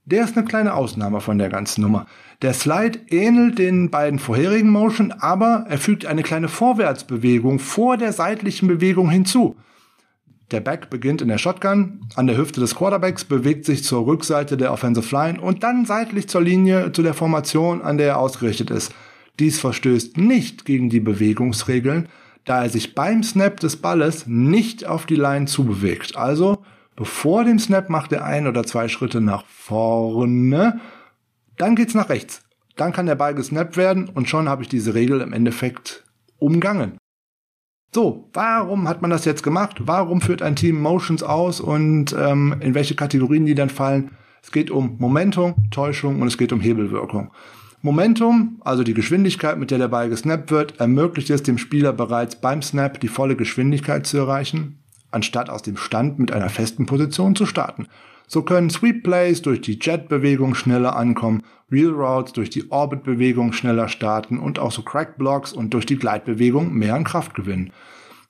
Der 0.06 0.24
ist 0.24 0.38
eine 0.38 0.46
kleine 0.46 0.74
Ausnahme 0.74 1.22
von 1.22 1.38
der 1.38 1.50
ganzen 1.50 1.82
Nummer. 1.82 2.06
Der 2.41 2.54
Slide 2.54 3.00
ähnelt 3.10 3.58
den 3.60 3.89
beiden 3.89 4.19
vorherigen 4.19 4.69
Motion, 4.69 5.12
aber 5.13 5.65
er 5.69 5.78
fügt 5.78 6.06
eine 6.06 6.24
kleine 6.24 6.50
Vorwärtsbewegung 6.50 7.60
vor 7.60 7.98
der 7.98 8.12
seitlichen 8.12 8.67
Bewegung 8.67 9.10
hinzu. 9.10 9.56
Der 10.52 10.60
Back 10.60 10.89
beginnt 10.89 11.21
in 11.21 11.28
der 11.28 11.39
Shotgun, 11.39 12.02
an 12.15 12.28
der 12.28 12.38
Hüfte 12.38 12.60
des 12.60 12.76
Quarterbacks, 12.76 13.24
bewegt 13.24 13.65
sich 13.65 13.84
zur 13.84 14.06
Rückseite 14.06 14.58
der 14.58 14.71
Offensive 14.71 15.15
Line 15.15 15.41
und 15.41 15.63
dann 15.63 15.86
seitlich 15.86 16.28
zur 16.28 16.41
Linie 16.41 16.91
zu 16.91 17.02
der 17.02 17.15
Formation, 17.15 17.82
an 17.82 17.98
der 17.98 18.08
er 18.08 18.19
ausgerichtet 18.19 18.69
ist. 18.69 18.93
Dies 19.39 19.60
verstößt 19.60 20.17
nicht 20.17 20.65
gegen 20.65 20.89
die 20.89 21.00
Bewegungsregeln, 21.00 22.10
da 22.45 22.63
er 22.63 22.69
sich 22.69 22.93
beim 22.93 23.24
Snap 23.24 23.60
des 23.60 23.78
Balles 23.78 24.28
nicht 24.28 24.86
auf 24.86 25.08
die 25.08 25.15
Line 25.15 25.45
zubewegt. 25.48 26.15
Also, 26.15 26.63
bevor 26.95 27.43
dem 27.43 27.58
Snap 27.58 27.89
macht 27.89 28.12
er 28.12 28.24
ein 28.24 28.45
oder 28.45 28.63
zwei 28.65 28.88
Schritte 28.88 29.21
nach 29.21 29.45
vorne 29.48 30.80
dann 31.58 31.76
geht's 31.76 31.94
nach 31.94 32.10
rechts. 32.10 32.41
Dann 32.76 32.91
kann 32.91 33.06
der 33.06 33.15
Ball 33.15 33.34
gesnappt 33.34 33.78
werden 33.78 34.10
und 34.10 34.30
schon 34.30 34.50
habe 34.50 34.63
ich 34.63 34.70
diese 34.70 34.94
Regel 34.94 35.22
im 35.22 35.34
Endeffekt 35.34 36.04
umgangen. 36.38 36.98
So, 37.94 38.30
warum 38.34 38.89
hat 38.89 39.02
man 39.02 39.12
das 39.12 39.24
jetzt 39.24 39.44
gemacht? 39.44 39.78
Warum 39.80 40.20
führt 40.20 40.41
ein 40.41 40.58
Team 40.58 40.82
Motions 40.82 41.24
aus 41.24 41.62
und 41.62 42.13
ähm, 42.20 42.58
in 42.60 42.76
welche 42.76 42.96
Kategorien 42.96 43.46
die 43.46 43.56
dann 43.56 43.70
fallen? 43.70 44.12
Es 44.44 44.52
geht 44.52 44.70
um 44.70 44.98
Momentum, 45.00 45.56
Täuschung 45.72 46.22
und 46.22 46.28
es 46.28 46.38
geht 46.38 46.52
um 46.52 46.60
Hebelwirkung. 46.60 47.32
Momentum, 47.82 48.62
also 48.65 48.84
die 48.84 48.94
Geschwindigkeit, 48.94 49.58
mit 49.58 49.72
der 49.72 49.78
der 49.78 49.88
Ball 49.88 50.10
gesnappt 50.10 50.52
wird, 50.52 50.80
ermöglicht 50.80 51.30
es 51.30 51.44
dem 51.44 51.58
Spieler 51.58 51.94
bereits 51.94 52.36
beim 52.36 52.62
Snap 52.62 53.00
die 53.00 53.08
volle 53.08 53.36
Geschwindigkeit 53.36 54.06
zu 54.06 54.18
erreichen, 54.18 54.80
anstatt 55.12 55.50
aus 55.50 55.62
dem 55.62 55.78
Stand 55.78 56.20
mit 56.20 56.32
einer 56.32 56.50
festen 56.50 56.88
Position 56.88 57.36
zu 57.36 57.46
starten. 57.46 57.88
So 58.28 58.42
können 58.42 58.70
Sweep 58.70 59.04
Plays 59.04 59.42
durch 59.42 59.62
die 59.62 59.80
Jet-Bewegung 59.80 60.56
schneller 60.56 60.96
ankommen, 60.96 61.44
Wheel 61.70 61.90
Routes 61.90 62.34
durch 62.34 62.50
die 62.50 62.72
Orbit-Bewegung 62.72 63.54
schneller 63.54 63.88
starten 63.88 64.40
und 64.40 64.60
auch 64.60 64.72
so 64.72 64.82
Crack 64.82 65.18
Blocks 65.18 65.54
und 65.54 65.74
durch 65.74 65.86
die 65.86 65.98
Gleitbewegung 65.98 66.74
mehr 66.74 66.96
an 66.96 67.04
Kraft 67.04 67.36
gewinnen. 67.36 67.72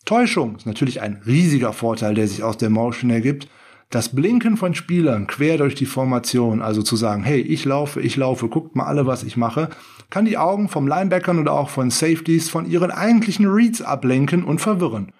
Täuschung 0.05 0.55
ist 0.55 0.67
natürlich 0.67 1.01
ein 1.01 1.21
riesiger 1.25 1.73
Vorteil, 1.73 2.13
der 2.13 2.27
sich 2.27 2.43
aus 2.43 2.57
der 2.57 2.69
Motion 2.69 3.09
ergibt. 3.09 3.47
Das 3.89 4.15
Blinken 4.15 4.57
von 4.57 4.75
Spielern 4.75 5.27
quer 5.27 5.57
durch 5.57 5.75
die 5.75 5.85
Formation, 5.85 6.61
also 6.61 6.81
zu 6.81 6.95
sagen, 6.95 7.23
hey, 7.23 7.39
ich 7.39 7.65
laufe, 7.65 8.01
ich 8.01 8.15
laufe, 8.15 8.47
guckt 8.47 8.75
mal 8.75 8.85
alle, 8.85 9.05
was 9.05 9.23
ich 9.23 9.37
mache, 9.37 9.69
kann 10.09 10.25
die 10.25 10.37
Augen 10.37 10.69
vom 10.69 10.87
Linebackern 10.87 11.39
oder 11.39 11.53
auch 11.53 11.69
von 11.69 11.89
Safeties 11.89 12.49
von 12.49 12.69
ihren 12.69 12.91
eigentlichen 12.91 13.47
Reads 13.47 13.81
ablenken 13.81 14.43
und 14.43 14.59
verwirren. 14.59 15.11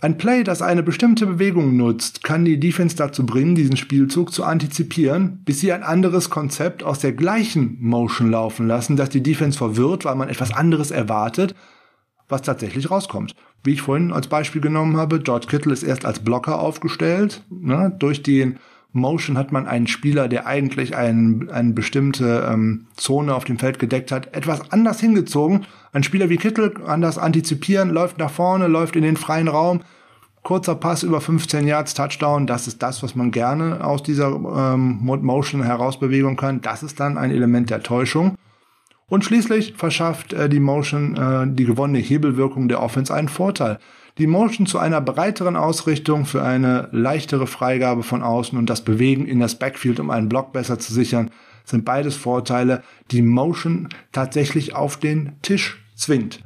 Ein 0.00 0.16
Play, 0.16 0.44
das 0.44 0.62
eine 0.62 0.84
bestimmte 0.84 1.26
Bewegung 1.26 1.76
nutzt, 1.76 2.22
kann 2.22 2.44
die 2.44 2.60
Defense 2.60 2.94
dazu 2.94 3.26
bringen, 3.26 3.56
diesen 3.56 3.76
Spielzug 3.76 4.32
zu 4.32 4.44
antizipieren, 4.44 5.42
bis 5.44 5.58
sie 5.58 5.72
ein 5.72 5.82
anderes 5.82 6.30
Konzept 6.30 6.84
aus 6.84 7.00
der 7.00 7.12
gleichen 7.12 7.78
Motion 7.80 8.30
laufen 8.30 8.68
lassen, 8.68 8.94
dass 8.94 9.08
die 9.08 9.24
Defense 9.24 9.58
verwirrt, 9.58 10.04
weil 10.04 10.14
man 10.14 10.28
etwas 10.28 10.52
anderes 10.52 10.92
erwartet, 10.92 11.56
was 12.28 12.42
tatsächlich 12.42 12.92
rauskommt. 12.92 13.34
Wie 13.64 13.72
ich 13.72 13.82
vorhin 13.82 14.12
als 14.12 14.28
Beispiel 14.28 14.60
genommen 14.60 14.96
habe, 14.96 15.18
George 15.18 15.48
Kittle 15.48 15.72
ist 15.72 15.82
erst 15.82 16.04
als 16.04 16.20
Blocker 16.20 16.60
aufgestellt. 16.60 17.42
Ne? 17.50 17.92
Durch 17.98 18.22
den 18.22 18.60
Motion 18.92 19.36
hat 19.36 19.52
man 19.52 19.66
einen 19.66 19.86
Spieler, 19.86 20.28
der 20.28 20.46
eigentlich 20.46 20.96
ein, 20.96 21.50
eine 21.50 21.72
bestimmte 21.72 22.48
ähm, 22.50 22.86
Zone 22.96 23.34
auf 23.34 23.44
dem 23.44 23.58
Feld 23.58 23.78
gedeckt 23.78 24.10
hat, 24.10 24.34
etwas 24.34 24.72
anders 24.72 25.00
hingezogen. 25.00 25.66
Ein 25.92 26.02
Spieler 26.02 26.28
wie 26.30 26.38
Kittel 26.38 26.74
das 27.00 27.18
antizipieren, 27.18 27.90
läuft 27.90 28.18
nach 28.18 28.30
vorne, 28.30 28.66
läuft 28.66 28.96
in 28.96 29.02
den 29.02 29.16
freien 29.16 29.48
Raum. 29.48 29.80
Kurzer 30.42 30.76
Pass 30.76 31.02
über 31.02 31.20
15 31.20 31.66
Yards, 31.66 31.94
Touchdown, 31.94 32.46
das 32.46 32.66
ist 32.66 32.82
das, 32.82 33.02
was 33.02 33.14
man 33.14 33.30
gerne 33.30 33.84
aus 33.84 34.02
dieser 34.02 34.28
ähm, 34.28 34.98
Motion 35.02 35.62
herausbewegen 35.62 36.36
kann. 36.36 36.62
Das 36.62 36.82
ist 36.82 36.98
dann 37.00 37.18
ein 37.18 37.30
Element 37.30 37.68
der 37.68 37.82
Täuschung. 37.82 38.36
Und 39.08 39.24
schließlich 39.24 39.74
verschafft 39.76 40.32
äh, 40.32 40.48
die 40.48 40.60
Motion 40.60 41.16
äh, 41.16 41.46
die 41.46 41.64
gewonnene 41.64 41.98
Hebelwirkung 41.98 42.68
der 42.68 42.82
Offense 42.82 43.12
einen 43.12 43.28
Vorteil. 43.28 43.78
Die 44.18 44.26
Motion 44.26 44.66
zu 44.66 44.78
einer 44.78 45.00
breiteren 45.00 45.54
Ausrichtung 45.54 46.24
für 46.24 46.42
eine 46.42 46.88
leichtere 46.90 47.46
Freigabe 47.46 48.02
von 48.02 48.22
außen 48.22 48.58
und 48.58 48.68
das 48.68 48.82
Bewegen 48.82 49.26
in 49.26 49.38
das 49.38 49.56
Backfield, 49.60 50.00
um 50.00 50.10
einen 50.10 50.28
Block 50.28 50.52
besser 50.52 50.80
zu 50.80 50.92
sichern, 50.92 51.30
sind 51.64 51.84
beides 51.84 52.16
Vorteile, 52.16 52.82
die 53.12 53.22
Motion 53.22 53.88
tatsächlich 54.10 54.74
auf 54.74 54.96
den 54.96 55.36
Tisch 55.42 55.84
zwingt. 55.94 56.40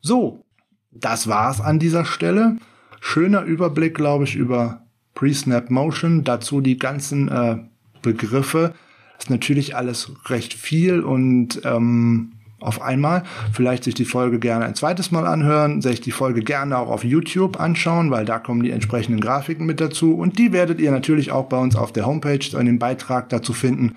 So, 0.00 0.44
das 0.90 1.26
war's 1.26 1.60
an 1.62 1.78
dieser 1.78 2.04
Stelle. 2.04 2.58
Schöner 3.00 3.42
Überblick, 3.42 3.94
glaube 3.94 4.24
ich, 4.24 4.36
über 4.36 4.82
Pre-Snap 5.14 5.70
Motion. 5.70 6.22
Dazu 6.22 6.60
die 6.60 6.78
ganzen 6.78 7.28
äh, 7.28 7.58
Begriffe. 8.02 8.74
Ist 9.18 9.30
natürlich 9.30 9.74
alles 9.74 10.12
recht 10.26 10.52
viel 10.52 11.00
und 11.00 11.62
ähm, 11.64 12.32
auf 12.60 12.80
einmal. 12.80 13.22
Vielleicht 13.52 13.84
sich 13.84 13.94
die 13.94 14.04
Folge 14.04 14.38
gerne 14.38 14.64
ein 14.64 14.74
zweites 14.74 15.10
Mal 15.10 15.26
anhören, 15.26 15.82
sich 15.82 16.00
die 16.00 16.10
Folge 16.10 16.42
gerne 16.42 16.78
auch 16.78 16.88
auf 16.88 17.04
YouTube 17.04 17.60
anschauen, 17.60 18.10
weil 18.10 18.24
da 18.24 18.38
kommen 18.38 18.62
die 18.62 18.70
entsprechenden 18.70 19.20
Grafiken 19.20 19.66
mit 19.66 19.80
dazu. 19.80 20.16
Und 20.16 20.38
die 20.38 20.52
werdet 20.52 20.80
ihr 20.80 20.90
natürlich 20.90 21.32
auch 21.32 21.46
bei 21.46 21.58
uns 21.58 21.76
auf 21.76 21.92
der 21.92 22.06
Homepage 22.06 22.56
in 22.58 22.66
dem 22.66 22.78
Beitrag 22.78 23.28
dazu 23.28 23.52
finden. 23.52 23.96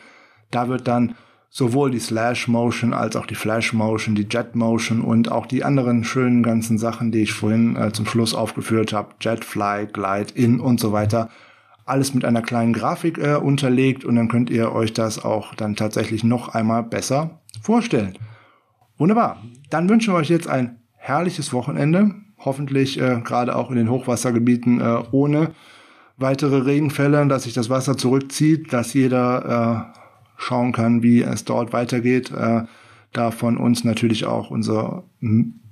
Da 0.52 0.68
wird 0.68 0.88
dann 0.88 1.16
sowohl 1.50 1.90
die 1.92 2.00
Slash 2.00 2.48
Motion 2.48 2.94
als 2.94 3.16
auch 3.16 3.26
die 3.26 3.36
Flash 3.36 3.74
Motion, 3.74 4.16
die 4.16 4.28
Jet 4.30 4.56
Motion 4.56 5.02
und 5.02 5.32
auch 5.32 5.46
die 5.46 5.64
anderen 5.64 6.04
schönen 6.04 6.44
ganzen 6.44 6.78
Sachen, 6.78 7.12
die 7.12 7.24
ich 7.24 7.34
vorhin 7.34 7.76
äh, 7.76 7.92
zum 7.92 8.06
Schluss 8.06 8.36
aufgeführt 8.36 8.94
habe, 8.94 9.10
Jet 9.20 9.44
Fly, 9.44 9.88
Glide, 9.92 10.34
In 10.36 10.60
und 10.60 10.80
so 10.80 10.92
weiter, 10.92 11.30
alles 11.86 12.14
mit 12.14 12.24
einer 12.24 12.44
kleinen 12.44 12.74
Grafik 12.74 13.18
äh, 13.18 13.36
unterlegt 13.36 14.06
und 14.06 14.16
dann 14.16 14.28
könnt 14.28 14.52
ihr 14.52 14.72
euch 14.72 14.94
das 14.94 15.24
auch 15.24 15.56
dann 15.56 15.76
tatsächlich 15.76 16.24
noch 16.24 16.50
einmal 16.50 16.84
besser 16.84 17.42
vorstellen. 17.62 18.16
Wunderbar. 19.00 19.42
Dann 19.70 19.90
wünschen 19.90 20.14
wir 20.14 20.18
euch 20.18 20.30
jetzt 20.30 20.50
ein 20.50 20.78
herrliches 20.98 21.54
Wochenende. 21.54 22.14
Hoffentlich 22.38 23.00
äh, 23.00 23.22
gerade 23.24 23.56
auch 23.56 23.72
in 23.72 23.78
den 23.78 23.90
Hochwassergebieten 23.90 24.82
äh, 24.82 25.04
ohne 25.12 25.52
weitere 26.18 26.58
Regenfälle, 26.58 27.26
dass 27.28 27.44
sich 27.44 27.54
das 27.54 27.70
Wasser 27.70 27.98
zurückzieht, 27.98 28.74
dass 28.74 28.94
jeder 28.94 29.94
äh, 29.96 30.00
schauen 30.38 30.74
kann, 30.74 31.02
wie 31.02 31.22
es 31.22 31.46
dort 31.46 31.72
weitergeht. 31.72 32.32
Äh, 32.32 32.64
da 33.14 33.32
von 33.32 33.58
uns 33.58 33.84
natürlich 33.84 34.26
auch 34.26 34.52
unser 34.52 35.04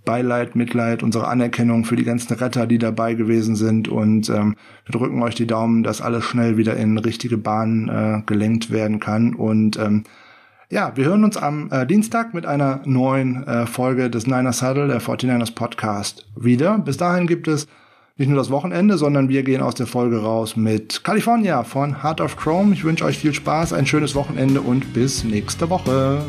Beileid, 0.05 0.55
Mitleid, 0.55 1.03
unsere 1.03 1.27
Anerkennung 1.27 1.83
für 1.83 1.97
die 1.97 2.05
ganzen 2.05 2.33
Retter, 2.33 2.65
die 2.65 2.77
dabei 2.77 3.13
gewesen 3.13 3.57
sind. 3.57 3.89
Und 3.89 4.29
ähm, 4.29 4.55
wir 4.85 4.97
drücken 4.97 5.21
euch 5.21 5.35
die 5.35 5.45
Daumen, 5.45 5.83
dass 5.83 6.01
alles 6.01 6.23
schnell 6.23 6.55
wieder 6.55 6.77
in 6.77 6.97
richtige 6.97 7.37
Bahnen 7.37 7.89
äh, 7.89 8.21
gelenkt 8.25 8.71
werden 8.71 9.01
kann. 9.01 9.35
Und 9.35 9.77
ähm, 9.77 10.03
ja, 10.69 10.91
wir 10.95 11.05
hören 11.05 11.23
uns 11.23 11.37
am 11.37 11.69
äh, 11.71 11.85
Dienstag 11.85 12.33
mit 12.33 12.45
einer 12.45 12.81
neuen 12.85 13.47
äh, 13.47 13.65
Folge 13.65 14.09
des 14.09 14.27
Niners 14.27 14.61
Huddle, 14.61 14.87
der 14.87 15.01
49ers 15.01 15.55
Podcast, 15.55 16.25
wieder. 16.35 16.77
Bis 16.79 16.97
dahin 16.97 17.25
gibt 17.25 17.47
es 17.47 17.67
nicht 18.17 18.27
nur 18.27 18.37
das 18.37 18.49
Wochenende, 18.49 18.97
sondern 18.97 19.29
wir 19.29 19.43
gehen 19.43 19.61
aus 19.61 19.75
der 19.75 19.87
Folge 19.87 20.21
raus 20.21 20.57
mit 20.57 21.03
California 21.03 21.63
von 21.63 22.03
Heart 22.03 22.19
of 22.19 22.35
Chrome. 22.35 22.73
Ich 22.73 22.83
wünsche 22.83 23.05
euch 23.05 23.17
viel 23.17 23.33
Spaß, 23.33 23.73
ein 23.73 23.85
schönes 23.85 24.15
Wochenende 24.15 24.61
und 24.61 24.93
bis 24.93 25.23
nächste 25.23 25.69
Woche. 25.69 26.21